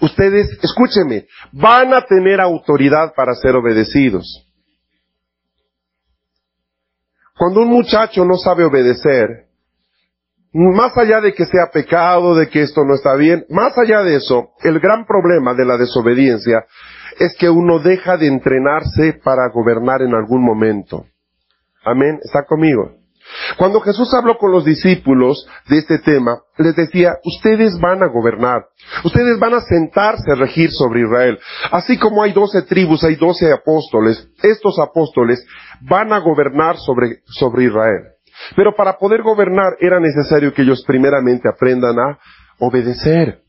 ustedes, 0.00 0.58
escúchenme, 0.62 1.26
van 1.52 1.94
a 1.94 2.02
tener 2.02 2.40
autoridad 2.40 3.12
para 3.14 3.34
ser 3.34 3.56
obedecidos. 3.56 4.46
Cuando 7.36 7.62
un 7.62 7.68
muchacho 7.68 8.24
no 8.24 8.36
sabe 8.36 8.64
obedecer, 8.64 9.46
más 10.52 10.96
allá 10.98 11.20
de 11.20 11.32
que 11.32 11.46
sea 11.46 11.70
pecado, 11.72 12.34
de 12.34 12.48
que 12.48 12.62
esto 12.62 12.84
no 12.84 12.94
está 12.94 13.14
bien, 13.14 13.46
más 13.48 13.72
allá 13.78 14.02
de 14.02 14.16
eso, 14.16 14.50
el 14.62 14.80
gran 14.80 15.06
problema 15.06 15.54
de 15.54 15.64
la 15.64 15.76
desobediencia 15.76 16.66
es 17.18 17.34
que 17.38 17.48
uno 17.48 17.78
deja 17.78 18.16
de 18.16 18.26
entrenarse 18.26 19.14
para 19.24 19.48
gobernar 19.52 20.02
en 20.02 20.14
algún 20.14 20.44
momento. 20.44 21.06
Amén. 21.84 22.18
¿Está 22.22 22.44
conmigo? 22.44 23.00
Cuando 23.56 23.80
Jesús 23.80 24.12
habló 24.14 24.38
con 24.38 24.50
los 24.50 24.64
discípulos 24.64 25.46
de 25.68 25.78
este 25.78 25.98
tema, 25.98 26.40
les 26.58 26.74
decía, 26.74 27.14
ustedes 27.24 27.78
van 27.78 28.02
a 28.02 28.08
gobernar, 28.08 28.66
ustedes 29.04 29.38
van 29.38 29.54
a 29.54 29.60
sentarse 29.60 30.32
a 30.32 30.34
regir 30.34 30.70
sobre 30.72 31.02
Israel. 31.02 31.38
Así 31.70 31.98
como 31.98 32.22
hay 32.22 32.32
doce 32.32 32.62
tribus, 32.62 33.04
hay 33.04 33.16
doce 33.16 33.52
apóstoles, 33.52 34.28
estos 34.42 34.78
apóstoles 34.78 35.44
van 35.82 36.12
a 36.12 36.18
gobernar 36.18 36.76
sobre, 36.78 37.22
sobre 37.26 37.64
Israel. 37.64 38.08
Pero 38.56 38.74
para 38.74 38.98
poder 38.98 39.22
gobernar 39.22 39.74
era 39.80 40.00
necesario 40.00 40.52
que 40.52 40.62
ellos 40.62 40.82
primeramente 40.86 41.48
aprendan 41.48 41.98
a 41.98 42.18
obedecer. 42.58 43.42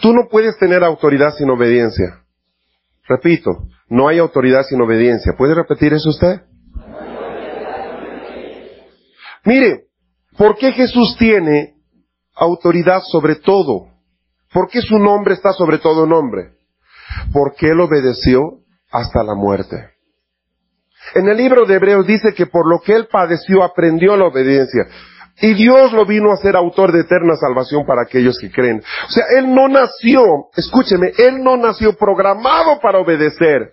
Tú 0.00 0.12
no 0.12 0.28
puedes 0.28 0.56
tener 0.58 0.84
autoridad 0.84 1.32
sin 1.34 1.48
obediencia. 1.48 2.23
Repito, 3.06 3.68
no 3.88 4.08
hay 4.08 4.18
autoridad 4.18 4.62
sin 4.64 4.80
obediencia. 4.80 5.34
¿Puede 5.36 5.54
repetir 5.54 5.92
eso 5.92 6.08
usted? 6.08 6.42
Mire, 9.44 9.88
¿por 10.38 10.56
qué 10.56 10.72
Jesús 10.72 11.16
tiene 11.18 11.74
autoridad 12.34 13.02
sobre 13.02 13.36
todo? 13.36 13.88
¿Por 14.52 14.68
qué 14.68 14.80
su 14.80 14.98
nombre 14.98 15.34
está 15.34 15.52
sobre 15.52 15.78
todo 15.78 16.06
nombre? 16.06 16.52
Porque 17.32 17.70
Él 17.70 17.80
obedeció 17.80 18.60
hasta 18.90 19.22
la 19.22 19.34
muerte. 19.34 19.90
En 21.14 21.28
el 21.28 21.36
libro 21.36 21.66
de 21.66 21.74
Hebreos 21.74 22.06
dice 22.06 22.32
que 22.34 22.46
por 22.46 22.66
lo 22.68 22.80
que 22.80 22.94
Él 22.94 23.08
padeció 23.10 23.62
aprendió 23.62 24.16
la 24.16 24.26
obediencia. 24.26 24.86
Y 25.40 25.54
Dios 25.54 25.92
lo 25.92 26.06
vino 26.06 26.32
a 26.32 26.36
ser 26.36 26.54
autor 26.56 26.92
de 26.92 27.00
eterna 27.00 27.34
salvación 27.36 27.84
para 27.86 28.02
aquellos 28.02 28.38
que 28.38 28.50
creen. 28.50 28.82
O 29.08 29.10
sea, 29.10 29.24
Él 29.36 29.52
no 29.52 29.68
nació, 29.68 30.22
escúcheme, 30.56 31.12
Él 31.18 31.42
no 31.42 31.56
nació 31.56 31.96
programado 31.96 32.78
para 32.80 33.00
obedecer. 33.00 33.72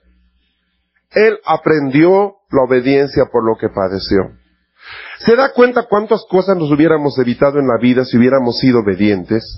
Él 1.11 1.37
aprendió 1.45 2.35
la 2.49 2.63
obediencia 2.63 3.25
por 3.31 3.45
lo 3.45 3.57
que 3.57 3.69
padeció. 3.69 4.31
¿Se 5.19 5.35
da 5.35 5.51
cuenta 5.53 5.85
cuántas 5.87 6.25
cosas 6.27 6.57
nos 6.57 6.71
hubiéramos 6.71 7.17
evitado 7.19 7.59
en 7.59 7.67
la 7.67 7.77
vida 7.79 8.05
si 8.05 8.17
hubiéramos 8.17 8.57
sido 8.57 8.79
obedientes? 8.79 9.57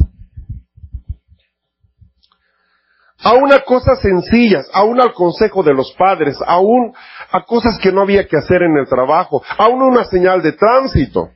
Aún 3.23 3.53
a 3.53 3.61
cosas 3.61 4.01
sencillas, 4.01 4.69
aún 4.73 4.99
al 4.99 5.13
consejo 5.13 5.63
de 5.63 5.73
los 5.73 5.93
padres, 5.97 6.37
aún 6.45 6.93
a 7.31 7.45
cosas 7.45 7.79
que 7.81 7.93
no 7.93 8.01
había 8.01 8.27
que 8.27 8.35
hacer 8.35 8.61
en 8.63 8.75
el 8.75 8.85
trabajo, 8.85 9.41
aún 9.57 9.81
una 9.81 10.03
señal 10.03 10.41
de 10.41 10.51
tránsito. 10.51 11.29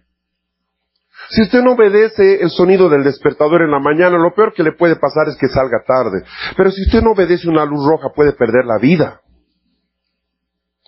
Si 1.30 1.42
usted 1.42 1.62
no 1.62 1.74
obedece 1.74 2.42
el 2.42 2.50
sonido 2.50 2.90
del 2.90 3.04
despertador 3.04 3.62
en 3.62 3.72
la 3.72 3.80
mañana, 3.80 4.18
lo 4.18 4.34
peor 4.34 4.54
que 4.54 4.64
le 4.64 4.74
puede 4.74 4.96
pasar 4.96 5.28
es 5.28 5.36
que 5.38 5.48
salga 5.48 5.84
tarde. 5.86 6.24
Pero 6.56 6.72
si 6.72 6.82
usted 6.84 7.02
no 7.02 7.12
obedece 7.12 7.50
una 7.50 7.66
luz 7.66 7.86
roja, 7.86 8.10
puede 8.16 8.32
perder 8.34 8.66
la 8.66 8.78
vida. 8.80 9.22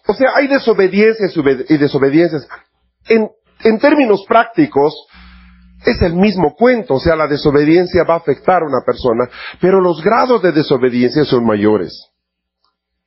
O 0.07 0.13
sea, 0.13 0.29
hay 0.35 0.47
desobediencias 0.47 1.33
y 1.69 1.77
desobediencias. 1.77 2.47
En, 3.07 3.29
en 3.63 3.79
términos 3.79 4.23
prácticos, 4.27 4.93
es 5.85 6.01
el 6.01 6.13
mismo 6.13 6.55
cuento, 6.55 6.95
o 6.95 6.99
sea, 6.99 7.15
la 7.15 7.27
desobediencia 7.27 8.03
va 8.03 8.15
a 8.15 8.17
afectar 8.17 8.61
a 8.61 8.65
una 8.65 8.81
persona, 8.85 9.29
pero 9.61 9.79
los 9.79 10.03
grados 10.03 10.41
de 10.41 10.51
desobediencia 10.51 11.23
son 11.23 11.45
mayores 11.45 12.09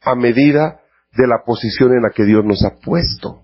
a 0.01 0.15
medida 0.15 0.81
de 1.17 1.27
la 1.27 1.43
posición 1.45 1.93
en 1.93 2.03
la 2.03 2.11
que 2.11 2.25
Dios 2.25 2.45
nos 2.45 2.65
ha 2.65 2.79
puesto. 2.83 3.42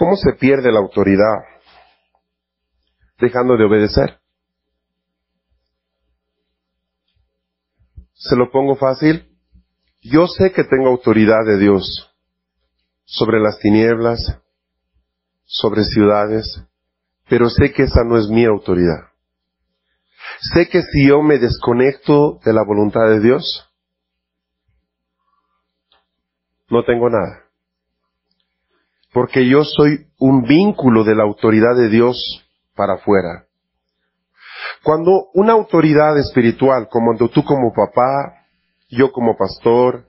¿Cómo 0.00 0.16
se 0.16 0.32
pierde 0.32 0.72
la 0.72 0.78
autoridad? 0.78 1.44
Dejando 3.18 3.58
de 3.58 3.66
obedecer. 3.66 4.18
¿Se 8.14 8.34
lo 8.34 8.50
pongo 8.50 8.76
fácil? 8.76 9.28
Yo 10.00 10.26
sé 10.26 10.52
que 10.52 10.64
tengo 10.64 10.88
autoridad 10.88 11.44
de 11.44 11.58
Dios 11.58 12.10
sobre 13.04 13.40
las 13.40 13.58
tinieblas, 13.58 14.38
sobre 15.44 15.84
ciudades, 15.84 16.64
pero 17.28 17.50
sé 17.50 17.70
que 17.70 17.82
esa 17.82 18.02
no 18.02 18.16
es 18.16 18.26
mi 18.28 18.46
autoridad. 18.46 19.10
Sé 20.54 20.70
que 20.70 20.80
si 20.80 21.08
yo 21.08 21.20
me 21.20 21.38
desconecto 21.38 22.40
de 22.42 22.54
la 22.54 22.64
voluntad 22.64 23.06
de 23.06 23.20
Dios, 23.20 23.70
no 26.70 26.86
tengo 26.86 27.10
nada 27.10 27.49
porque 29.12 29.48
yo 29.48 29.64
soy 29.64 30.06
un 30.18 30.42
vínculo 30.42 31.04
de 31.04 31.14
la 31.14 31.24
autoridad 31.24 31.74
de 31.76 31.88
Dios 31.88 32.46
para 32.74 32.94
afuera. 32.94 33.46
Cuando 34.82 35.28
una 35.34 35.52
autoridad 35.52 36.18
espiritual, 36.18 36.88
como 36.90 37.16
tú 37.16 37.44
como 37.44 37.72
papá, 37.72 38.44
yo 38.88 39.12
como 39.12 39.36
pastor, 39.36 40.06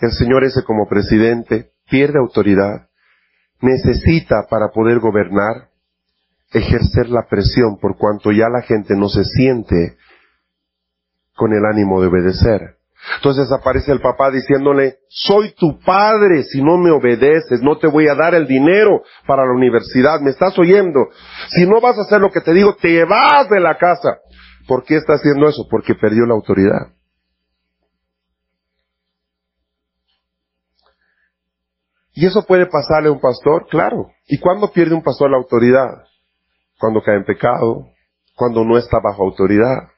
el 0.00 0.10
Señor 0.12 0.44
ese 0.44 0.62
como 0.64 0.88
presidente, 0.88 1.70
pierde 1.88 2.18
autoridad, 2.18 2.88
necesita 3.60 4.46
para 4.50 4.68
poder 4.68 4.98
gobernar 5.00 5.70
ejercer 6.52 7.08
la 7.08 7.26
presión 7.28 7.78
por 7.80 7.96
cuanto 7.96 8.30
ya 8.30 8.48
la 8.48 8.62
gente 8.62 8.94
no 8.96 9.08
se 9.08 9.24
siente 9.24 9.96
con 11.34 11.52
el 11.52 11.64
ánimo 11.64 12.00
de 12.00 12.08
obedecer. 12.08 12.76
Entonces 13.16 13.50
aparece 13.52 13.92
el 13.92 14.00
papá 14.00 14.30
diciéndole, 14.30 14.98
soy 15.08 15.54
tu 15.54 15.78
padre, 15.80 16.42
si 16.44 16.62
no 16.62 16.76
me 16.76 16.90
obedeces, 16.90 17.60
no 17.62 17.78
te 17.78 17.86
voy 17.86 18.08
a 18.08 18.14
dar 18.14 18.34
el 18.34 18.46
dinero 18.46 19.02
para 19.26 19.44
la 19.44 19.52
universidad, 19.52 20.20
¿me 20.20 20.30
estás 20.30 20.58
oyendo? 20.58 21.00
Si 21.50 21.66
no 21.66 21.80
vas 21.80 21.96
a 21.98 22.02
hacer 22.02 22.20
lo 22.20 22.30
que 22.30 22.40
te 22.40 22.52
digo, 22.52 22.74
te 22.76 23.04
vas 23.04 23.48
de 23.48 23.60
la 23.60 23.78
casa. 23.78 24.18
¿Por 24.66 24.84
qué 24.84 24.96
está 24.96 25.14
haciendo 25.14 25.48
eso? 25.48 25.66
Porque 25.70 25.94
perdió 25.94 26.26
la 26.26 26.34
autoridad. 26.34 26.96
¿Y 32.14 32.26
eso 32.26 32.44
puede 32.46 32.66
pasarle 32.66 33.10
a 33.10 33.12
un 33.12 33.20
pastor? 33.20 33.66
Claro. 33.68 34.10
¿Y 34.26 34.38
cuándo 34.40 34.72
pierde 34.72 34.94
un 34.94 35.02
pastor 35.02 35.30
la 35.30 35.36
autoridad? 35.36 36.04
Cuando 36.78 37.02
cae 37.02 37.16
en 37.16 37.24
pecado, 37.24 37.90
cuando 38.34 38.64
no 38.64 38.78
está 38.78 38.98
bajo 39.04 39.22
autoridad. 39.22 39.90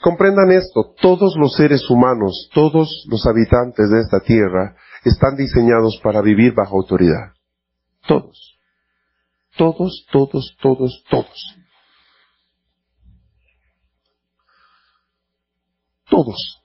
Comprendan 0.00 0.50
esto, 0.50 0.94
todos 1.00 1.36
los 1.36 1.54
seres 1.54 1.88
humanos, 1.88 2.50
todos 2.52 3.06
los 3.08 3.26
habitantes 3.26 3.90
de 3.90 4.00
esta 4.00 4.20
tierra 4.20 4.76
están 5.04 5.36
diseñados 5.36 6.00
para 6.02 6.20
vivir 6.20 6.54
bajo 6.54 6.76
autoridad. 6.76 7.32
Todos. 8.06 8.58
Todos, 9.56 10.06
todos, 10.10 10.56
todos, 10.60 11.04
todos. 11.08 11.56
Todos. 16.08 16.62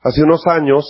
Hace 0.00 0.22
unos 0.22 0.46
años, 0.46 0.86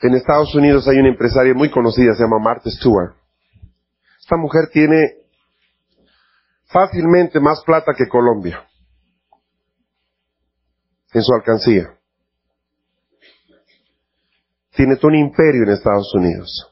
en 0.00 0.14
Estados 0.14 0.54
Unidos 0.54 0.86
hay 0.88 0.98
una 0.98 1.08
empresaria 1.08 1.54
muy 1.54 1.70
conocida, 1.70 2.14
se 2.14 2.22
llama 2.22 2.38
Martha 2.38 2.70
Stewart. 2.70 3.14
Esta 4.20 4.36
mujer 4.36 4.68
tiene 4.72 5.23
fácilmente 6.74 7.38
más 7.38 7.62
plata 7.64 7.92
que 7.96 8.08
Colombia 8.08 8.66
en 11.12 11.22
su 11.22 11.32
alcancía. 11.32 11.96
Tiene 14.72 14.98
un 15.00 15.14
imperio 15.14 15.62
en 15.62 15.68
Estados 15.68 16.12
Unidos. 16.14 16.68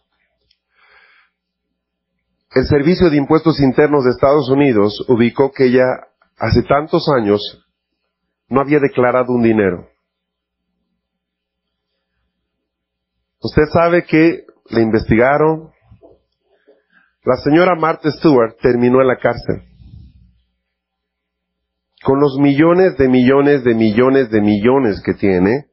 El 2.50 2.66
Servicio 2.66 3.10
de 3.10 3.16
Impuestos 3.16 3.60
Internos 3.60 4.02
de 4.02 4.10
Estados 4.10 4.50
Unidos 4.50 5.04
ubicó 5.08 5.52
que 5.52 5.66
ella 5.66 5.86
hace 6.36 6.64
tantos 6.64 7.08
años 7.08 7.64
no 8.48 8.60
había 8.60 8.80
declarado 8.80 9.32
un 9.32 9.44
dinero. 9.44 9.88
Usted 13.38 13.66
sabe 13.72 14.02
que 14.02 14.46
le 14.68 14.82
investigaron. 14.82 15.70
La 17.22 17.36
señora 17.36 17.76
Martha 17.76 18.10
Stewart 18.10 18.56
terminó 18.60 19.00
en 19.00 19.06
la 19.06 19.16
cárcel 19.16 19.71
con 22.02 22.20
los 22.20 22.38
millones 22.38 22.96
de 22.96 23.08
millones 23.08 23.64
de 23.64 23.74
millones 23.74 24.30
de 24.30 24.40
millones 24.40 25.02
que 25.04 25.14
tiene, 25.14 25.66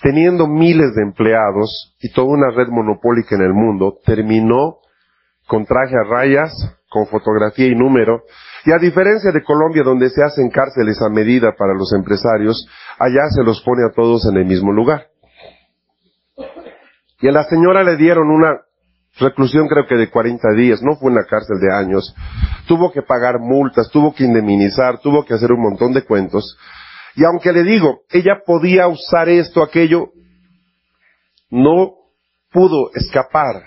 teniendo 0.00 0.46
miles 0.46 0.94
de 0.94 1.02
empleados 1.02 1.96
y 2.00 2.12
toda 2.12 2.28
una 2.28 2.50
red 2.50 2.68
monopólica 2.68 3.34
en 3.36 3.42
el 3.42 3.54
mundo, 3.54 3.98
terminó 4.04 4.78
con 5.46 5.64
traje 5.64 5.94
a 5.94 6.08
rayas, 6.08 6.52
con 6.88 7.06
fotografía 7.06 7.66
y 7.66 7.74
número, 7.74 8.22
y 8.64 8.72
a 8.72 8.78
diferencia 8.78 9.32
de 9.32 9.42
Colombia 9.42 9.82
donde 9.82 10.10
se 10.10 10.22
hacen 10.22 10.50
cárceles 10.50 11.00
a 11.00 11.08
medida 11.08 11.54
para 11.56 11.72
los 11.72 11.92
empresarios, 11.94 12.66
allá 12.98 13.22
se 13.30 13.42
los 13.42 13.62
pone 13.62 13.82
a 13.84 13.94
todos 13.94 14.26
en 14.30 14.36
el 14.38 14.44
mismo 14.44 14.72
lugar. 14.72 15.06
Y 17.20 17.28
a 17.28 17.32
la 17.32 17.44
señora 17.44 17.82
le 17.82 17.96
dieron 17.96 18.30
una 18.30 18.60
reclusión 19.18 19.68
creo 19.68 19.86
que 19.86 19.96
de 19.96 20.10
40 20.10 20.52
días, 20.56 20.82
no 20.82 20.96
fue 20.96 21.10
una 21.10 21.24
cárcel 21.24 21.58
de 21.60 21.74
años, 21.74 22.14
tuvo 22.66 22.92
que 22.92 23.02
pagar 23.02 23.38
multas, 23.38 23.90
tuvo 23.90 24.14
que 24.14 24.24
indemnizar, 24.24 24.98
tuvo 25.00 25.24
que 25.24 25.34
hacer 25.34 25.52
un 25.52 25.62
montón 25.62 25.92
de 25.92 26.04
cuentos. 26.04 26.58
Y 27.14 27.24
aunque 27.24 27.52
le 27.52 27.62
digo, 27.62 28.00
ella 28.10 28.40
podía 28.44 28.88
usar 28.88 29.28
esto, 29.28 29.62
aquello, 29.62 30.10
no 31.50 31.94
pudo 32.52 32.90
escapar 32.94 33.62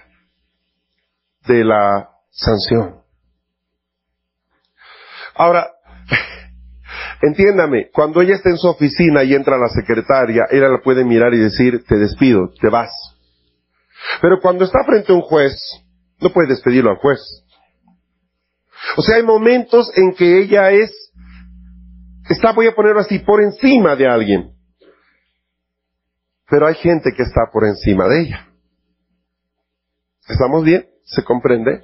de 1.48 1.64
la 1.64 2.10
sanción. 2.30 3.02
Ahora, 5.36 5.68
Entiéndame, 7.22 7.90
cuando 7.92 8.22
ella 8.22 8.36
está 8.36 8.50
en 8.50 8.58
su 8.58 8.68
oficina 8.68 9.24
y 9.24 9.34
entra 9.34 9.58
la 9.58 9.68
secretaria, 9.68 10.46
ella 10.50 10.70
la 10.70 10.80
puede 10.82 11.04
mirar 11.04 11.34
y 11.34 11.38
decir, 11.38 11.84
te 11.86 11.98
despido, 11.98 12.50
te 12.62 12.70
vas. 12.70 12.90
Pero 14.22 14.40
cuando 14.42 14.66
está 14.66 14.84
frente 14.86 15.12
a 15.12 15.16
un 15.16 15.22
juez, 15.22 15.56
no 16.20 16.32
puede 16.32 16.50
despedirlo 16.50 16.92
al 16.92 16.98
juez. 16.98 17.20
O 18.98 19.02
sea, 19.02 19.18
hay 19.18 19.24
momentos 19.24 19.92
en 19.96 20.14
que 20.14 20.42
ella 20.42 20.72
es, 20.72 20.92
está, 22.30 22.52
voy 22.52 22.68
a 22.68 22.76
ponerlo 22.76 23.02
así, 23.02 23.20
por 23.20 23.42
encima 23.42 23.96
de 23.96 24.08
alguien. 24.08 24.52
Pero 26.50 26.68
hay 26.68 26.76
gente 26.76 27.12
que 27.16 27.24
está 27.24 27.42
por 27.52 27.66
encima 27.66 28.08
de 28.08 28.22
ella. 28.22 28.48
¿Estamos 30.28 30.64
bien? 30.64 30.88
¿Se 31.06 31.24
comprende? 31.24 31.84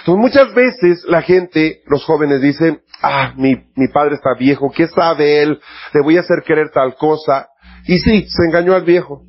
Entonces 0.00 0.20
muchas 0.20 0.54
veces 0.54 1.04
la 1.06 1.22
gente, 1.22 1.82
los 1.86 2.04
jóvenes 2.04 2.40
dicen, 2.40 2.82
ah, 3.02 3.34
mi, 3.36 3.54
mi 3.76 3.88
padre 3.88 4.14
está 4.14 4.34
viejo, 4.38 4.70
¿qué 4.70 4.88
sabe 4.88 5.42
él? 5.42 5.60
Le 5.92 6.02
voy 6.02 6.16
a 6.16 6.20
hacer 6.20 6.42
querer 6.44 6.70
tal 6.70 6.94
cosa. 6.96 7.48
Y 7.86 7.98
sí, 7.98 8.26
se 8.28 8.44
engañó 8.44 8.74
al 8.74 8.84
viejo. 8.84 9.22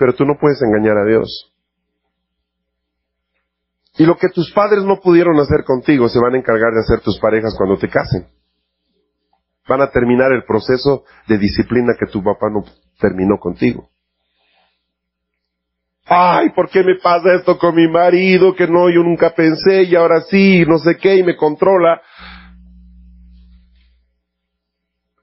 Pero 0.00 0.14
tú 0.14 0.24
no 0.24 0.38
puedes 0.40 0.62
engañar 0.62 0.96
a 0.96 1.04
Dios. 1.04 1.52
Y 3.98 4.06
lo 4.06 4.16
que 4.16 4.30
tus 4.30 4.50
padres 4.50 4.82
no 4.82 4.98
pudieron 4.98 5.38
hacer 5.38 5.62
contigo 5.62 6.08
se 6.08 6.18
van 6.18 6.34
a 6.34 6.38
encargar 6.38 6.72
de 6.72 6.80
hacer 6.80 7.00
tus 7.00 7.20
parejas 7.20 7.54
cuando 7.54 7.76
te 7.76 7.90
casen. 7.90 8.26
Van 9.68 9.82
a 9.82 9.90
terminar 9.90 10.32
el 10.32 10.44
proceso 10.44 11.04
de 11.28 11.36
disciplina 11.36 11.92
que 12.00 12.10
tu 12.10 12.24
papá 12.24 12.46
no 12.50 12.64
terminó 12.98 13.36
contigo. 13.36 13.90
Ay, 16.06 16.48
¿por 16.56 16.70
qué 16.70 16.82
me 16.82 16.94
pasa 16.94 17.34
esto 17.34 17.58
con 17.58 17.74
mi 17.74 17.86
marido? 17.86 18.54
Que 18.54 18.66
no, 18.66 18.88
yo 18.88 19.02
nunca 19.02 19.34
pensé 19.34 19.82
y 19.82 19.96
ahora 19.96 20.22
sí, 20.22 20.64
no 20.66 20.78
sé 20.78 20.96
qué, 20.96 21.16
y 21.16 21.22
me 21.22 21.36
controla. 21.36 22.00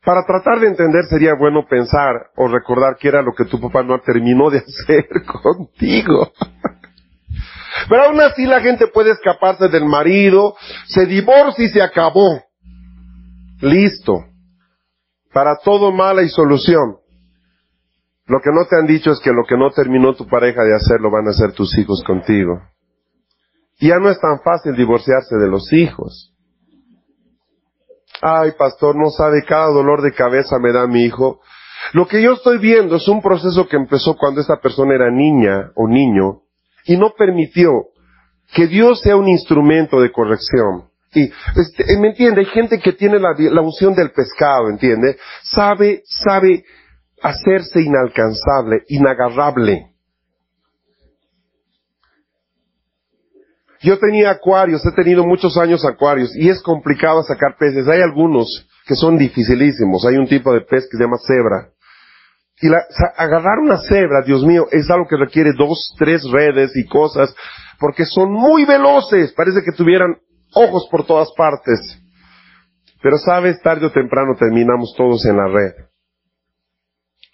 Para 0.08 0.26
tratar 0.26 0.62
de 0.62 0.67
entender 0.67 1.04
sería 1.10 1.34
bueno 1.34 1.67
pensar 1.67 2.32
o 2.38 2.48
recordar 2.48 2.96
qué 2.98 3.10
era 3.10 3.22
lo 3.22 3.34
que 3.34 3.43
tu 3.43 3.60
papá 3.60 3.84
no 3.84 4.00
terminó 4.00 4.50
de 4.50 4.60
hacer 4.65 5.06
contigo. 5.26 6.32
Pero 7.89 8.04
aún 8.04 8.22
así 8.22 8.46
la 8.46 8.62
gente 8.62 8.88
puede 8.88 9.12
escaparse 9.12 9.67
del 9.67 9.84
marido, 9.84 10.56
se 10.86 11.08
divorcia 11.08 11.65
y 11.65 11.67
se 11.67 11.82
acabó. 11.82 12.41
Listo. 13.60 14.24
Para 15.34 15.58
todo 15.58 15.91
mal 15.91 16.20
hay 16.20 16.30
solución. 16.30 17.00
Lo 18.28 18.39
que 18.39 18.52
no 18.54 18.63
te 18.63 18.78
han 18.78 18.88
dicho 18.88 19.12
es 19.12 19.20
que 19.20 19.34
lo 19.34 19.43
que 19.43 19.58
no 19.58 19.72
terminó 19.72 20.15
tu 20.15 20.26
pareja 20.26 20.63
de 20.63 20.74
hacer 20.74 21.02
lo 21.02 21.12
van 21.12 21.28
a 21.28 21.32
hacer 21.32 21.52
tus 21.52 21.78
hijos 21.78 22.02
contigo. 22.08 22.62
Y 23.78 23.89
ya 23.89 24.00
no 24.00 24.10
es 24.10 24.22
tan 24.22 24.39
fácil 24.39 24.74
divorciarse 24.74 25.36
de 25.36 25.50
los 25.50 25.74
hijos. 25.74 26.34
Ay, 28.21 28.51
pastor, 28.58 28.95
no 28.95 29.10
sabe, 29.10 29.43
cada 29.47 29.67
dolor 29.67 30.01
de 30.01 30.13
cabeza 30.13 30.58
me 30.60 30.71
da 30.71 30.88
mi 30.88 31.03
hijo. 31.03 31.39
Lo 31.93 32.08
que 32.08 32.21
yo 32.21 32.34
estoy 32.34 32.58
viendo 32.58 32.95
es 32.95 33.08
un 33.08 33.21
proceso 33.21 33.67
que 33.67 33.77
empezó 33.77 34.15
cuando 34.15 34.41
esa 34.41 34.58
persona 34.58 34.95
era 34.95 35.12
niña 35.12 35.71
o 35.75 35.88
niño 35.88 36.41
y 36.86 36.97
no 36.97 37.13
permitió 37.17 37.71
que 38.53 38.67
Dios 38.67 39.01
sea 39.01 39.15
un 39.15 39.27
instrumento 39.27 40.01
de 40.01 40.12
corrección. 40.12 40.89
Y, 41.13 41.23
este, 41.23 41.97
¿me 41.99 42.10
entiende? 42.10 42.41
Hay 42.41 42.47
gente 42.47 42.80
que 42.80 42.93
tiene 42.93 43.19
la, 43.19 43.34
la 43.38 43.62
unción 43.62 43.93
del 43.95 44.12
pescado, 44.12 44.69
¿entiende? 44.69 45.17
Sabe, 45.43 46.03
sabe 46.06 46.63
hacerse 47.21 47.82
inalcanzable, 47.82 48.84
inagarrable. 48.89 49.93
Yo 53.82 54.00
tenía 54.00 54.32
acuarios, 54.32 54.86
he 54.86 54.92
tenido 54.92 55.24
muchos 55.24 55.58
años 55.58 55.86
acuarios 55.86 56.36
y 56.36 56.50
es 56.50 56.62
complicado 56.62 57.22
sacar 57.24 57.58
peces. 57.58 57.88
Hay 57.88 58.02
algunos 58.02 58.68
que 58.88 58.96
son 58.96 59.18
dificilísimos. 59.18 60.06
Hay 60.06 60.16
un 60.16 60.28
tipo 60.28 60.54
de 60.54 60.62
pez 60.62 60.88
que 60.90 60.98
se 60.98 61.04
llama 61.04 61.18
cebra. 61.18 61.70
Y 62.60 62.70
la, 62.70 62.84
agarrar 63.18 63.60
una 63.60 63.78
cebra, 63.78 64.24
Dios 64.26 64.44
mío, 64.44 64.66
es 64.72 64.90
algo 64.90 65.06
que 65.08 65.18
requiere 65.18 65.52
dos, 65.56 65.94
tres 66.00 66.24
redes 66.32 66.76
y 66.76 66.88
cosas, 66.88 67.36
porque 67.80 68.06
son 68.06 68.32
muy 68.32 68.66
veloces. 68.66 69.32
Parece 69.34 69.62
que 69.63 69.76
tuvieran 69.76 70.16
ojos 70.56 70.88
por 70.90 71.06
todas 71.06 71.30
partes. 71.38 72.02
Pero 73.02 73.18
sabes, 73.20 73.62
tarde 73.62 73.86
o 73.86 73.92
temprano 73.92 74.36
terminamos 74.40 74.96
todos 74.98 75.24
en 75.26 75.38
la 75.38 75.48
red. 75.48 75.74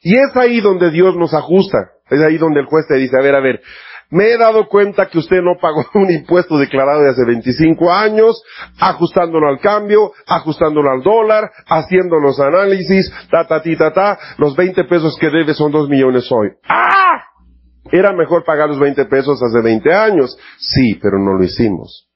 Y 0.01 0.17
es 0.17 0.35
ahí 0.35 0.59
donde 0.59 0.91
Dios 0.91 1.15
nos 1.15 1.33
ajusta. 1.33 1.91
Es 2.09 2.19
ahí 2.19 2.37
donde 2.37 2.59
el 2.59 2.65
juez 2.65 2.85
te 2.87 2.95
dice, 2.95 3.15
a 3.17 3.23
ver, 3.23 3.35
a 3.35 3.39
ver, 3.39 3.61
me 4.13 4.31
he 4.31 4.37
dado 4.37 4.67
cuenta 4.67 5.07
que 5.07 5.17
usted 5.17 5.41
no 5.41 5.57
pagó 5.59 5.83
un 5.95 6.11
impuesto 6.11 6.57
declarado 6.57 7.01
de 7.01 7.09
hace 7.09 7.25
25 7.25 7.91
años, 7.91 8.41
ajustándolo 8.79 9.47
al 9.47 9.59
cambio, 9.59 10.11
ajustándolo 10.27 10.91
al 10.91 11.01
dólar, 11.01 11.51
haciendo 11.67 12.19
los 12.19 12.39
análisis, 12.39 13.11
ta, 13.31 13.47
ta, 13.47 13.61
ti, 13.63 13.75
ta, 13.75 13.91
ta, 13.91 14.19
los 14.37 14.55
20 14.55 14.83
pesos 14.83 15.17
que 15.19 15.31
debe 15.31 15.55
son 15.55 15.71
2 15.71 15.89
millones 15.89 16.31
hoy. 16.31 16.49
¡Ah! 16.69 17.23
Era 17.91 18.13
mejor 18.13 18.45
pagar 18.45 18.69
los 18.69 18.79
20 18.79 19.05
pesos 19.05 19.41
hace 19.41 19.61
20 19.61 19.93
años. 19.93 20.37
Sí, 20.57 20.99
pero 21.01 21.17
no 21.17 21.33
lo 21.33 21.43
hicimos. 21.43 22.07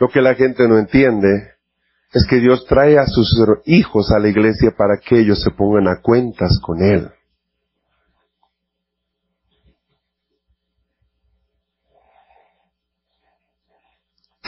Lo 0.00 0.08
que 0.08 0.20
la 0.20 0.34
gente 0.34 0.66
no 0.66 0.76
entiende 0.76 1.52
es 2.12 2.26
que 2.28 2.36
Dios 2.36 2.66
trae 2.66 2.98
a 2.98 3.06
sus 3.06 3.32
hijos 3.64 4.10
a 4.10 4.18
la 4.18 4.28
iglesia 4.28 4.72
para 4.76 4.98
que 4.98 5.20
ellos 5.20 5.40
se 5.40 5.50
pongan 5.52 5.86
a 5.86 6.00
cuentas 6.02 6.58
con 6.60 6.82
Él. 6.82 7.10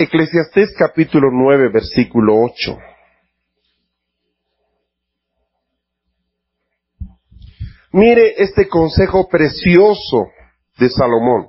Eclesiastés 0.00 0.74
capítulo 0.78 1.30
9 1.32 1.70
versículo 1.70 2.40
8. 2.40 2.78
Mire 7.92 8.34
este 8.38 8.68
consejo 8.68 9.28
precioso 9.28 10.28
de 10.78 10.88
Salomón. 10.88 11.48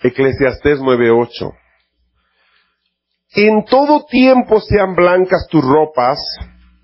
Eclesiastés 0.00 0.78
9:8. 0.78 1.52
En 3.34 3.64
todo 3.66 4.06
tiempo 4.06 4.60
sean 4.60 4.94
blancas 4.94 5.46
tus 5.50 5.62
ropas 5.62 6.18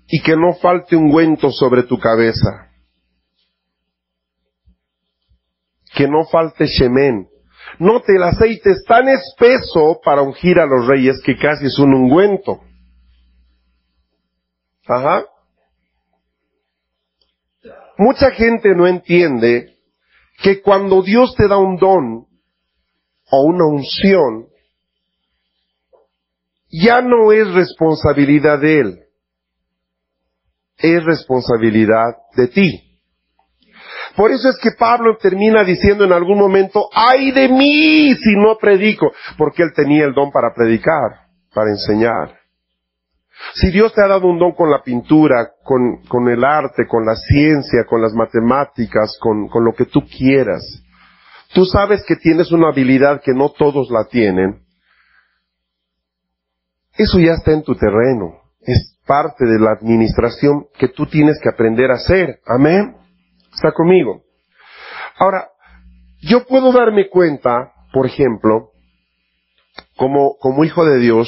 y 0.07 0.21
que 0.21 0.35
no 0.35 0.53
falte 0.53 0.95
ungüento 0.95 1.51
sobre 1.51 1.81
tu 1.81 1.97
cabeza. 1.97 2.69
Que 5.95 6.07
no 6.07 6.25
falte 6.25 6.67
shemen. 6.67 7.32
Note, 7.79 8.15
el 8.15 8.23
aceite 8.23 8.71
es 8.71 8.83
tan 8.85 9.07
espeso 9.09 9.99
para 10.03 10.21
ungir 10.21 10.59
a 10.59 10.65
los 10.65 10.87
reyes 10.87 11.21
que 11.25 11.37
casi 11.37 11.65
es 11.65 11.79
un 11.79 11.93
ungüento. 11.93 12.61
Ajá. 14.87 15.25
Mucha 17.97 18.31
gente 18.31 18.73
no 18.75 18.87
entiende 18.87 19.77
que 20.41 20.61
cuando 20.61 21.01
Dios 21.01 21.35
te 21.35 21.47
da 21.47 21.57
un 21.57 21.77
don 21.77 22.27
o 23.31 23.41
una 23.45 23.65
unción, 23.65 24.47
ya 26.69 27.01
no 27.01 27.31
es 27.31 27.51
responsabilidad 27.53 28.59
de 28.59 28.79
Él, 28.79 28.99
es 30.77 31.03
responsabilidad 31.03 32.15
de 32.35 32.47
ti. 32.47 32.82
Por 34.15 34.31
eso 34.31 34.49
es 34.49 34.57
que 34.61 34.71
Pablo 34.77 35.17
termina 35.17 35.63
diciendo 35.63 36.03
en 36.03 36.13
algún 36.13 36.37
momento, 36.37 36.87
ay 36.93 37.31
de 37.31 37.49
mí 37.49 38.13
si 38.15 38.35
no 38.35 38.57
predico, 38.57 39.11
porque 39.37 39.63
él 39.63 39.71
tenía 39.75 40.05
el 40.05 40.13
don 40.13 40.31
para 40.31 40.53
predicar, 40.53 41.27
para 41.53 41.71
enseñar. 41.71 42.37
Si 43.55 43.71
Dios 43.71 43.93
te 43.93 44.03
ha 44.03 44.07
dado 44.07 44.27
un 44.27 44.37
don 44.37 44.53
con 44.53 44.69
la 44.69 44.83
pintura, 44.83 45.51
con, 45.63 46.03
con 46.07 46.29
el 46.29 46.43
arte, 46.43 46.85
con 46.87 47.05
la 47.05 47.15
ciencia, 47.15 47.85
con 47.85 48.01
las 48.01 48.13
matemáticas, 48.13 49.17
con, 49.19 49.47
con 49.47 49.65
lo 49.65 49.73
que 49.73 49.85
tú 49.85 50.01
quieras, 50.05 50.61
tú 51.53 51.65
sabes 51.65 52.03
que 52.07 52.15
tienes 52.15 52.51
una 52.51 52.69
habilidad 52.69 53.21
que 53.21 53.33
no 53.33 53.49
todos 53.49 53.89
la 53.89 54.05
tienen, 54.05 54.63
eso 56.95 57.19
ya 57.19 57.33
está 57.33 57.51
en 57.51 57.63
tu 57.63 57.75
terreno. 57.75 58.41
Es 58.61 58.97
parte 59.05 59.45
de 59.45 59.59
la 59.59 59.71
administración 59.71 60.67
que 60.77 60.87
tú 60.87 61.07
tienes 61.07 61.39
que 61.41 61.49
aprender 61.49 61.91
a 61.91 61.95
hacer. 61.95 62.39
Amén. 62.45 62.95
¿Está 63.53 63.71
conmigo? 63.71 64.23
Ahora, 65.17 65.47
yo 66.21 66.45
puedo 66.45 66.71
darme 66.71 67.09
cuenta, 67.09 67.73
por 67.91 68.05
ejemplo, 68.05 68.71
como, 69.95 70.63
hijo 70.63 70.85
de 70.85 70.99
Dios, 70.99 71.27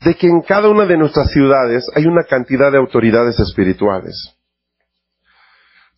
de 0.00 0.14
que 0.14 0.28
en 0.28 0.42
cada 0.42 0.68
una 0.68 0.86
de 0.86 0.96
nuestras 0.96 1.30
ciudades 1.30 1.86
hay 1.94 2.06
una 2.06 2.24
cantidad 2.24 2.70
de 2.70 2.78
autoridades 2.78 3.38
espirituales. 3.40 4.36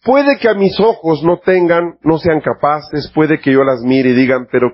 Puede 0.04 0.38
que 0.38 0.48
a 0.48 0.54
mis 0.54 0.78
ojos 0.80 1.22
no 1.22 1.38
tengan, 1.38 1.98
no 2.02 2.18
sean 2.18 2.40
capaces, 2.40 3.10
puede 3.14 3.40
que 3.40 3.52
yo 3.52 3.62
las 3.62 3.80
mire 3.82 4.10
y 4.10 4.14
digan, 4.14 4.48
pero, 4.50 4.72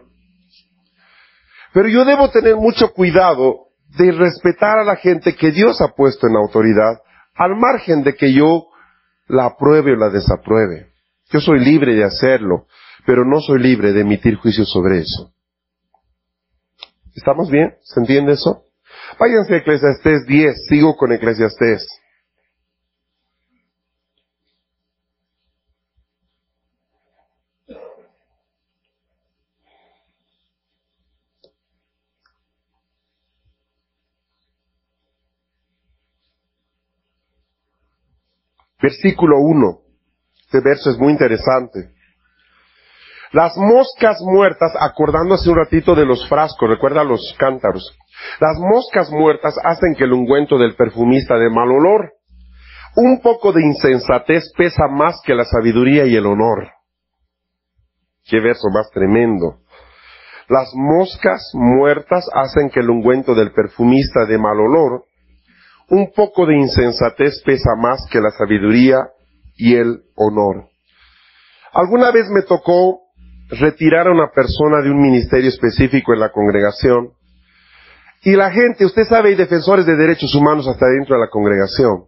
pero 1.74 1.88
yo 1.88 2.04
debo 2.04 2.30
tener 2.30 2.56
mucho 2.56 2.92
cuidado 2.94 3.66
de 3.98 4.12
respetar 4.12 4.78
a 4.78 4.84
la 4.84 4.96
gente 4.96 5.34
que 5.34 5.50
Dios 5.50 5.80
ha 5.82 5.88
puesto 5.88 6.26
en 6.26 6.36
autoridad, 6.36 6.98
al 7.34 7.56
margen 7.56 8.02
de 8.02 8.14
que 8.14 8.32
yo 8.32 8.68
la 9.28 9.46
apruebe 9.46 9.92
o 9.92 9.96
la 9.96 10.10
desapruebe. 10.10 10.88
Yo 11.30 11.40
soy 11.40 11.60
libre 11.60 11.94
de 11.94 12.04
hacerlo, 12.04 12.66
pero 13.06 13.24
no 13.24 13.40
soy 13.40 13.60
libre 13.60 13.92
de 13.92 14.00
emitir 14.00 14.36
juicios 14.36 14.70
sobre 14.70 15.00
eso. 15.00 15.32
¿Estamos 17.14 17.50
bien? 17.50 17.74
¿Se 17.82 18.00
entiende 18.00 18.32
eso? 18.32 18.64
Váyanse 19.18 19.54
a 19.54 19.58
Eclesiastés 19.58 20.26
10, 20.26 20.66
sigo 20.68 20.96
con 20.96 21.12
Eclesiastés. 21.12 21.86
Versículo 38.80 39.38
1. 39.38 39.78
Este 40.46 40.60
verso 40.60 40.90
es 40.90 40.98
muy 40.98 41.12
interesante. 41.12 41.90
Las 43.32 43.56
moscas 43.56 44.18
muertas, 44.22 44.72
acordándose 44.80 45.50
un 45.50 45.56
ratito 45.56 45.94
de 45.94 46.06
los 46.06 46.26
frascos, 46.28 46.68
recuerda 46.68 47.04
los 47.04 47.34
cántaros. 47.38 47.94
Las 48.40 48.58
moscas 48.58 49.10
muertas 49.10 49.54
hacen 49.62 49.94
que 49.96 50.04
el 50.04 50.12
ungüento 50.12 50.56
del 50.58 50.74
perfumista 50.76 51.36
de 51.36 51.50
mal 51.50 51.70
olor. 51.70 52.12
Un 52.96 53.20
poco 53.20 53.52
de 53.52 53.62
insensatez 53.62 54.50
pesa 54.56 54.88
más 54.88 55.20
que 55.24 55.34
la 55.34 55.44
sabiduría 55.44 56.06
y 56.06 56.16
el 56.16 56.26
honor. 56.26 56.70
Qué 58.24 58.40
verso 58.40 58.68
más 58.72 58.90
tremendo. 58.90 59.58
Las 60.48 60.70
moscas 60.74 61.50
muertas 61.52 62.26
hacen 62.32 62.70
que 62.70 62.80
el 62.80 62.88
ungüento 62.88 63.34
del 63.34 63.52
perfumista 63.52 64.24
de 64.24 64.38
mal 64.38 64.58
olor. 64.58 65.04
Un 65.88 66.12
poco 66.12 66.46
de 66.46 66.56
insensatez 66.56 67.42
pesa 67.44 67.74
más 67.76 68.06
que 68.10 68.20
la 68.20 68.30
sabiduría 68.30 68.98
y 69.56 69.74
el 69.74 70.02
honor. 70.16 70.68
Alguna 71.72 72.10
vez 72.10 72.26
me 72.30 72.42
tocó 72.42 73.00
retirar 73.50 74.06
a 74.06 74.12
una 74.12 74.30
persona 74.30 74.82
de 74.82 74.90
un 74.90 75.00
ministerio 75.00 75.48
específico 75.48 76.12
en 76.12 76.20
la 76.20 76.30
congregación. 76.30 77.12
Y 78.22 78.32
la 78.32 78.50
gente, 78.50 78.84
usted 78.84 79.04
sabe, 79.04 79.30
hay 79.30 79.34
defensores 79.36 79.86
de 79.86 79.96
derechos 79.96 80.34
humanos 80.34 80.66
hasta 80.66 80.86
dentro 80.86 81.16
de 81.16 81.22
la 81.22 81.30
congregación. 81.30 82.04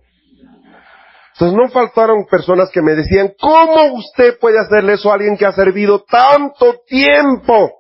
Entonces 1.33 1.57
no 1.57 1.69
faltaron 1.71 2.27
personas 2.27 2.69
que 2.71 2.83
me 2.83 2.93
decían, 2.93 3.33
¿cómo 3.41 3.95
usted 3.95 4.39
puede 4.39 4.59
hacerle 4.59 4.95
eso 4.95 5.11
a 5.11 5.15
alguien 5.15 5.39
que 5.39 5.47
ha 5.47 5.53
servido 5.53 6.05
tanto 6.05 6.83
tiempo 6.87 7.71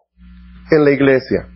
en 0.70 0.84
la 0.84 0.90
iglesia? 0.92 1.49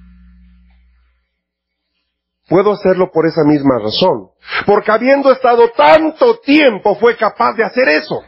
Puedo 2.49 2.73
hacerlo 2.73 3.11
por 3.13 3.27
esa 3.27 3.43
misma 3.45 3.79
razón. 3.79 4.29
Porque 4.67 4.93
habiendo 4.93 5.33
estado 5.33 5.71
tanto 5.77 6.41
tiempo 6.41 6.95
fue 6.97 7.17
capaz 7.17 7.55
de 7.55 7.65
hacer 7.65 7.89
eso. 7.89 8.23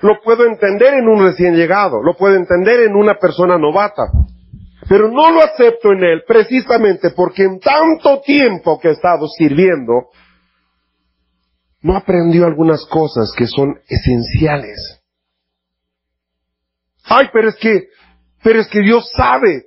Lo 0.00 0.20
puedo 0.22 0.46
entender 0.46 0.94
en 0.94 1.08
un 1.08 1.22
recién 1.22 1.54
llegado, 1.54 2.02
lo 2.02 2.16
puedo 2.16 2.34
entender 2.34 2.80
en 2.80 2.96
una 2.96 3.18
persona 3.18 3.58
novata, 3.58 4.10
pero 4.88 5.08
no 5.08 5.30
lo 5.30 5.42
acepto 5.42 5.92
en 5.92 6.02
él 6.02 6.22
precisamente 6.26 7.10
porque 7.14 7.44
en 7.44 7.60
tanto 7.60 8.20
tiempo 8.22 8.80
que 8.80 8.88
he 8.88 8.92
estado 8.92 9.28
sirviendo, 9.28 10.08
no 11.82 11.96
aprendió 11.96 12.46
algunas 12.46 12.84
cosas 12.86 13.32
que 13.36 13.46
son 13.46 13.78
esenciales. 13.86 15.02
Ay, 17.04 17.28
pero 17.32 17.50
es 17.50 17.56
que, 17.56 17.88
pero 18.42 18.60
es 18.60 18.68
que 18.68 18.80
Dios 18.80 19.08
sabe. 19.14 19.66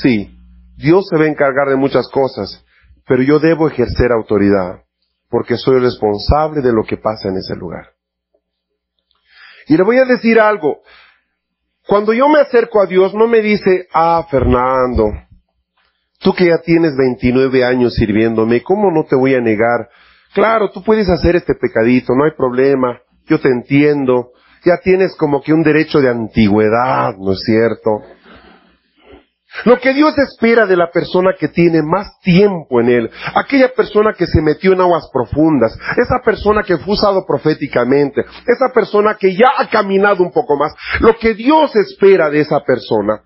Sí, 0.00 0.30
Dios 0.76 1.06
se 1.08 1.16
va 1.16 1.24
a 1.24 1.28
encargar 1.28 1.68
de 1.68 1.76
muchas 1.76 2.08
cosas, 2.08 2.64
pero 3.06 3.22
yo 3.22 3.38
debo 3.38 3.68
ejercer 3.68 4.12
autoridad, 4.12 4.82
porque 5.28 5.56
soy 5.56 5.80
responsable 5.80 6.60
de 6.60 6.72
lo 6.72 6.84
que 6.84 6.96
pasa 6.96 7.28
en 7.28 7.36
ese 7.36 7.54
lugar. 7.56 7.90
Y 9.68 9.76
le 9.76 9.82
voy 9.82 9.98
a 9.98 10.04
decir 10.04 10.40
algo. 10.40 10.82
Cuando 11.86 12.12
yo 12.12 12.28
me 12.28 12.40
acerco 12.40 12.80
a 12.80 12.86
Dios, 12.86 13.14
no 13.14 13.26
me 13.26 13.40
dice, 13.40 13.86
ah, 13.92 14.26
Fernando, 14.30 15.12
tú 16.20 16.32
que 16.32 16.46
ya 16.46 16.58
tienes 16.58 16.96
29 16.96 17.64
años 17.64 17.94
sirviéndome, 17.94 18.62
¿cómo 18.62 18.90
no 18.90 19.04
te 19.04 19.16
voy 19.16 19.34
a 19.34 19.40
negar? 19.40 19.88
Claro, 20.34 20.70
tú 20.70 20.82
puedes 20.82 21.08
hacer 21.08 21.36
este 21.36 21.54
pecadito, 21.54 22.14
no 22.14 22.24
hay 22.24 22.30
problema, 22.36 23.00
yo 23.26 23.40
te 23.40 23.48
entiendo, 23.48 24.30
ya 24.64 24.78
tienes 24.78 25.14
como 25.16 25.42
que 25.42 25.52
un 25.52 25.62
derecho 25.62 26.00
de 26.00 26.08
antigüedad, 26.08 27.16
¿no 27.18 27.32
es 27.32 27.40
cierto? 27.44 28.02
Lo 29.64 29.78
que 29.78 29.92
Dios 29.92 30.14
espera 30.18 30.66
de 30.66 30.76
la 30.76 30.90
persona 30.90 31.34
que 31.38 31.48
tiene 31.48 31.82
más 31.82 32.18
tiempo 32.20 32.80
en 32.80 32.88
Él, 32.88 33.10
aquella 33.34 33.72
persona 33.74 34.12
que 34.12 34.26
se 34.26 34.40
metió 34.40 34.72
en 34.72 34.80
aguas 34.80 35.08
profundas, 35.12 35.76
esa 35.96 36.20
persona 36.24 36.62
que 36.62 36.78
fue 36.78 36.94
usado 36.94 37.24
proféticamente, 37.26 38.22
esa 38.22 38.72
persona 38.74 39.16
que 39.18 39.34
ya 39.34 39.48
ha 39.58 39.68
caminado 39.68 40.22
un 40.22 40.32
poco 40.32 40.56
más, 40.56 40.72
lo 41.00 41.16
que 41.16 41.34
Dios 41.34 41.74
espera 41.76 42.30
de 42.30 42.40
esa 42.40 42.60
persona 42.60 43.22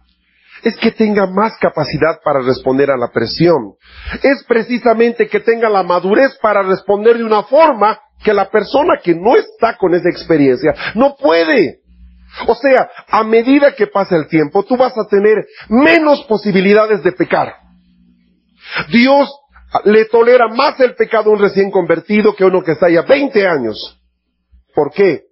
es 0.63 0.77
que 0.79 0.91
tenga 0.91 1.27
más 1.27 1.57
capacidad 1.59 2.21
para 2.25 2.41
responder 2.41 2.91
a 2.91 2.97
la 2.97 3.11
presión. 3.13 3.75
Es 4.23 4.45
precisamente 4.49 5.29
que 5.29 5.41
tenga 5.41 5.69
la 5.69 5.83
madurez 5.83 6.37
para 6.41 6.63
responder 6.63 7.19
de 7.19 7.25
una 7.25 7.45
forma 7.45 8.01
que 8.25 8.33
la 8.33 8.51
persona 8.51 8.99
que 9.03 9.15
no 9.15 9.37
está 9.37 9.77
con 9.77 9.95
esa 9.95 10.09
experiencia 10.09 10.75
no 10.95 11.15
puede. 11.17 11.81
O 12.47 12.55
sea, 12.55 12.91
a 13.09 13.25
medida 13.25 13.75
que 13.75 13.87
pasa 13.87 14.17
el 14.17 14.29
tiempo, 14.29 14.63
tú 14.65 14.77
vas 14.77 14.93
a 14.97 15.07
tener 15.09 15.47
menos 15.69 16.25
posibilidades 16.25 17.03
de 17.03 17.13
pecar. 17.13 17.55
Dios 18.91 19.31
le 19.85 20.05
tolera 20.07 20.49
más 20.49 20.79
el 20.81 20.95
pecado 20.95 21.31
a 21.31 21.35
un 21.35 21.41
recién 21.41 21.71
convertido 21.71 22.35
que 22.35 22.45
a 22.45 22.49
uno 22.49 22.63
que 22.63 22.73
está 22.73 22.89
ya 22.89 23.03
20 23.03 23.47
años. 23.47 24.01
¿Por 24.75 24.93
qué? 24.93 25.23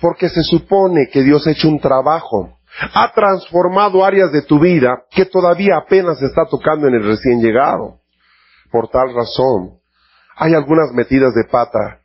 Porque 0.00 0.28
se 0.28 0.42
supone 0.42 1.08
que 1.12 1.22
Dios 1.22 1.46
ha 1.46 1.50
hecho 1.50 1.68
un 1.68 1.80
trabajo, 1.80 2.58
ha 2.94 3.12
transformado 3.12 4.04
áreas 4.04 4.32
de 4.32 4.42
tu 4.42 4.58
vida 4.58 5.04
que 5.10 5.26
todavía 5.26 5.76
apenas 5.76 6.20
está 6.22 6.46
tocando 6.46 6.88
en 6.88 6.94
el 6.94 7.04
recién 7.04 7.40
llegado. 7.40 8.00
Por 8.70 8.88
tal 8.88 9.14
razón, 9.14 9.78
hay 10.36 10.54
algunas 10.54 10.92
metidas 10.92 11.34
de 11.34 11.44
pata 11.44 12.00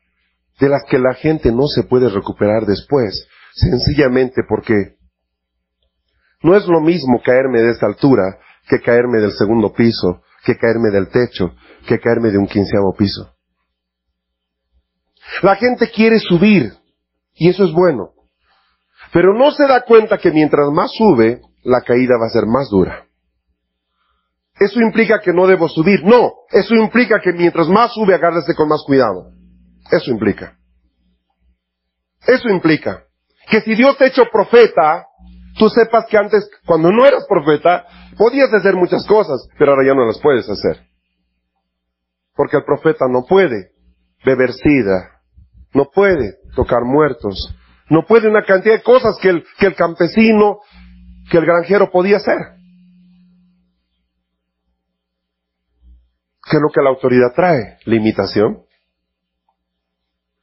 de 0.59 0.69
las 0.69 0.83
que 0.89 0.99
la 0.99 1.13
gente 1.13 1.51
no 1.51 1.67
se 1.67 1.83
puede 1.83 2.09
recuperar 2.09 2.65
después, 2.65 3.27
Sencillamente 3.53 4.43
porque 4.47 4.99
no 6.41 6.55
es 6.55 6.65
lo 6.67 6.81
mismo 6.81 7.21
caerme 7.23 7.61
de 7.61 7.71
esta 7.71 7.85
altura 7.85 8.39
que 8.67 8.79
caerme 8.79 9.19
del 9.19 9.31
segundo 9.31 9.73
piso, 9.73 10.21
que 10.45 10.57
caerme 10.57 10.89
del 10.91 11.09
techo, 11.09 11.53
que 11.87 11.99
caerme 11.99 12.31
de 12.31 12.37
un 12.37 12.47
quinceavo 12.47 12.93
piso. 12.95 13.33
La 15.41 15.55
gente 15.55 15.89
quiere 15.91 16.19
subir, 16.19 16.71
y 17.33 17.49
eso 17.49 17.65
es 17.65 17.73
bueno, 17.73 18.13
pero 19.11 19.33
no 19.33 19.51
se 19.51 19.67
da 19.67 19.81
cuenta 19.81 20.17
que 20.17 20.31
mientras 20.31 20.69
más 20.71 20.91
sube, 20.93 21.41
la 21.63 21.81
caída 21.81 22.15
va 22.19 22.27
a 22.27 22.29
ser 22.29 22.45
más 22.45 22.69
dura. 22.69 23.05
Eso 24.59 24.79
implica 24.81 25.19
que 25.19 25.33
no 25.33 25.47
debo 25.47 25.67
subir, 25.67 26.03
no, 26.03 26.31
eso 26.51 26.75
implica 26.75 27.19
que 27.21 27.33
mientras 27.33 27.67
más 27.69 27.93
sube, 27.93 28.13
agárrese 28.13 28.55
con 28.55 28.67
más 28.67 28.83
cuidado. 28.85 29.31
Eso 29.91 30.11
implica. 30.11 30.57
Eso 32.27 32.49
implica 32.49 33.08
que 33.49 33.61
si 33.61 33.75
Dios 33.75 33.97
te 33.97 34.05
ha 34.05 34.07
hecho 34.07 34.23
profeta, 34.31 35.05
tú 35.57 35.69
sepas 35.69 36.05
que 36.05 36.17
antes, 36.17 36.49
cuando 36.65 36.91
no 36.91 37.05
eras 37.05 37.25
profeta, 37.27 37.85
podías 38.17 38.53
hacer 38.53 38.75
muchas 38.75 39.05
cosas, 39.07 39.47
pero 39.57 39.71
ahora 39.71 39.87
ya 39.87 39.95
no 39.95 40.05
las 40.05 40.19
puedes 40.19 40.47
hacer. 40.49 40.85
Porque 42.35 42.57
el 42.57 42.63
profeta 42.63 43.05
no 43.09 43.25
puede 43.27 43.71
beber 44.23 44.53
sida, 44.53 45.21
no 45.73 45.85
puede 45.93 46.35
tocar 46.55 46.83
muertos, 46.83 47.55
no 47.89 48.05
puede 48.05 48.29
una 48.29 48.43
cantidad 48.45 48.75
de 48.75 48.83
cosas 48.83 49.17
que 49.21 49.29
el, 49.29 49.45
que 49.57 49.67
el 49.67 49.75
campesino, 49.75 50.59
que 51.29 51.37
el 51.37 51.45
granjero 51.45 51.89
podía 51.91 52.17
hacer. 52.17 52.37
¿Qué 56.49 56.57
es 56.57 56.61
lo 56.61 56.69
que 56.69 56.81
la 56.81 56.89
autoridad 56.89 57.33
trae? 57.35 57.77
Limitación. 57.85 58.63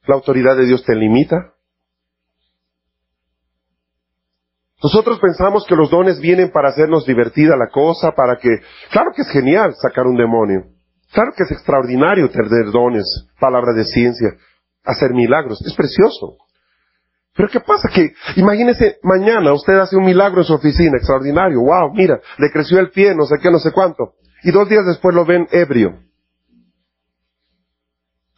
La 0.05 0.15
autoridad 0.15 0.55
de 0.55 0.65
Dios 0.65 0.83
te 0.85 0.95
limita. 0.95 1.56
Nosotros 4.81 5.19
pensamos 5.19 5.65
que 5.65 5.75
los 5.75 5.89
dones 5.89 6.19
vienen 6.19 6.51
para 6.51 6.69
hacernos 6.69 7.05
divertida 7.05 7.57
la 7.57 7.67
cosa, 7.69 8.11
para 8.11 8.37
que, 8.37 8.49
claro 8.91 9.11
que 9.15 9.23
es 9.23 9.29
genial 9.29 9.73
sacar 9.75 10.05
un 10.05 10.15
demonio, 10.15 10.65
claro 11.11 11.31
que 11.35 11.43
es 11.43 11.51
extraordinario 11.51 12.29
tener 12.29 12.71
dones, 12.71 13.27
palabra 13.39 13.73
de 13.73 13.85
ciencia, 13.85 14.29
hacer 14.83 15.13
milagros, 15.13 15.61
es 15.65 15.73
precioso. 15.73 16.37
Pero 17.35 17.49
¿qué 17.49 17.59
pasa? 17.59 17.89
Que, 17.89 18.13
imagínese, 18.35 18.97
mañana 19.01 19.51
usted 19.53 19.77
hace 19.79 19.95
un 19.95 20.05
milagro 20.05 20.41
en 20.41 20.45
su 20.45 20.53
oficina, 20.53 20.97
extraordinario, 20.97 21.59
wow, 21.61 21.91
mira, 21.93 22.19
le 22.37 22.51
creció 22.51 22.79
el 22.79 22.91
pie, 22.91 23.15
no 23.15 23.25
sé 23.25 23.37
qué, 23.41 23.49
no 23.49 23.59
sé 23.59 23.71
cuánto, 23.71 24.13
y 24.43 24.51
dos 24.51 24.69
días 24.69 24.85
después 24.85 25.15
lo 25.15 25.25
ven 25.25 25.47
ebrio. 25.51 25.99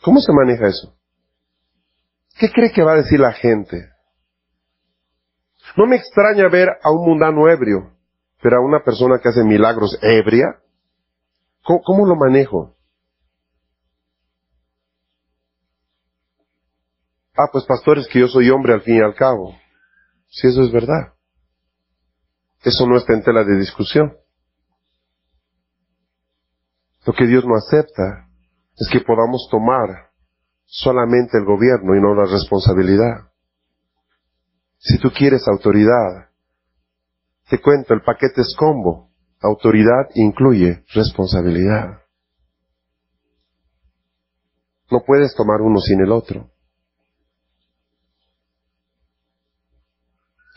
¿Cómo 0.02 0.22
se 0.22 0.32
maneja 0.32 0.68
eso? 0.68 0.96
¿Qué 2.38 2.50
cree 2.50 2.72
que 2.72 2.84
va 2.84 2.94
a 2.94 2.98
decir 2.98 3.20
la 3.20 3.34
gente? 3.34 3.90
No 5.80 5.86
me 5.86 5.96
extraña 5.96 6.50
ver 6.50 6.68
a 6.84 6.92
un 6.92 7.06
mundano 7.06 7.48
ebrio, 7.48 7.94
pero 8.42 8.58
a 8.58 8.60
una 8.60 8.84
persona 8.84 9.18
que 9.24 9.30
hace 9.30 9.46
milagros 9.46 9.98
ebria. 10.02 10.60
¿Cómo, 11.64 12.06
lo 12.06 12.18
manejo? 12.18 12.76
Ah, 17.34 17.48
pues 17.50 17.64
pastores 17.64 18.10
que 18.10 18.20
yo 18.20 18.28
soy 18.28 18.50
hombre 18.50 18.74
al 18.74 18.82
fin 18.82 18.98
y 18.98 19.00
al 19.00 19.16
cabo. 19.16 19.56
Si 20.28 20.48
eso 20.48 20.64
es 20.64 20.72
verdad. 20.74 21.14
eso 22.66 22.86
no 22.86 22.98
está 22.98 23.14
en 23.14 23.24
tela 23.24 23.46
de 23.46 23.56
discusión. 23.56 24.18
Lo 27.06 27.14
que 27.14 27.26
Dios 27.26 27.46
no 27.46 27.56
acepta 27.56 28.28
es 28.76 28.90
que 28.92 29.00
podamos 29.00 29.48
tomar 29.50 30.12
solamente 30.66 31.38
el 31.38 31.46
gobierno 31.46 31.96
y 31.96 32.02
no 32.02 32.16
la 32.16 32.30
responsabilidad. 32.30 33.29
Si 34.80 34.98
tú 34.98 35.12
quieres 35.12 35.46
autoridad, 35.48 36.30
te 37.50 37.60
cuento, 37.62 37.94
el 37.94 38.02
paquete 38.02 38.42
es 38.42 38.56
combo. 38.58 39.10
Autoridad 39.42 40.10
incluye 40.16 40.84
responsabilidad. 40.94 42.02
No 44.90 45.00
puedes 45.06 45.36
tomar 45.36 45.62
uno 45.62 45.80
sin 45.80 46.02
el 46.02 46.12
otro. 46.12 46.50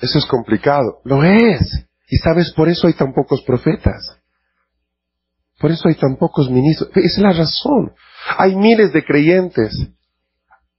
Eso 0.00 0.18
es 0.18 0.26
complicado. 0.26 1.00
Lo 1.04 1.22
es. 1.22 1.86
Y 2.08 2.16
sabes, 2.18 2.52
por 2.52 2.68
eso 2.68 2.86
hay 2.86 2.94
tan 2.94 3.12
pocos 3.12 3.42
profetas. 3.42 4.18
Por 5.58 5.70
eso 5.70 5.88
hay 5.88 5.94
tan 5.94 6.16
pocos 6.16 6.50
ministros. 6.50 6.90
Es 6.94 7.18
la 7.18 7.32
razón. 7.32 7.92
Hay 8.38 8.56
miles 8.56 8.92
de 8.92 9.04
creyentes 9.04 9.72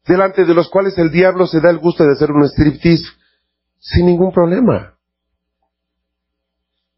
delante 0.06 0.46
de 0.46 0.54
los 0.54 0.70
cuales 0.70 0.98
el 0.98 1.12
diablo 1.12 1.48
se 1.48 1.62
da 1.62 1.70
el 1.70 1.80
gusto 1.80 2.04
de 2.04 2.14
hacer 2.14 2.32
un 2.32 2.44
striptease 2.44 3.06
sin 3.84 4.05
ningún 4.05 4.31
problema. 4.31 4.97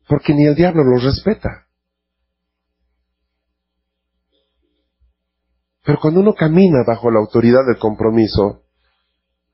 Porque 0.08 0.34
ni 0.34 0.46
el 0.46 0.56
diablo 0.56 0.84
los 0.84 1.04
respeta. 1.04 1.66
Pero 5.84 6.00
cuando 6.00 6.20
uno 6.20 6.34
camina 6.34 6.84
bajo 6.86 7.12
la 7.12 7.20
autoridad 7.20 7.66
del 7.66 7.78
compromiso, 7.78 8.62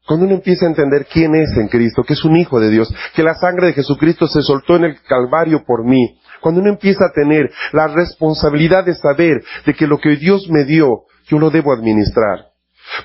cuando 0.06 0.26
uno 0.26 0.36
empieza 0.36 0.66
a 0.66 0.70
entender 0.70 1.08
quién 1.12 1.36
es 1.36 1.56
en 1.58 1.68
Cristo, 1.68 2.04
que 2.04 2.14
es 2.14 2.26
un 2.26 2.36
hijo 2.36 2.60
de 2.60 2.70
Dios, 2.70 2.94
que 3.16 3.24
la 3.24 3.36
sangre 3.36 3.68
de 3.68 3.74
Jesucristo 3.74 4.28
se 4.28 4.42
soltó 4.42 4.76
en 4.76 4.86
el 4.86 5.02
Calvario 5.04 5.64
por 5.66 5.86
mí, 5.86 6.20
cuando 6.42 6.60
uno 6.60 6.70
empieza 6.70 7.06
a 7.06 7.14
tener 7.14 7.50
la 7.72 7.88
responsabilidad 7.88 8.84
de 8.84 8.96
saber 8.96 9.42
de 9.66 9.74
que 9.74 9.88
lo 9.88 10.00
que 10.00 10.18
Dios 10.18 10.50
me 10.50 10.66
dio, 10.66 11.04
yo 11.28 11.40
lo 11.40 11.50
debo 11.50 11.72
administrar. 11.72 12.51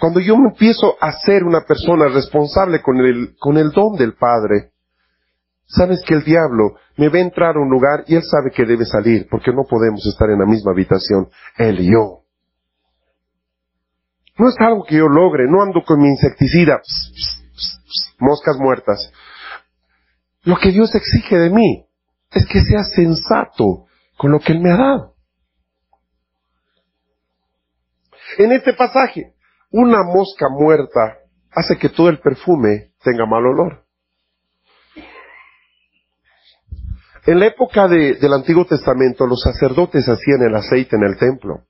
Cuando 0.01 0.21
yo 0.21 0.37
me 0.37 0.51
empiezo 0.51 0.97
a 1.01 1.13
ser 1.13 1.45
una 1.45 1.63
persona 1.63 2.09
responsable 2.09 2.83
con 2.83 2.99
el, 2.99 3.37
con 3.39 3.57
el 3.57 3.71
don 3.71 3.97
del 3.97 4.15
Padre, 4.15 4.73
sabes 5.67 6.03
que 6.07 6.15
el 6.15 6.25
diablo 6.25 6.77
me 6.97 7.07
a 7.07 7.23
entrar 7.23 7.57
a 7.57 7.61
un 7.61 7.71
lugar 7.71 8.05
y 8.07 8.17
él 8.17 8.23
sabe 8.23 8.51
que 8.51 8.65
debe 8.65 8.85
salir, 8.85 9.27
porque 9.31 9.53
no 9.53 9.65
podemos 9.69 10.05
estar 10.07 10.31
en 10.31 10.39
la 10.39 10.47
misma 10.47 10.73
habitación, 10.73 11.29
él 11.57 11.81
y 11.81 11.93
yo. 11.93 12.23
No 14.39 14.49
es 14.49 14.57
algo 14.59 14.85
que 14.85 14.97
yo 14.97 15.09
logre, 15.09 15.45
no 15.49 15.63
ando 15.63 15.83
con 15.83 16.01
mi 16.01 16.09
insecticida, 16.09 16.81
moscas 18.19 18.57
muertas. 18.59 19.13
Lo 20.43 20.57
que 20.59 20.71
Dios 20.71 20.95
exige 20.95 21.39
de 21.39 21.51
mí 21.51 21.87
es 22.31 22.47
que 22.47 22.61
sea 22.61 22.85
sensato 22.85 23.87
con 24.17 24.31
lo 24.31 24.41
que 24.41 24.53
Él 24.53 24.61
me 24.61 24.71
ha 24.71 24.77
dado. 24.77 25.15
En 28.39 28.53
este 28.53 28.75
pasaje, 28.75 29.36
una 29.71 30.03
mosca 30.03 30.47
muerta 30.51 31.19
hace 31.51 31.77
que 31.79 31.89
todo 31.89 32.09
el 32.09 32.21
perfume 32.21 32.93
tenga 33.03 33.27
mal 33.27 33.47
olor. 33.47 33.85
En 37.27 37.41
la 37.41 37.47
época 37.47 37.89
del 37.89 38.33
Antiguo 38.33 38.67
Testamento, 38.67 39.27
los 39.27 39.43
sacerdotes 39.43 40.09
hacían 40.09 40.43
el 40.43 40.55
aceite 40.55 40.97
en 40.97 41.03
el 41.03 41.19
templo 41.19 41.67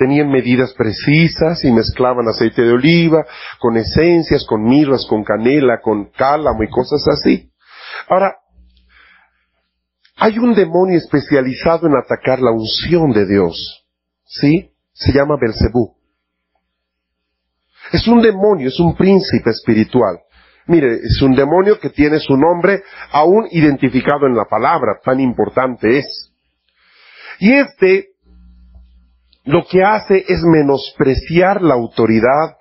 tenían 0.00 0.30
medidas 0.30 0.72
precisas 0.72 1.62
y 1.62 1.70
mezclaban 1.70 2.26
aceite 2.26 2.62
de 2.62 2.72
oliva 2.72 3.26
con 3.58 3.76
esencias, 3.76 4.46
con 4.46 4.64
mirras, 4.64 5.04
con 5.06 5.22
canela, 5.22 5.82
con 5.82 6.06
cálamo 6.06 6.62
y 6.62 6.70
cosas 6.70 7.04
así. 7.06 7.52
Ahora, 8.08 8.34
hay 10.16 10.38
un 10.38 10.54
demonio 10.54 10.96
especializado 10.96 11.86
en 11.86 11.96
atacar 11.96 12.40
la 12.40 12.50
unción 12.50 13.10
de 13.10 13.26
Dios. 13.26 13.86
¿Sí? 14.24 14.72
Se 14.94 15.12
llama 15.12 15.36
Belcebú. 15.38 15.99
Es 17.92 18.06
un 18.08 18.20
demonio, 18.20 18.68
es 18.68 18.78
un 18.78 18.96
príncipe 18.96 19.50
espiritual. 19.50 20.18
Mire, 20.66 20.94
es 21.02 21.20
un 21.22 21.34
demonio 21.34 21.80
que 21.80 21.90
tiene 21.90 22.20
su 22.20 22.36
nombre 22.36 22.82
aún 23.12 23.48
identificado 23.50 24.26
en 24.26 24.36
la 24.36 24.44
palabra, 24.44 24.98
tan 25.02 25.18
importante 25.18 25.98
es. 25.98 26.32
Y 27.40 27.52
este 27.52 28.10
lo 29.44 29.64
que 29.66 29.82
hace 29.82 30.24
es 30.28 30.42
menospreciar 30.42 31.62
la 31.62 31.74
autoridad, 31.74 32.56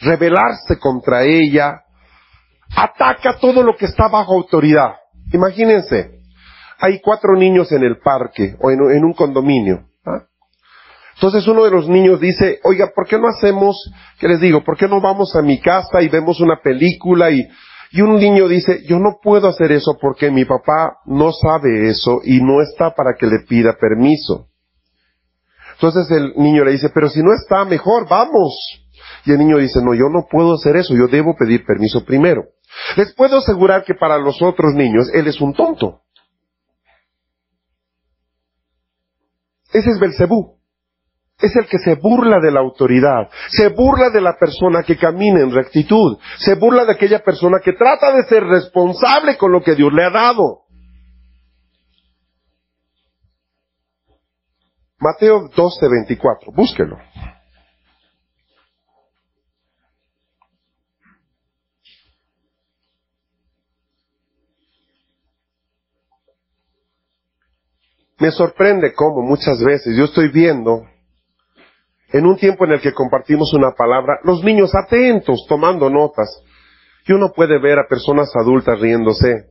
rebelarse 0.00 0.78
contra 0.78 1.24
ella, 1.24 1.82
ataca 2.76 3.38
todo 3.40 3.62
lo 3.62 3.76
que 3.76 3.86
está 3.86 4.08
bajo 4.08 4.34
autoridad. 4.34 4.92
Imagínense, 5.32 6.20
hay 6.78 7.00
cuatro 7.00 7.34
niños 7.36 7.72
en 7.72 7.82
el 7.82 7.98
parque 7.98 8.56
o 8.60 8.70
en, 8.70 9.04
un 9.04 9.12
condominio. 9.12 9.87
Entonces 11.18 11.48
uno 11.48 11.64
de 11.64 11.72
los 11.72 11.88
niños 11.88 12.20
dice, 12.20 12.60
oiga, 12.62 12.92
¿por 12.94 13.08
qué 13.08 13.18
no 13.18 13.26
hacemos, 13.26 13.76
qué 14.20 14.28
les 14.28 14.40
digo, 14.40 14.62
por 14.62 14.76
qué 14.76 14.86
no 14.86 15.00
vamos 15.00 15.34
a 15.34 15.42
mi 15.42 15.60
casa 15.60 16.00
y 16.00 16.08
vemos 16.08 16.38
una 16.38 16.60
película 16.62 17.28
y, 17.32 17.44
y 17.90 18.02
un 18.02 18.20
niño 18.20 18.46
dice, 18.46 18.84
yo 18.88 19.00
no 19.00 19.18
puedo 19.20 19.48
hacer 19.48 19.72
eso 19.72 19.98
porque 20.00 20.30
mi 20.30 20.44
papá 20.44 20.98
no 21.06 21.32
sabe 21.32 21.88
eso 21.88 22.20
y 22.22 22.40
no 22.40 22.62
está 22.62 22.94
para 22.94 23.14
que 23.18 23.26
le 23.26 23.40
pida 23.48 23.72
permiso. 23.80 24.46
Entonces 25.72 26.08
el 26.12 26.34
niño 26.36 26.64
le 26.64 26.70
dice, 26.70 26.88
pero 26.94 27.08
si 27.08 27.20
no 27.20 27.34
está 27.34 27.64
mejor, 27.64 28.08
vamos. 28.08 28.54
Y 29.24 29.32
el 29.32 29.38
niño 29.38 29.58
dice, 29.58 29.80
no, 29.82 29.94
yo 29.94 30.08
no 30.10 30.26
puedo 30.30 30.54
hacer 30.54 30.76
eso, 30.76 30.94
yo 30.94 31.08
debo 31.08 31.34
pedir 31.36 31.64
permiso 31.66 32.04
primero. 32.04 32.44
Les 32.96 33.12
puedo 33.14 33.38
asegurar 33.38 33.82
que 33.82 33.94
para 33.94 34.18
los 34.18 34.40
otros 34.40 34.72
niños, 34.74 35.08
él 35.12 35.26
es 35.26 35.40
un 35.40 35.52
tonto. 35.52 36.02
Ese 39.72 39.90
es 39.90 39.98
Belcebú. 39.98 40.57
Es 41.40 41.54
el 41.54 41.66
que 41.66 41.78
se 41.78 41.94
burla 41.94 42.40
de 42.40 42.50
la 42.50 42.60
autoridad, 42.60 43.30
se 43.50 43.68
burla 43.68 44.10
de 44.10 44.20
la 44.20 44.36
persona 44.36 44.82
que 44.82 44.96
camina 44.96 45.40
en 45.40 45.52
rectitud, 45.52 46.18
se 46.38 46.56
burla 46.56 46.84
de 46.84 46.92
aquella 46.92 47.20
persona 47.20 47.60
que 47.62 47.74
trata 47.74 48.12
de 48.12 48.24
ser 48.24 48.42
responsable 48.44 49.36
con 49.36 49.52
lo 49.52 49.62
que 49.62 49.76
Dios 49.76 49.92
le 49.92 50.04
ha 50.04 50.10
dado. 50.10 50.62
Mateo 54.98 55.48
12, 55.54 55.88
24, 55.88 56.52
búsquelo. 56.52 56.98
Me 68.18 68.32
sorprende 68.32 68.92
cómo 68.94 69.22
muchas 69.22 69.62
veces 69.62 69.96
yo 69.96 70.06
estoy 70.06 70.28
viendo, 70.32 70.84
en 72.12 72.26
un 72.26 72.36
tiempo 72.36 72.64
en 72.64 72.72
el 72.72 72.80
que 72.80 72.92
compartimos 72.92 73.52
una 73.54 73.72
palabra, 73.72 74.18
los 74.24 74.42
niños 74.42 74.72
atentos, 74.74 75.44
tomando 75.48 75.90
notas, 75.90 76.42
y 77.06 77.12
uno 77.12 77.32
puede 77.34 77.58
ver 77.58 77.78
a 77.78 77.88
personas 77.88 78.30
adultas 78.34 78.80
riéndose. 78.80 79.46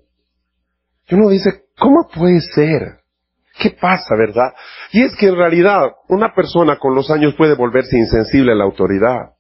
Y 1.08 1.16
uno 1.16 1.30
dice, 1.30 1.66
¿cómo 1.78 2.08
puede 2.14 2.42
ser? 2.42 3.00
¿Qué 3.60 3.72
pasa, 3.72 4.16
verdad? 4.16 4.54
Y 4.92 5.04
es 5.04 5.16
que 5.16 5.28
en 5.28 5.36
realidad 5.36 5.88
una 6.10 6.34
persona 6.36 6.78
con 6.78 6.94
los 6.94 7.10
años 7.10 7.34
puede 7.36 7.56
volverse 7.56 7.98
insensible 7.98 8.52
a 8.52 8.56
la 8.56 8.66
autoridad. 8.66 9.34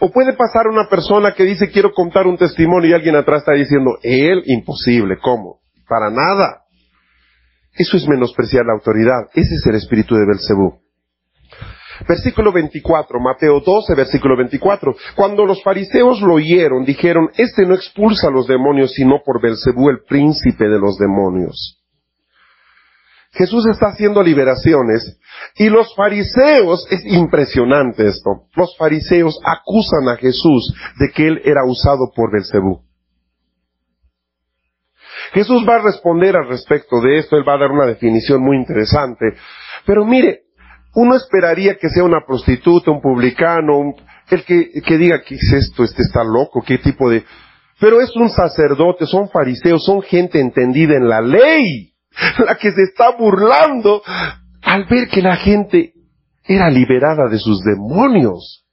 O 0.00 0.10
puede 0.10 0.34
pasar 0.34 0.66
una 0.68 0.88
persona 0.88 1.32
que 1.32 1.44
dice 1.44 1.70
quiero 1.70 1.92
contar 1.92 2.26
un 2.26 2.36
testimonio 2.36 2.90
y 2.90 2.94
alguien 2.94 3.16
atrás 3.16 3.40
está 3.40 3.52
diciendo, 3.52 3.98
él, 4.02 4.42
imposible, 4.46 5.18
¿cómo? 5.22 5.60
Para 5.88 6.10
nada. 6.10 6.62
Eso 7.72 7.96
es 7.96 8.08
menospreciar 8.08 8.64
la 8.64 8.72
autoridad. 8.72 9.28
Ese 9.34 9.54
es 9.54 9.66
el 9.66 9.74
espíritu 9.74 10.14
de 10.14 10.26
Belcebú. 10.26 10.85
Versículo 12.08 12.52
24, 12.52 13.20
Mateo 13.20 13.60
12, 13.60 13.94
versículo 13.94 14.36
24. 14.36 14.94
Cuando 15.14 15.44
los 15.44 15.62
fariseos 15.62 16.20
lo 16.20 16.34
oyeron, 16.34 16.84
dijeron, 16.84 17.30
este 17.36 17.64
no 17.66 17.74
expulsa 17.74 18.28
a 18.28 18.30
los 18.30 18.46
demonios, 18.46 18.92
sino 18.92 19.22
por 19.24 19.40
Belcebú, 19.40 19.88
el 19.90 20.04
príncipe 20.06 20.68
de 20.68 20.78
los 20.78 20.98
demonios. 20.98 21.82
Jesús 23.32 23.66
está 23.66 23.88
haciendo 23.88 24.22
liberaciones 24.22 25.18
y 25.56 25.68
los 25.68 25.94
fariseos, 25.94 26.86
es 26.90 27.04
impresionante 27.04 28.06
esto, 28.06 28.46
los 28.54 28.74
fariseos 28.78 29.38
acusan 29.44 30.08
a 30.08 30.16
Jesús 30.16 30.74
de 30.98 31.10
que 31.14 31.28
él 31.28 31.42
era 31.44 31.64
usado 31.66 32.10
por 32.14 32.32
Belcebú. 32.32 32.82
Jesús 35.32 35.66
va 35.68 35.76
a 35.76 35.82
responder 35.82 36.36
al 36.36 36.48
respecto 36.48 37.00
de 37.00 37.18
esto, 37.18 37.36
él 37.36 37.46
va 37.46 37.54
a 37.54 37.58
dar 37.58 37.70
una 37.70 37.86
definición 37.86 38.42
muy 38.42 38.56
interesante. 38.56 39.26
Pero 39.84 40.04
mire, 40.04 40.45
uno 40.96 41.14
esperaría 41.14 41.76
que 41.76 41.90
sea 41.90 42.04
una 42.04 42.24
prostituta, 42.26 42.90
un 42.90 43.02
publicano, 43.02 43.94
el 44.30 44.44
que, 44.44 44.70
que 44.84 44.96
diga, 44.96 45.20
¿qué 45.22 45.34
es 45.34 45.52
esto? 45.52 45.84
Este 45.84 46.02
está 46.02 46.24
loco, 46.24 46.62
¿qué 46.66 46.78
tipo 46.78 47.10
de...? 47.10 47.22
Pero 47.78 48.00
es 48.00 48.16
un 48.16 48.30
sacerdote, 48.30 49.04
son 49.04 49.28
fariseos, 49.28 49.84
son 49.84 50.00
gente 50.00 50.40
entendida 50.40 50.96
en 50.96 51.06
la 51.06 51.20
ley 51.20 51.92
la 52.46 52.54
que 52.54 52.72
se 52.72 52.82
está 52.82 53.10
burlando 53.10 54.02
al 54.62 54.86
ver 54.86 55.08
que 55.08 55.20
la 55.20 55.36
gente 55.36 55.92
era 56.44 56.70
liberada 56.70 57.28
de 57.28 57.38
sus 57.38 57.62
demonios. 57.62 58.64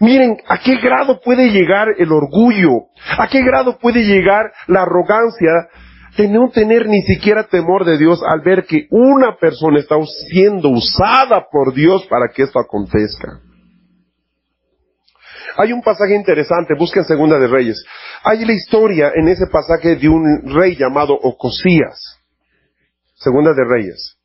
Miren, 0.00 0.36
¿a 0.46 0.58
qué 0.58 0.76
grado 0.76 1.20
puede 1.24 1.50
llegar 1.50 1.88
el 1.96 2.12
orgullo? 2.12 2.88
¿A 3.16 3.28
qué 3.28 3.42
grado 3.42 3.78
puede 3.78 4.04
llegar 4.04 4.52
la 4.66 4.82
arrogancia 4.82 5.50
no 6.26 6.50
tener 6.50 6.88
ni 6.88 7.02
siquiera 7.02 7.46
temor 7.46 7.84
de 7.84 7.98
Dios 7.98 8.20
al 8.26 8.40
ver 8.40 8.64
que 8.64 8.88
una 8.90 9.36
persona 9.36 9.78
está 9.78 9.94
siendo 10.30 10.70
usada 10.70 11.46
por 11.52 11.72
Dios 11.74 12.06
para 12.06 12.28
que 12.34 12.42
esto 12.42 12.58
acontezca? 12.58 13.40
Hay 15.58 15.72
un 15.72 15.82
pasaje 15.82 16.14
interesante, 16.14 16.74
busquen 16.78 17.04
Segunda 17.04 17.38
de 17.38 17.46
Reyes. 17.46 17.84
Hay 18.22 18.44
la 18.44 18.52
historia 18.52 19.12
en 19.14 19.28
ese 19.28 19.46
pasaje 19.46 19.96
de 19.96 20.08
un 20.08 20.24
rey 20.54 20.76
llamado 20.76 21.14
Ocosías. 21.14 22.18
Segunda 23.14 23.52
de 23.52 23.64
Reyes. 23.64 24.16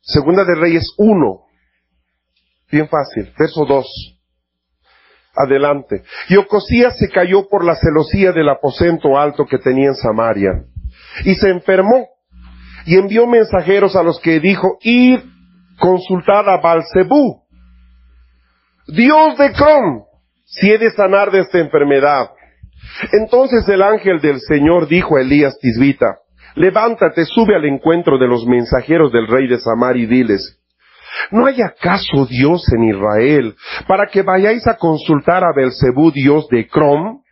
Segunda 0.00 0.44
de 0.44 0.54
Reyes 0.54 0.94
1. 0.96 1.46
Bien 2.70 2.88
fácil. 2.88 3.32
Verso 3.36 3.64
2. 3.64 4.15
Adelante. 5.36 6.02
Y 6.28 6.36
Ocosías 6.36 6.96
se 6.98 7.08
cayó 7.08 7.48
por 7.48 7.64
la 7.64 7.76
celosía 7.76 8.32
del 8.32 8.48
aposento 8.48 9.18
alto 9.18 9.44
que 9.46 9.58
tenía 9.58 9.88
en 9.88 9.94
Samaria. 9.94 10.64
Y 11.24 11.34
se 11.34 11.50
enfermó. 11.50 12.08
Y 12.86 12.96
envió 12.96 13.26
mensajeros 13.26 13.96
a 13.96 14.02
los 14.02 14.20
que 14.20 14.38
dijo, 14.40 14.78
id, 14.80 15.18
consultad 15.78 16.48
a 16.48 16.58
Balcebú, 16.58 17.42
Dios 18.88 19.36
de 19.36 19.52
Crom, 19.52 20.04
si 20.44 20.70
he 20.70 20.78
de 20.78 20.90
sanar 20.92 21.30
de 21.30 21.40
esta 21.40 21.58
enfermedad. 21.58 22.30
Entonces 23.12 23.68
el 23.68 23.82
ángel 23.82 24.20
del 24.20 24.40
Señor 24.40 24.86
dijo 24.86 25.16
a 25.16 25.22
Elías 25.22 25.58
Tisbita, 25.58 26.18
levántate, 26.54 27.24
sube 27.24 27.56
al 27.56 27.64
encuentro 27.64 28.18
de 28.18 28.28
los 28.28 28.46
mensajeros 28.46 29.12
del 29.12 29.26
rey 29.26 29.48
de 29.48 29.58
Samar 29.58 29.96
y 29.96 30.06
diles, 30.06 30.60
¿no 31.30 31.46
hay 31.46 31.62
acaso 31.62 32.26
Dios 32.26 32.64
en 32.72 32.84
Israel 32.84 33.54
para 33.86 34.06
que 34.06 34.22
vayáis 34.22 34.66
a 34.66 34.76
consultar 34.76 35.44
a 35.44 35.52
Belcebú, 35.54 36.10
Dios 36.10 36.48
de 36.48 36.66
Crom? 36.68 37.22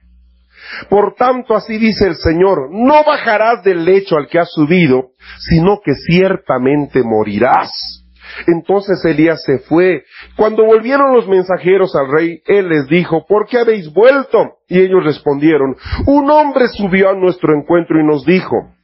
Por 0.88 1.14
tanto, 1.14 1.54
así 1.54 1.78
dice 1.78 2.06
el 2.06 2.16
Señor, 2.16 2.70
no 2.70 3.04
bajarás 3.04 3.62
del 3.62 3.84
lecho 3.84 4.16
al 4.16 4.28
que 4.28 4.38
has 4.38 4.50
subido, 4.50 5.10
sino 5.38 5.80
que 5.84 5.94
ciertamente 5.94 7.02
morirás. 7.02 8.04
Entonces 8.46 9.04
Elías 9.04 9.42
se 9.44 9.58
fue. 9.60 10.04
Cuando 10.36 10.64
volvieron 10.64 11.14
los 11.14 11.28
mensajeros 11.28 11.94
al 11.94 12.10
rey, 12.10 12.42
él 12.46 12.68
les 12.68 12.88
dijo, 12.88 13.26
¿por 13.26 13.46
qué 13.46 13.58
habéis 13.58 13.92
vuelto? 13.92 14.56
Y 14.68 14.80
ellos 14.80 15.04
respondieron, 15.04 15.76
un 16.06 16.30
hombre 16.30 16.68
subió 16.68 17.10
a 17.10 17.14
nuestro 17.14 17.54
encuentro 17.54 18.00
y 18.00 18.04
nos 18.04 18.24
dijo, 18.24 18.74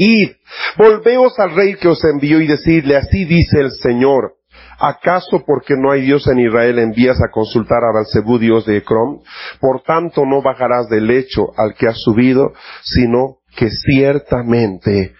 Id, 0.00 0.30
volveos 0.76 1.36
al 1.40 1.56
rey 1.56 1.74
que 1.74 1.88
os 1.88 2.02
envió 2.04 2.40
y 2.40 2.46
decidle, 2.46 2.96
así 2.96 3.24
dice 3.24 3.60
el 3.60 3.72
Señor. 3.72 4.36
¿Acaso 4.78 5.42
porque 5.44 5.74
no 5.76 5.90
hay 5.90 6.02
Dios 6.02 6.28
en 6.28 6.38
Israel 6.38 6.78
envías 6.78 7.20
a 7.20 7.32
consultar 7.32 7.82
a 7.82 7.92
Balcebú, 7.92 8.38
Dios 8.38 8.64
de 8.64 8.76
Ecrón? 8.76 9.22
Por 9.60 9.82
tanto 9.82 10.24
no 10.24 10.40
bajarás 10.40 10.88
del 10.88 11.08
lecho 11.08 11.48
al 11.56 11.74
que 11.74 11.88
has 11.88 12.00
subido, 12.00 12.52
sino 12.82 13.38
que 13.56 13.70
ciertamente 13.70 15.14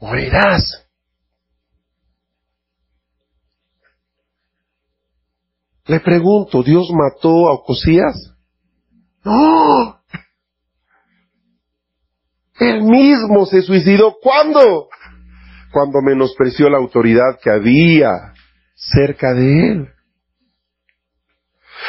morirás. 0.00 0.88
Le 5.86 6.00
pregunto, 6.00 6.64
¿Dios 6.64 6.90
mató 6.90 7.48
a 7.48 7.54
Ocosías? 7.54 8.34
No, 9.24 9.97
él 12.58 12.82
mismo 12.82 13.46
se 13.46 13.62
suicidó. 13.62 14.16
¿Cuándo? 14.20 14.88
Cuando 15.72 16.00
menospreció 16.02 16.68
la 16.68 16.78
autoridad 16.78 17.38
que 17.42 17.50
había 17.50 18.32
cerca 18.74 19.34
de 19.34 19.70
él. 19.70 19.88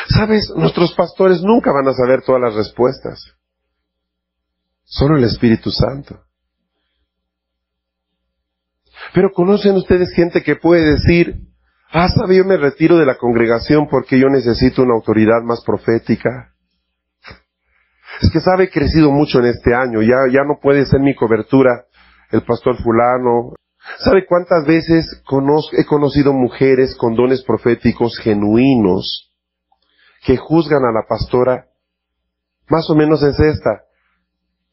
Sabes, 0.09 0.51
nuestros 0.55 0.93
pastores 0.93 1.41
nunca 1.41 1.72
van 1.72 1.88
a 1.88 1.93
saber 1.93 2.22
todas 2.24 2.41
las 2.41 2.55
respuestas. 2.55 3.20
Solo 4.84 5.17
el 5.17 5.24
Espíritu 5.24 5.72
Santo. 5.72 6.20
Pero 9.13 9.32
conocen 9.32 9.76
ustedes 9.76 10.11
gente 10.13 10.43
que 10.43 10.55
puede 10.55 10.93
decir, 10.93 11.36
ah, 11.91 12.09
sabe, 12.09 12.38
yo 12.38 12.45
me 12.45 12.57
retiro 12.57 12.97
de 12.97 13.05
la 13.05 13.17
congregación 13.17 13.88
porque 13.89 14.20
yo 14.20 14.28
necesito 14.30 14.84
una 14.84 14.95
autoridad 14.95 15.41
más 15.43 15.63
profética. 15.63 16.53
Es 18.22 18.30
que 18.32 18.41
sabe, 18.41 18.65
he 18.65 18.70
crecido 18.70 19.11
mucho 19.11 19.39
en 19.39 19.45
este 19.45 19.74
año, 19.74 20.01
ya, 20.01 20.17
ya 20.32 20.43
no 20.43 20.59
puede 20.61 20.86
ser 20.86 20.99
mi 20.99 21.15
cobertura 21.15 21.86
el 22.32 22.41
pastor 22.43 22.76
fulano. 22.82 23.53
¿Sabe 23.99 24.26
cuántas 24.26 24.65
veces 24.65 25.24
he 25.72 25.86
conocido 25.86 26.34
mujeres 26.34 26.95
con 26.95 27.15
dones 27.15 27.43
proféticos 27.43 28.17
genuinos 28.20 29.32
que 30.26 30.38
juzgan 30.38 30.84
a 30.84 30.91
la 30.91 31.05
pastora? 31.07 31.67
Más 32.67 32.89
o 32.89 32.95
menos 32.95 33.24
es 33.24 33.39
esta. 33.39 33.84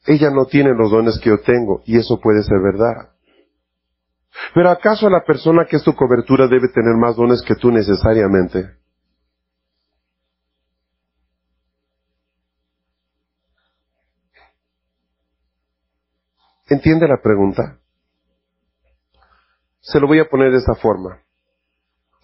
Ella 0.05 0.29
no 0.29 0.45
tiene 0.45 0.73
los 0.75 0.91
dones 0.91 1.19
que 1.19 1.29
yo 1.29 1.39
tengo 1.39 1.81
y 1.85 1.97
eso 1.97 2.19
puede 2.21 2.43
ser 2.43 2.59
verdad. 2.61 3.11
Pero 4.53 4.69
¿acaso 4.69 5.09
la 5.09 5.23
persona 5.25 5.65
que 5.65 5.77
es 5.77 5.83
tu 5.83 5.95
cobertura 5.95 6.47
debe 6.47 6.67
tener 6.67 6.95
más 6.95 7.15
dones 7.15 7.41
que 7.41 7.55
tú 7.55 7.71
necesariamente? 7.71 8.76
¿Entiende 16.69 17.07
la 17.07 17.21
pregunta? 17.21 17.79
Se 19.79 19.99
lo 19.99 20.07
voy 20.07 20.19
a 20.19 20.27
poner 20.27 20.51
de 20.51 20.57
esta 20.57 20.75
forma. 20.75 21.21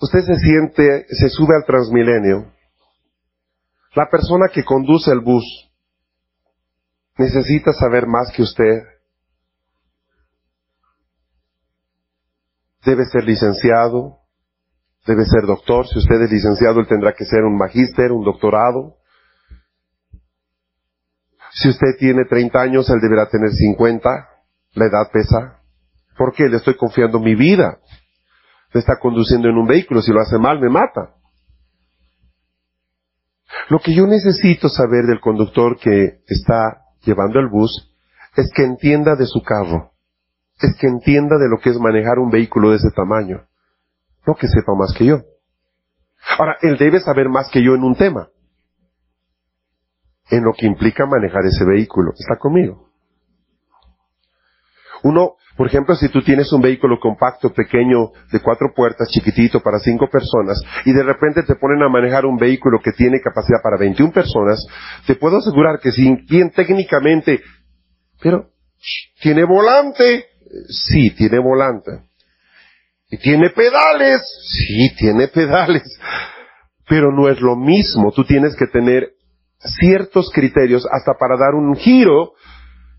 Usted 0.01 0.19
se 0.19 0.35
siente, 0.35 1.05
se 1.09 1.29
sube 1.29 1.55
al 1.55 1.65
Transmilenio. 1.65 2.51
La 3.95 4.09
persona 4.09 4.47
que 4.53 4.65
conduce 4.65 5.11
el 5.11 5.21
bus 5.21 5.71
necesita 7.17 7.71
saber 7.71 8.05
más 8.05 8.33
que 8.35 8.41
usted. 8.41 8.81
Debe 12.83 13.05
ser 13.05 13.23
licenciado, 13.23 14.17
debe 15.07 15.23
ser 15.23 15.43
doctor. 15.45 15.87
Si 15.87 15.99
usted 15.99 16.21
es 16.21 16.31
licenciado, 16.31 16.81
él 16.81 16.87
tendrá 16.87 17.13
que 17.13 17.23
ser 17.23 17.43
un 17.43 17.57
magíster, 17.57 18.11
un 18.11 18.25
doctorado. 18.25 18.97
Si 21.53 21.69
usted 21.69 21.95
tiene 21.97 22.25
30 22.25 22.59
años, 22.59 22.89
él 22.89 22.99
deberá 22.99 23.29
tener 23.29 23.51
50. 23.51 24.32
La 24.73 24.85
edad 24.85 25.11
pesa. 25.11 25.59
¿Por 26.17 26.33
qué? 26.33 26.49
Le 26.49 26.57
estoy 26.57 26.75
confiando 26.75 27.19
mi 27.19 27.35
vida. 27.35 27.79
Me 28.73 28.79
está 28.79 28.97
conduciendo 28.99 29.49
en 29.49 29.57
un 29.57 29.67
vehículo. 29.67 30.01
Si 30.01 30.11
lo 30.11 30.21
hace 30.21 30.37
mal, 30.37 30.59
me 30.59 30.69
mata. 30.69 31.15
Lo 33.69 33.79
que 33.79 33.93
yo 33.93 34.07
necesito 34.07 34.67
saber 34.69 35.05
del 35.05 35.19
conductor 35.19 35.77
que 35.77 36.21
está 36.27 36.81
llevando 37.03 37.39
el 37.39 37.47
bus 37.47 37.95
es 38.35 38.51
que 38.55 38.63
entienda 38.63 39.15
de 39.15 39.25
su 39.25 39.41
carro. 39.41 39.91
Es 40.59 40.75
que 40.79 40.87
entienda 40.87 41.37
de 41.37 41.49
lo 41.49 41.59
que 41.59 41.69
es 41.69 41.77
manejar 41.77 42.19
un 42.19 42.29
vehículo 42.29 42.71
de 42.71 42.77
ese 42.77 42.89
tamaño. 42.95 43.45
No 44.25 44.35
que 44.35 44.47
sepa 44.47 44.73
más 44.75 44.93
que 44.97 45.05
yo. 45.05 45.21
Ahora, 46.37 46.57
él 46.61 46.77
debe 46.77 46.99
saber 46.99 47.29
más 47.29 47.49
que 47.51 47.63
yo 47.63 47.75
en 47.75 47.83
un 47.83 47.95
tema. 47.95 48.29
En 50.29 50.43
lo 50.43 50.53
que 50.53 50.65
implica 50.65 51.05
manejar 51.05 51.45
ese 51.45 51.65
vehículo. 51.65 52.11
¿Está 52.17 52.37
conmigo? 52.37 52.82
Uno, 55.03 55.33
por 55.57 55.67
ejemplo, 55.67 55.95
si 55.95 56.09
tú 56.09 56.21
tienes 56.21 56.51
un 56.53 56.61
vehículo 56.61 56.99
compacto, 56.99 57.53
pequeño, 57.53 58.11
de 58.31 58.39
cuatro 58.39 58.69
puertas, 58.75 59.09
chiquitito, 59.09 59.59
para 59.59 59.79
cinco 59.79 60.09
personas, 60.09 60.59
y 60.85 60.93
de 60.93 61.03
repente 61.03 61.43
te 61.43 61.55
ponen 61.55 61.83
a 61.83 61.89
manejar 61.89 62.25
un 62.25 62.37
vehículo 62.37 62.79
que 62.81 62.91
tiene 62.91 63.19
capacidad 63.21 63.61
para 63.61 63.77
21 63.77 64.11
personas, 64.11 64.65
te 65.05 65.15
puedo 65.15 65.37
asegurar 65.37 65.79
que 65.79 65.91
si 65.91 66.15
bien 66.29 66.51
técnicamente, 66.51 67.41
pero, 68.21 68.49
¿tiene 69.21 69.43
volante? 69.43 70.25
Sí, 70.69 71.11
tiene 71.11 71.39
volante. 71.39 71.91
¿Y 73.09 73.17
tiene 73.17 73.49
pedales? 73.49 74.21
Sí, 74.47 74.95
tiene 74.95 75.27
pedales. 75.27 75.83
Pero 76.87 77.11
no 77.11 77.29
es 77.29 77.41
lo 77.41 77.55
mismo. 77.55 78.11
Tú 78.11 78.23
tienes 78.23 78.55
que 78.55 78.67
tener 78.67 79.11
ciertos 79.59 80.31
criterios 80.31 80.87
hasta 80.91 81.13
para 81.19 81.37
dar 81.37 81.53
un 81.53 81.75
giro 81.75 82.33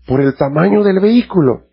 por 0.07 0.21
el 0.21 0.35
tamaño 0.35 0.83
del 0.83 0.99
vehículo. 0.99 1.63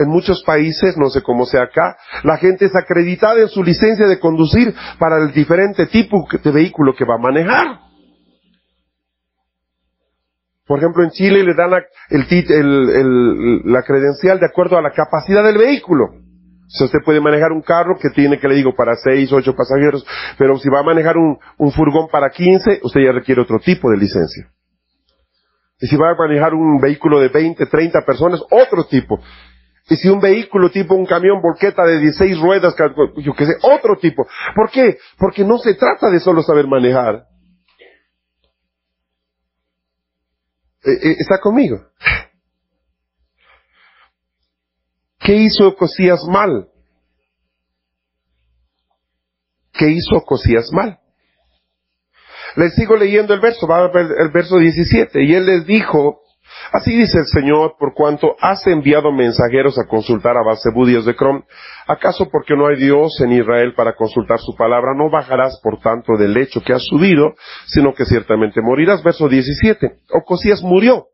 En 0.00 0.08
muchos 0.08 0.42
países, 0.44 0.96
no 0.96 1.10
sé 1.10 1.22
cómo 1.22 1.44
sea 1.44 1.64
acá, 1.64 1.94
la 2.24 2.38
gente 2.38 2.64
es 2.64 2.74
acreditada 2.74 3.38
en 3.38 3.48
su 3.48 3.62
licencia 3.62 4.06
de 4.06 4.18
conducir 4.18 4.74
para 4.98 5.18
el 5.18 5.32
diferente 5.32 5.86
tipo 5.86 6.26
de 6.42 6.50
vehículo 6.50 6.94
que 6.94 7.04
va 7.04 7.16
a 7.16 7.18
manejar. 7.18 7.90
Por 10.66 10.78
ejemplo, 10.78 11.04
en 11.04 11.10
Chile 11.10 11.44
le 11.44 11.52
dan 11.52 11.70
la, 11.70 11.82
credencial 13.82 14.40
de 14.40 14.46
acuerdo 14.46 14.78
a 14.78 14.82
la 14.82 14.92
capacidad 14.92 15.44
del 15.44 15.58
vehículo. 15.58 16.06
Si 16.68 16.84
usted 16.84 17.00
puede 17.04 17.20
manejar 17.20 17.52
un 17.52 17.60
carro 17.60 17.98
que 18.00 18.08
tiene, 18.08 18.38
que 18.38 18.48
le 18.48 18.54
digo, 18.54 18.74
para 18.74 18.94
6, 18.94 19.32
8 19.32 19.52
pasajeros, 19.54 20.06
pero 20.38 20.56
si 20.58 20.70
va 20.70 20.80
a 20.80 20.84
manejar 20.84 21.16
un, 21.18 21.72
furgón 21.72 22.08
para 22.08 22.30
15, 22.30 22.80
usted 22.84 23.00
ya 23.00 23.12
requiere 23.12 23.42
otro 23.42 23.58
tipo 23.58 23.90
de 23.90 23.98
licencia. 23.98 24.48
Y 25.80 25.88
si 25.88 25.96
va 25.96 26.12
a 26.12 26.14
manejar 26.14 26.54
un 26.54 26.80
vehículo 26.80 27.20
de 27.20 27.28
20, 27.28 27.66
30 27.66 28.00
personas, 28.06 28.40
otro 28.50 28.86
tipo. 28.86 29.20
Y 29.90 29.96
si 29.96 30.08
un 30.08 30.20
vehículo 30.20 30.70
tipo 30.70 30.94
un 30.94 31.04
camión 31.04 31.42
volqueta 31.42 31.84
de 31.84 31.98
16 31.98 32.38
ruedas, 32.38 32.74
yo 33.16 33.34
qué 33.34 33.44
sé, 33.44 33.52
otro 33.62 33.98
tipo. 33.98 34.24
¿Por 34.54 34.70
qué? 34.70 34.98
Porque 35.18 35.44
no 35.44 35.58
se 35.58 35.74
trata 35.74 36.08
de 36.10 36.20
solo 36.20 36.44
saber 36.44 36.68
manejar. 36.68 37.24
Eh, 40.84 40.92
eh, 40.92 41.16
¿Está 41.18 41.40
conmigo? 41.40 41.76
¿Qué 45.18 45.34
hizo 45.34 45.74
Cosías 45.74 46.24
mal? 46.24 46.68
¿Qué 49.72 49.90
hizo 49.90 50.20
Cosías 50.24 50.70
mal? 50.72 51.00
Les 52.54 52.74
sigo 52.76 52.96
leyendo 52.96 53.34
el 53.34 53.40
verso, 53.40 53.66
va 53.66 53.78
a 53.78 53.88
ver 53.88 54.06
el 54.20 54.30
verso 54.30 54.58
17. 54.58 55.20
Y 55.24 55.34
él 55.34 55.46
les 55.46 55.66
dijo, 55.66 56.19
Así 56.72 56.96
dice 56.96 57.18
el 57.18 57.26
Señor, 57.26 57.74
por 57.78 57.94
cuanto 57.94 58.36
has 58.40 58.66
enviado 58.66 59.12
mensajeros 59.12 59.78
a 59.78 59.86
consultar 59.88 60.36
a 60.36 60.42
Basebú, 60.42 60.86
de 60.86 61.14
Crom, 61.14 61.42
¿acaso 61.86 62.28
porque 62.30 62.56
no 62.56 62.66
hay 62.66 62.76
Dios 62.76 63.20
en 63.20 63.32
Israel 63.32 63.74
para 63.74 63.94
consultar 63.94 64.38
su 64.38 64.54
palabra, 64.56 64.94
no 64.96 65.10
bajarás 65.10 65.60
por 65.62 65.78
tanto 65.80 66.16
del 66.16 66.32
lecho 66.32 66.60
que 66.62 66.72
has 66.72 66.84
subido, 66.84 67.34
sino 67.66 67.92
que 67.92 68.04
ciertamente 68.04 68.60
morirás? 68.62 69.02
Verso 69.02 69.28
17. 69.28 69.92
Ocosías 70.12 70.62
murió, 70.62 71.06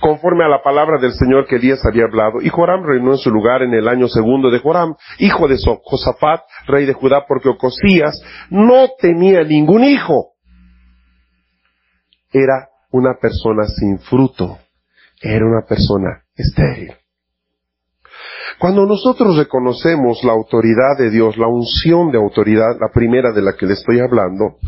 conforme 0.00 0.44
a 0.44 0.48
la 0.48 0.62
palabra 0.62 0.98
del 1.00 1.12
Señor 1.12 1.46
que 1.46 1.56
Elías 1.56 1.84
había 1.86 2.04
hablado, 2.04 2.42
y 2.42 2.48
Joram 2.48 2.84
reinó 2.84 3.12
en 3.12 3.18
su 3.18 3.30
lugar 3.30 3.62
en 3.62 3.74
el 3.74 3.88
año 3.88 4.08
segundo 4.08 4.50
de 4.50 4.58
Joram, 4.58 4.94
hijo 5.18 5.48
de 5.48 5.56
Josafat, 5.82 6.42
rey 6.66 6.84
de 6.84 6.92
Judá, 6.92 7.24
porque 7.26 7.48
Ocosías 7.48 8.20
no 8.50 8.88
tenía 9.00 9.42
ningún 9.44 9.84
hijo. 9.84 10.32
Era 12.32 12.68
una 12.94 13.14
persona 13.20 13.66
sin 13.66 13.98
fruto, 13.98 14.56
era 15.20 15.44
una 15.44 15.66
persona 15.66 16.22
estéril. 16.36 16.92
Cuando 18.60 18.86
nosotros 18.86 19.36
reconocemos 19.36 20.22
la 20.22 20.32
autoridad 20.32 20.96
de 20.96 21.10
Dios, 21.10 21.36
la 21.36 21.48
unción 21.48 22.12
de 22.12 22.18
autoridad, 22.18 22.78
la 22.80 22.92
primera 22.94 23.32
de 23.32 23.42
la 23.42 23.54
que 23.54 23.66
le 23.66 23.72
estoy 23.72 23.98
hablando, 23.98 24.58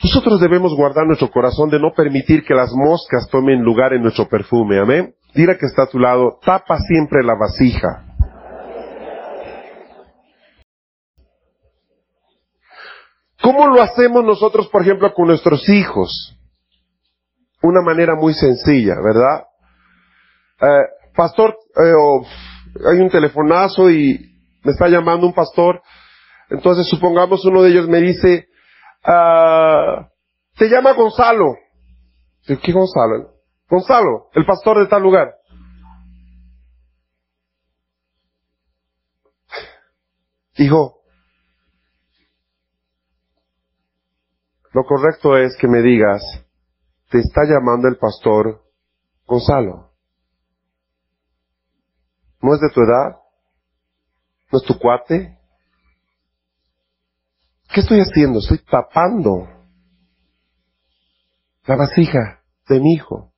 nosotros 0.00 0.40
debemos 0.40 0.76
guardar 0.76 1.04
nuestro 1.04 1.28
corazón 1.28 1.70
de 1.70 1.80
no 1.80 1.92
permitir 1.92 2.44
que 2.44 2.54
las 2.54 2.70
moscas 2.72 3.28
tomen 3.28 3.64
lugar 3.64 3.92
en 3.94 4.02
nuestro 4.02 4.28
perfume. 4.28 4.78
Amén. 4.78 5.12
Dile 5.34 5.58
que 5.58 5.66
está 5.66 5.82
a 5.82 5.90
tu 5.90 5.98
lado, 5.98 6.38
tapa 6.44 6.78
siempre 6.78 7.24
la 7.24 7.34
vasija. 7.34 8.04
¿Cómo 13.42 13.66
lo 13.66 13.82
hacemos 13.82 14.24
nosotros, 14.24 14.68
por 14.68 14.82
ejemplo, 14.82 15.12
con 15.12 15.26
nuestros 15.26 15.68
hijos? 15.68 16.38
Una 17.62 17.80
manera 17.82 18.14
muy 18.14 18.34
sencilla, 18.34 18.94
¿verdad? 19.02 19.44
Eh, 20.60 20.86
pastor, 21.14 21.56
eh, 21.76 22.86
hay 22.90 22.98
un 22.98 23.10
telefonazo 23.10 23.90
y 23.90 24.18
me 24.64 24.72
está 24.72 24.88
llamando 24.88 25.26
un 25.26 25.34
pastor, 25.34 25.82
entonces 26.50 26.86
supongamos 26.88 27.44
uno 27.44 27.62
de 27.62 27.70
ellos 27.70 27.88
me 27.88 28.00
dice, 28.00 28.48
ah, 29.04 30.08
te 30.56 30.68
llama 30.68 30.92
Gonzalo. 30.92 31.56
¿Qué 32.46 32.72
Gonzalo? 32.72 33.34
Gonzalo, 33.68 34.28
el 34.34 34.44
pastor 34.44 34.80
de 34.80 34.86
tal 34.86 35.02
lugar. 35.02 35.34
Hijo, 40.56 41.00
lo 44.72 44.84
correcto 44.84 45.36
es 45.36 45.56
que 45.56 45.68
me 45.68 45.80
digas, 45.80 46.22
te 47.12 47.18
está 47.18 47.42
llamando 47.44 47.88
el 47.88 47.98
pastor 47.98 48.62
Gonzalo. 49.26 49.92
¿No 52.40 52.54
es 52.54 52.60
de 52.60 52.70
tu 52.70 52.80
edad? 52.80 53.20
¿No 54.50 54.58
es 54.58 54.64
tu 54.64 54.78
cuate? 54.78 55.38
¿Qué 57.74 57.80
estoy 57.80 58.00
haciendo? 58.00 58.38
Estoy 58.38 58.58
tapando 58.64 59.46
la 61.66 61.76
vasija 61.76 62.42
de 62.68 62.80
mi 62.80 62.94
hijo. 62.94 63.30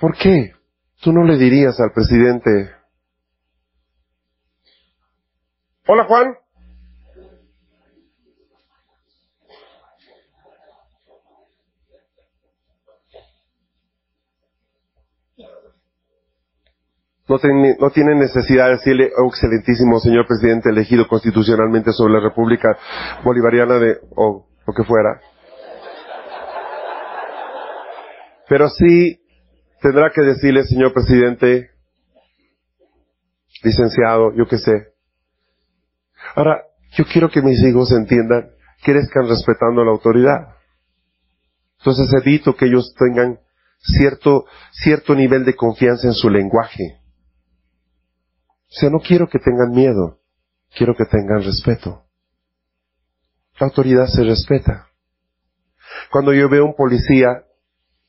¿Por 0.00 0.16
qué? 0.16 0.52
Tú 1.02 1.12
no 1.12 1.24
le 1.24 1.36
dirías 1.38 1.78
al 1.80 1.92
presidente, 1.92 2.70
hola 5.86 6.04
Juan, 6.06 6.36
no 17.28 17.38
tiene, 17.38 17.76
no 17.80 17.90
tiene 17.90 18.14
necesidad 18.14 18.66
de 18.66 18.72
decirle, 18.72 19.10
oh, 19.16 19.28
excelentísimo 19.28 19.98
señor 19.98 20.26
presidente 20.26 20.70
elegido 20.70 21.08
constitucionalmente 21.08 21.92
sobre 21.92 22.14
la 22.14 22.20
República 22.20 22.76
Bolivariana 23.24 23.78
de, 23.78 23.98
o 24.14 24.46
lo 24.66 24.74
que 24.74 24.84
fuera. 24.84 25.20
Pero 28.48 28.68
sí 28.68 29.20
tendrá 29.80 30.10
que 30.14 30.22
decirle, 30.22 30.64
señor 30.64 30.92
presidente, 30.92 31.70
licenciado, 33.62 34.32
yo 34.36 34.46
qué 34.46 34.58
sé. 34.58 34.72
Ahora, 36.36 36.62
yo 36.96 37.04
quiero 37.12 37.28
que 37.28 37.42
mis 37.42 37.60
hijos 37.62 37.92
entiendan, 37.92 38.50
crezcan 38.82 39.28
respetando 39.28 39.84
la 39.84 39.90
autoridad. 39.90 40.54
Entonces 41.78 42.08
evito 42.22 42.54
que 42.54 42.66
ellos 42.66 42.94
tengan 42.96 43.40
cierto, 43.80 44.44
cierto 44.70 45.14
nivel 45.14 45.44
de 45.44 45.54
confianza 45.54 46.06
en 46.06 46.14
su 46.14 46.30
lenguaje. 46.30 47.00
O 48.76 48.78
sea, 48.78 48.90
no 48.90 48.98
quiero 48.98 49.26
que 49.26 49.38
tengan 49.38 49.70
miedo, 49.70 50.18
quiero 50.76 50.94
que 50.94 51.06
tengan 51.06 51.42
respeto. 51.42 52.02
La 53.58 53.68
autoridad 53.68 54.06
se 54.06 54.22
respeta. 54.22 54.88
Cuando 56.10 56.34
yo 56.34 56.46
veo 56.50 56.66
un 56.66 56.74
policía, 56.74 57.44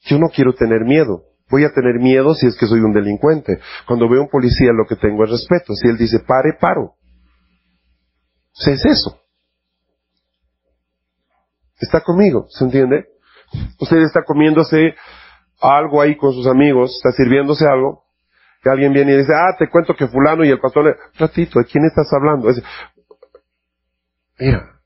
yo 0.01 0.19
no 0.19 0.27
quiero 0.27 0.53
tener 0.53 0.81
miedo. 0.81 1.23
Voy 1.49 1.63
a 1.63 1.71
tener 1.71 2.01
miedo 2.01 2.35
si 2.35 2.47
es 2.47 2.57
que 2.57 2.67
soy 2.67 2.81
un 2.81 2.91
delincuente. 2.91 3.59
Cuando 3.87 4.09
veo 4.09 4.21
un 4.21 4.27
policía 4.27 4.73
lo 4.73 4.85
que 4.85 4.97
tengo 4.97 5.23
es 5.23 5.29
respeto. 5.29 5.73
Si 5.73 5.87
él 5.87 5.97
dice 5.97 6.19
pare, 6.19 6.57
paro. 6.59 6.83
O 6.83 6.95
sea, 8.51 8.73
es 8.73 8.83
eso. 8.83 9.21
Está 11.79 12.01
conmigo, 12.01 12.47
¿se 12.49 12.65
entiende? 12.65 13.05
Usted 13.79 13.99
está 13.99 14.23
comiéndose 14.25 14.95
algo 15.61 16.01
ahí 16.01 16.17
con 16.17 16.33
sus 16.33 16.47
amigos, 16.47 16.91
está 16.97 17.15
sirviéndose 17.15 17.65
algo, 17.65 18.03
que 18.61 18.69
alguien 18.69 18.93
viene 18.93 19.13
y 19.13 19.17
dice, 19.17 19.33
ah, 19.33 19.55
te 19.57 19.69
cuento 19.69 19.95
que 19.95 20.07
fulano 20.07 20.43
y 20.43 20.49
el 20.49 20.59
pastor 20.59 20.85
le, 20.85 20.95
ratito, 21.17 21.59
¿de 21.59 21.65
quién 21.65 21.85
estás 21.85 22.11
hablando? 22.13 22.49
mira, 24.39 24.81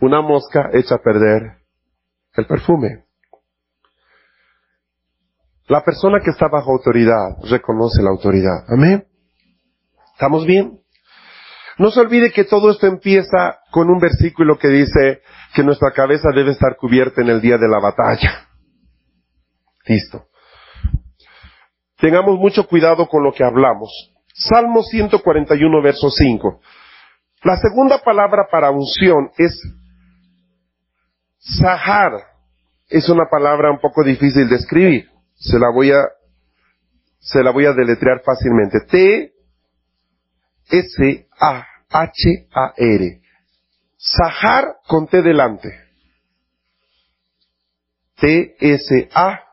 una 0.00 0.20
mosca 0.20 0.70
echa 0.72 0.96
a 0.96 1.02
perder 1.02 1.58
el 2.34 2.46
perfume. 2.46 3.04
La 5.68 5.82
persona 5.82 6.20
que 6.20 6.30
está 6.30 6.48
bajo 6.48 6.72
autoridad 6.72 7.42
reconoce 7.50 8.02
la 8.02 8.10
autoridad. 8.10 8.64
Amén. 8.68 9.06
¿Estamos 10.12 10.46
bien? 10.46 10.80
No 11.78 11.90
se 11.90 12.00
olvide 12.00 12.32
que 12.32 12.44
todo 12.44 12.70
esto 12.70 12.86
empieza 12.86 13.58
con 13.70 13.90
un 13.90 13.98
versículo 13.98 14.58
que 14.58 14.68
dice 14.68 15.22
que 15.54 15.62
nuestra 15.62 15.90
cabeza 15.92 16.30
debe 16.34 16.52
estar 16.52 16.76
cubierta 16.76 17.20
en 17.20 17.28
el 17.28 17.40
día 17.40 17.58
de 17.58 17.68
la 17.68 17.80
batalla. 17.80 18.48
Listo. 19.86 20.26
Tengamos 21.98 22.38
mucho 22.38 22.66
cuidado 22.66 23.08
con 23.08 23.22
lo 23.22 23.32
que 23.32 23.44
hablamos. 23.44 23.90
Salmo 24.34 24.82
141, 24.82 25.82
verso 25.82 26.10
5. 26.10 26.60
La 27.42 27.56
segunda 27.56 28.02
palabra 28.02 28.48
para 28.50 28.70
unción 28.70 29.30
es 29.38 29.58
sahar. 31.38 32.12
Es 32.88 33.08
una 33.08 33.24
palabra 33.30 33.70
un 33.70 33.80
poco 33.80 34.04
difícil 34.04 34.48
de 34.48 34.56
escribir. 34.56 35.10
Se 35.34 35.58
la 35.58 35.70
voy 35.70 35.90
a, 35.90 36.02
se 37.18 37.42
la 37.42 37.50
voy 37.50 37.64
a 37.64 37.72
deletrear 37.72 38.22
fácilmente. 38.24 38.80
T, 38.90 39.32
S, 40.68 41.28
A, 41.40 41.66
H, 41.88 42.48
A, 42.52 42.74
R. 42.76 43.20
Sahar 43.96 44.76
con 44.86 45.06
T 45.08 45.22
delante. 45.22 45.70
T, 48.16 48.56
S, 48.60 49.08
A, 49.14 49.45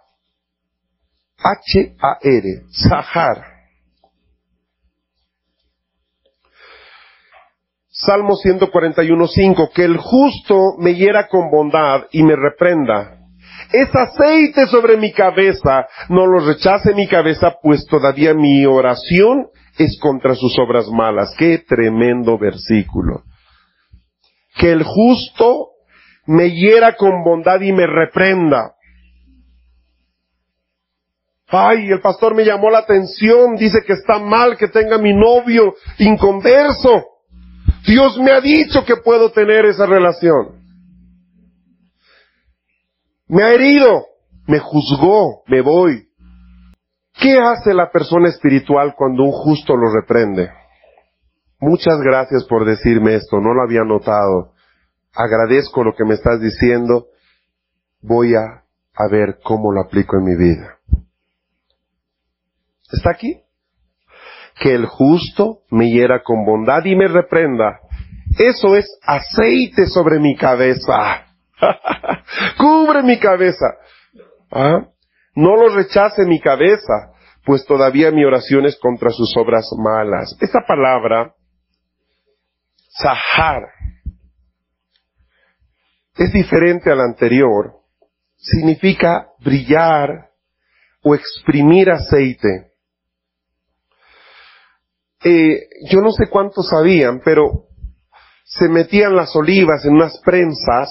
H-A-R, 1.44 2.64
Sahar. 2.72 3.54
Salmo 7.90 8.36
141.5, 8.36 9.72
que 9.74 9.84
el 9.84 9.98
justo 9.98 10.78
me 10.80 10.96
hiera 10.96 11.28
con 11.28 11.52
bondad 11.52 12.06
y 12.12 12.24
me 12.24 12.36
reprenda. 12.36 13.20
Es 13.72 13.90
aceite 13.96 14.68
sobre 14.68 14.98
mi 14.98 15.12
cabeza, 15.12 15.88
no 16.10 16.26
lo 16.26 16.46
rechace 16.46 16.94
mi 16.94 17.08
cabeza, 17.08 17.56
pues 17.62 17.86
todavía 17.86 18.34
mi 18.34 18.66
oración 18.66 19.48
es 19.78 20.00
contra 20.00 20.36
sus 20.36 20.58
obras 20.60 20.88
malas. 20.88 21.34
Qué 21.38 21.60
tremendo 21.68 22.38
versículo. 22.38 23.24
Que 24.56 24.72
el 24.72 24.84
justo 24.84 25.70
me 26.26 26.52
hiera 26.52 26.96
con 26.96 27.24
bondad 27.24 27.62
y 27.62 27.72
me 27.74 27.88
reprenda. 27.88 28.73
Ay, 31.56 31.92
el 31.92 32.02
pastor 32.02 32.34
me 32.34 32.44
llamó 32.44 32.72
la 32.72 32.80
atención, 32.80 33.56
dice 33.56 33.80
que 33.86 33.94
está 33.94 34.18
mal 34.18 34.58
que 34.58 34.70
tenga 34.70 34.98
mi 34.98 35.14
novio 35.14 35.76
inconverso. 36.00 37.06
Dios 37.86 38.18
me 38.18 38.32
ha 38.32 38.42
dicho 38.42 38.84
que 38.84 38.96
puedo 38.98 39.32
tener 39.32 39.66
esa 39.66 39.86
relación. 39.86 40.64
Me 43.28 43.44
ha 43.44 43.54
herido, 43.54 44.06
me 44.48 44.58
juzgó, 44.58 45.44
me 45.48 45.62
voy. 45.62 46.08
¿Qué 47.14 47.38
hace 47.38 47.76
la 47.76 47.92
persona 47.92 48.30
espiritual 48.30 48.96
cuando 48.98 49.24
un 49.24 49.32
justo 49.32 49.76
lo 49.78 49.94
reprende? 49.94 50.50
Muchas 51.60 52.00
gracias 52.04 52.46
por 52.46 52.66
decirme 52.66 53.14
esto, 53.14 53.40
no 53.40 53.54
lo 53.54 53.62
había 53.62 53.84
notado. 53.84 54.54
Agradezco 55.14 55.84
lo 55.84 55.94
que 55.94 56.04
me 56.04 56.16
estás 56.16 56.42
diciendo. 56.42 57.10
Voy 58.02 58.34
a, 58.34 58.64
a 58.96 59.08
ver 59.12 59.38
cómo 59.44 59.72
lo 59.72 59.82
aplico 59.82 60.18
en 60.18 60.24
mi 60.24 60.36
vida. 60.36 60.73
¿Está 62.94 63.10
aquí? 63.10 63.42
Que 64.60 64.76
el 64.76 64.86
justo 64.86 65.62
me 65.72 65.90
hiera 65.90 66.22
con 66.22 66.46
bondad 66.46 66.86
y 66.86 66.96
me 66.96 67.08
reprenda. 67.08 67.80
Eso 68.38 68.76
es 68.76 68.86
aceite 69.04 69.88
sobre 69.88 70.20
mi 70.20 70.36
cabeza. 70.36 71.26
Cubre 72.58 73.02
mi 73.04 73.20
cabeza. 73.20 73.66
¿Ah? 74.52 74.86
No 75.36 75.56
lo 75.56 75.70
rechace 75.76 76.26
mi 76.26 76.40
cabeza, 76.40 77.14
pues 77.44 77.66
todavía 77.66 78.12
mi 78.12 78.24
oración 78.24 78.66
es 78.66 78.78
contra 78.80 79.10
sus 79.10 79.36
obras 79.38 79.66
malas. 79.78 80.38
Esta 80.40 80.60
palabra, 80.68 81.34
Sahar, 82.90 83.64
es 86.16 86.32
diferente 86.32 86.92
a 86.92 86.96
la 86.96 87.06
anterior. 87.06 87.74
Significa 88.38 89.30
brillar 89.40 90.30
o 91.02 91.16
exprimir 91.16 91.90
aceite. 91.90 92.73
Eh, 95.24 95.68
yo 95.90 96.02
no 96.02 96.12
sé 96.12 96.28
cuántos 96.30 96.68
sabían, 96.70 97.22
pero 97.24 97.68
se 98.44 98.68
metían 98.68 99.16
las 99.16 99.36
olivas 99.36 99.86
en 99.86 99.94
unas 99.94 100.20
prensas 100.20 100.90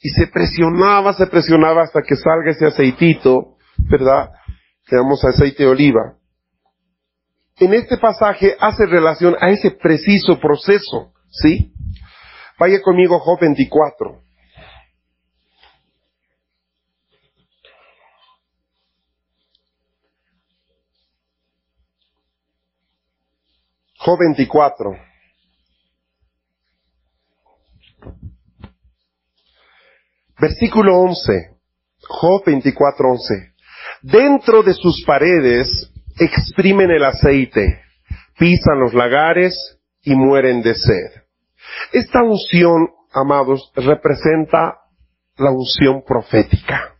y 0.00 0.08
se 0.10 0.26
presionaba, 0.26 1.14
se 1.14 1.26
presionaba 1.26 1.82
hasta 1.82 2.02
que 2.02 2.16
salga 2.16 2.50
ese 2.50 2.66
aceitito, 2.66 3.56
¿verdad? 3.90 4.30
Que 4.86 4.96
a 4.96 5.28
aceite 5.28 5.62
de 5.64 5.68
oliva. 5.68 6.16
En 7.58 7.72
este 7.72 7.96
pasaje 7.98 8.56
hace 8.58 8.86
relación 8.86 9.36
a 9.40 9.50
ese 9.50 9.70
preciso 9.70 10.40
proceso, 10.40 11.12
¿sí? 11.30 11.72
Vaya 12.58 12.80
conmigo 12.82 13.18
Job 13.20 13.38
24. 13.40 14.23
Job 24.04 24.18
24. 24.18 24.98
Versículo 30.38 31.00
11. 31.00 31.56
Job 32.06 32.42
24, 32.44 33.10
11. 33.12 33.54
Dentro 34.02 34.62
de 34.62 34.74
sus 34.74 35.02
paredes 35.06 35.90
exprimen 36.18 36.90
el 36.90 37.02
aceite, 37.02 37.80
pisan 38.38 38.78
los 38.78 38.92
lagares 38.92 39.78
y 40.02 40.14
mueren 40.14 40.60
de 40.60 40.74
sed. 40.74 41.22
Esta 41.92 42.22
unción, 42.22 42.90
amados, 43.10 43.72
representa 43.74 44.80
la 45.38 45.50
unción 45.50 46.02
profética. 46.06 46.93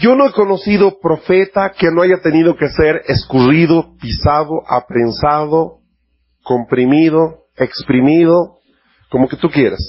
Yo 0.00 0.16
no 0.16 0.26
he 0.26 0.32
conocido 0.32 0.98
profeta 0.98 1.72
que 1.76 1.90
no 1.90 2.00
haya 2.00 2.22
tenido 2.22 2.56
que 2.56 2.68
ser 2.70 3.02
escurrido, 3.06 3.96
pisado, 4.00 4.62
aprensado, 4.66 5.80
comprimido, 6.42 7.44
exprimido, 7.54 8.56
como 9.10 9.28
que 9.28 9.36
tú 9.36 9.50
quieras. 9.50 9.80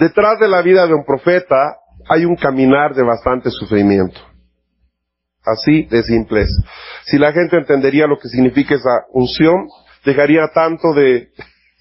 Detrás 0.00 0.40
de 0.40 0.48
la 0.48 0.62
vida 0.62 0.84
de 0.88 0.94
un 0.94 1.04
profeta 1.04 1.76
hay 2.08 2.24
un 2.24 2.34
caminar 2.34 2.92
de 2.94 3.04
bastante 3.04 3.50
sufrimiento. 3.50 4.18
Así 5.44 5.84
de 5.84 6.02
simple 6.02 6.42
es. 6.42 6.62
Si 7.04 7.18
la 7.18 7.32
gente 7.32 7.56
entendería 7.56 8.08
lo 8.08 8.18
que 8.18 8.28
significa 8.28 8.74
esa 8.74 9.04
unción, 9.12 9.68
dejaría 10.04 10.48
tanto 10.52 10.92
de, 10.92 11.30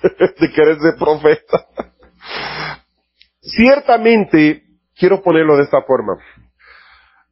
de 0.39 0.51
querer 0.53 0.79
ser 0.79 0.95
profeta. 0.99 1.65
Ciertamente, 3.41 4.68
Quiero 4.99 5.21
ponerlo 5.23 5.55
de 5.55 5.63
esta 5.63 5.81
forma. 5.81 6.17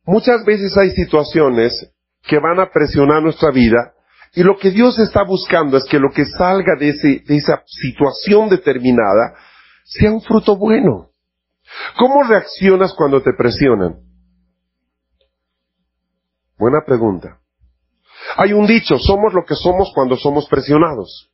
Muchas 0.06 0.46
veces 0.46 0.76
hay 0.78 0.92
situaciones 0.92 1.92
que 2.24 2.40
van 2.40 2.60
a 2.62 2.72
presionar 2.72 3.22
nuestra 3.22 3.52
vida 3.52 3.94
y 4.34 4.42
lo 4.42 4.58
que 4.58 4.72
Dios 4.72 4.98
está 5.00 5.24
buscando 5.24 5.78
es 5.78 5.84
que 5.84 6.00
lo 6.00 6.10
que 6.12 6.26
salga 6.26 6.76
de, 6.80 6.94
de 7.26 7.36
esa 7.36 7.62
situación 7.66 8.50
determinada 8.50 9.36
sea 9.84 10.12
un 10.12 10.22
fruto 10.22 10.56
bueno. 10.56 11.12
¿Cómo 11.98 12.24
reaccionas 12.24 12.94
cuando 12.94 13.22
te 13.22 13.32
presionan? 13.38 14.00
Buena 16.58 16.80
pregunta. 16.86 17.40
Hay 18.38 18.54
un 18.54 18.66
dicho, 18.66 18.98
somos 18.98 19.34
lo 19.34 19.44
que 19.44 19.56
somos 19.56 19.92
cuando 19.94 20.16
somos 20.16 20.48
presionados. 20.48 21.30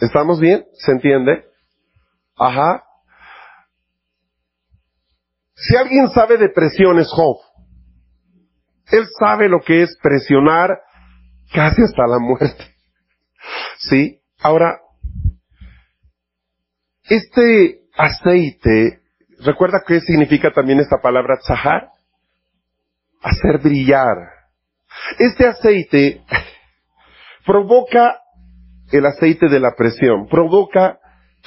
¿Estamos 0.00 0.40
bien? 0.40 0.66
¿Se 0.74 0.92
entiende? 0.92 1.47
Ajá. 2.38 2.84
Si 5.54 5.76
alguien 5.76 6.08
sabe 6.10 6.38
de 6.38 6.48
presión 6.50 6.98
es 6.98 7.08
Job. 7.10 7.36
Él 8.90 9.06
sabe 9.18 9.48
lo 9.48 9.60
que 9.60 9.82
es 9.82 9.98
presionar 10.02 10.80
casi 11.52 11.82
hasta 11.82 12.06
la 12.06 12.18
muerte. 12.18 12.74
¿Sí? 13.78 14.20
Ahora, 14.40 14.78
este 17.04 17.80
aceite, 17.96 19.00
¿recuerda 19.40 19.82
qué 19.86 20.00
significa 20.00 20.52
también 20.52 20.80
esta 20.80 20.98
palabra 21.02 21.38
tzahar? 21.38 21.90
Hacer 23.22 23.58
brillar. 23.58 24.16
Este 25.18 25.46
aceite 25.46 26.22
provoca 27.44 28.20
el 28.92 29.04
aceite 29.06 29.48
de 29.48 29.60
la 29.60 29.74
presión, 29.76 30.28
provoca 30.28 30.98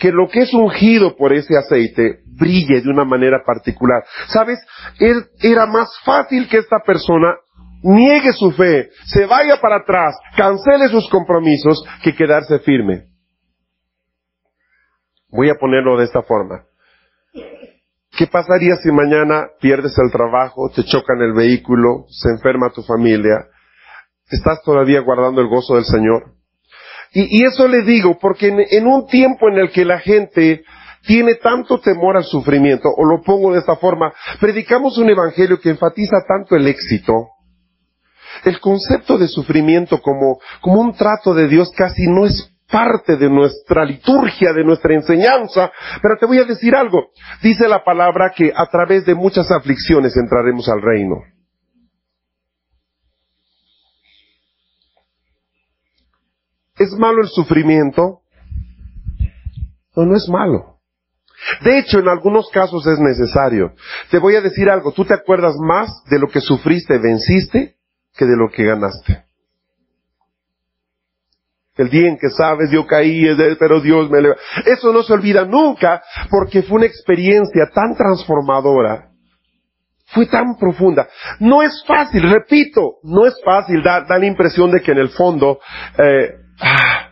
que 0.02 0.12
lo 0.12 0.28
que 0.28 0.40
es 0.40 0.54
ungido 0.54 1.16
por 1.16 1.32
ese 1.32 1.56
aceite 1.56 2.24
brille 2.26 2.82
de 2.82 2.90
una 2.90 3.06
manera 3.06 3.44
particular. 3.46 4.04
¿Sabes? 4.30 4.60
Era 5.40 5.68
más 5.68 5.90
fácil 6.04 6.50
que 6.50 6.58
esta 6.58 6.80
persona 6.84 7.36
niegue 7.84 8.34
su 8.34 8.52
fe, 8.52 8.90
se 9.06 9.28
vaya 9.28 9.62
para 9.62 9.78
atrás, 9.78 10.16
cancele 10.36 10.88
sus 10.90 11.08
compromisos, 11.10 11.86
que 12.04 12.16
quedarse 12.16 12.60
firme. 12.60 13.10
Voy 15.30 15.50
a 15.50 15.56
ponerlo 15.56 15.98
de 15.98 16.06
esta 16.06 16.24
forma. 16.24 16.64
¿Qué 18.18 18.26
pasaría 18.26 18.76
si 18.78 18.92
mañana 18.92 19.50
pierdes 19.60 19.98
el 20.00 20.12
trabajo, 20.12 20.70
te 20.76 20.84
chocan 20.84 21.22
el 21.22 21.34
vehículo, 21.34 22.06
se 22.10 22.30
enferma 22.30 22.72
tu 22.72 22.82
familia? 22.82 23.48
¿Estás 24.30 24.62
todavía 24.64 25.00
guardando 25.02 25.42
el 25.42 25.48
gozo 25.48 25.76
del 25.76 25.86
Señor? 25.86 26.41
Y, 27.14 27.44
eso 27.44 27.68
le 27.68 27.82
digo 27.82 28.18
porque 28.20 28.48
en, 28.48 28.88
un 28.88 29.06
tiempo 29.08 29.50
en 29.50 29.58
el 29.58 29.72
que 29.72 29.84
la 29.84 30.00
gente 30.00 30.64
tiene 31.06 31.36
tanto 31.36 31.80
temor 31.80 32.16
al 32.16 32.24
sufrimiento, 32.24 32.88
o 32.96 33.04
lo 33.06 33.22
pongo 33.22 33.52
de 33.52 33.60
esta 33.60 33.76
forma, 33.76 34.14
predicamos 34.40 34.98
un 34.98 35.10
evangelio 35.10 35.60
que 35.60 35.72
enfatiza 35.72 36.18
tanto 36.28 36.56
el 36.56 36.68
éxito. 36.68 37.28
El 38.46 38.60
concepto 38.60 39.18
de 39.18 39.28
sufrimiento 39.28 40.02
como, 40.02 40.40
como 40.62 40.80
un 40.80 40.94
trato 40.94 41.34
de 41.34 41.48
Dios 41.48 41.72
casi 41.76 42.08
no 42.08 42.26
es 42.26 42.50
parte 42.72 43.18
de 43.18 43.30
nuestra 43.30 43.84
liturgia, 43.84 44.54
de 44.54 44.64
nuestra 44.64 44.94
enseñanza, 44.94 45.70
pero 46.02 46.18
te 46.18 46.26
voy 46.26 46.38
a 46.38 46.46
decir 46.46 46.74
algo. 46.76 47.08
Dice 47.42 47.68
la 47.68 47.84
palabra 47.84 48.32
que 48.34 48.54
a 48.56 48.68
través 48.68 49.06
de 49.06 49.16
muchas 49.16 49.52
aflicciones 49.52 50.16
entraremos 50.16 50.70
al 50.70 50.82
reino. 50.82 51.18
¿Es 56.82 56.92
malo 56.98 57.22
el 57.22 57.28
sufrimiento? 57.28 58.22
No, 59.96 60.06
no 60.06 60.16
es 60.16 60.28
malo. 60.28 60.80
De 61.64 61.78
hecho, 61.78 62.00
en 62.00 62.08
algunos 62.08 62.50
casos 62.50 62.86
es 62.88 62.98
necesario. 63.00 63.74
Te 64.10 64.18
voy 64.18 64.36
a 64.36 64.42
decir 64.42 64.70
algo, 64.70 64.92
tú 64.92 65.06
te 65.06 65.14
acuerdas 65.14 65.56
más 65.60 66.04
de 66.10 66.18
lo 66.18 66.28
que 66.28 66.42
sufriste, 66.42 66.98
venciste, 66.98 67.76
que 68.16 68.26
de 68.26 68.36
lo 68.36 68.50
que 68.50 68.64
ganaste. 68.64 69.26
El 71.78 71.90
día 71.90 72.10
en 72.10 72.18
que 72.18 72.30
sabes, 72.30 72.70
yo 72.72 72.86
caí, 72.86 73.26
pero 73.60 73.80
Dios 73.80 74.10
me 74.10 74.22
levantó. 74.22 74.42
Eso 74.66 74.92
no 74.92 75.04
se 75.04 75.14
olvida 75.14 75.46
nunca, 75.46 76.02
porque 76.30 76.64
fue 76.64 76.78
una 76.78 76.86
experiencia 76.86 77.70
tan 77.74 77.96
transformadora. 77.96 79.10
Fue 80.08 80.26
tan 80.26 80.58
profunda. 80.58 81.08
No 81.40 81.62
es 81.62 81.84
fácil, 81.88 82.30
repito, 82.30 82.98
no 83.04 83.26
es 83.26 83.36
fácil, 83.46 83.82
da, 83.82 84.02
da 84.02 84.18
la 84.18 84.26
impresión 84.26 84.70
de 84.72 84.82
que 84.82 84.92
en 84.92 84.98
el 84.98 85.10
fondo, 85.10 85.60
eh, 85.98 86.41
ah, 86.62 87.12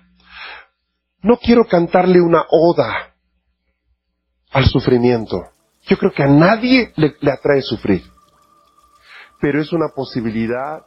No 1.22 1.38
quiero 1.38 1.66
cantarle 1.66 2.22
una 2.22 2.44
oda 2.50 3.14
al 4.52 4.66
sufrimiento. 4.66 5.44
Yo 5.88 5.98
creo 5.98 6.12
que 6.12 6.24
a 6.24 6.28
nadie 6.28 6.94
le, 6.96 7.16
le 7.20 7.32
atrae 7.32 7.62
sufrir. 7.62 8.04
Pero 9.42 9.62
es 9.62 9.72
una 9.72 9.90
posibilidad 9.96 10.86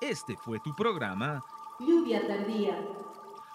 Este 0.00 0.36
fue 0.36 0.60
tu 0.60 0.74
programa 0.76 1.42
Lluvia 1.80 2.26
tardía. 2.26 2.78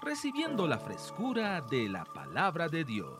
Recibiendo 0.02 0.68
la 0.68 0.78
frescura 0.78 1.62
de 1.62 1.89
la 1.89 2.04
palabra 2.04 2.68
de 2.68 2.84
Dios. 2.84 3.20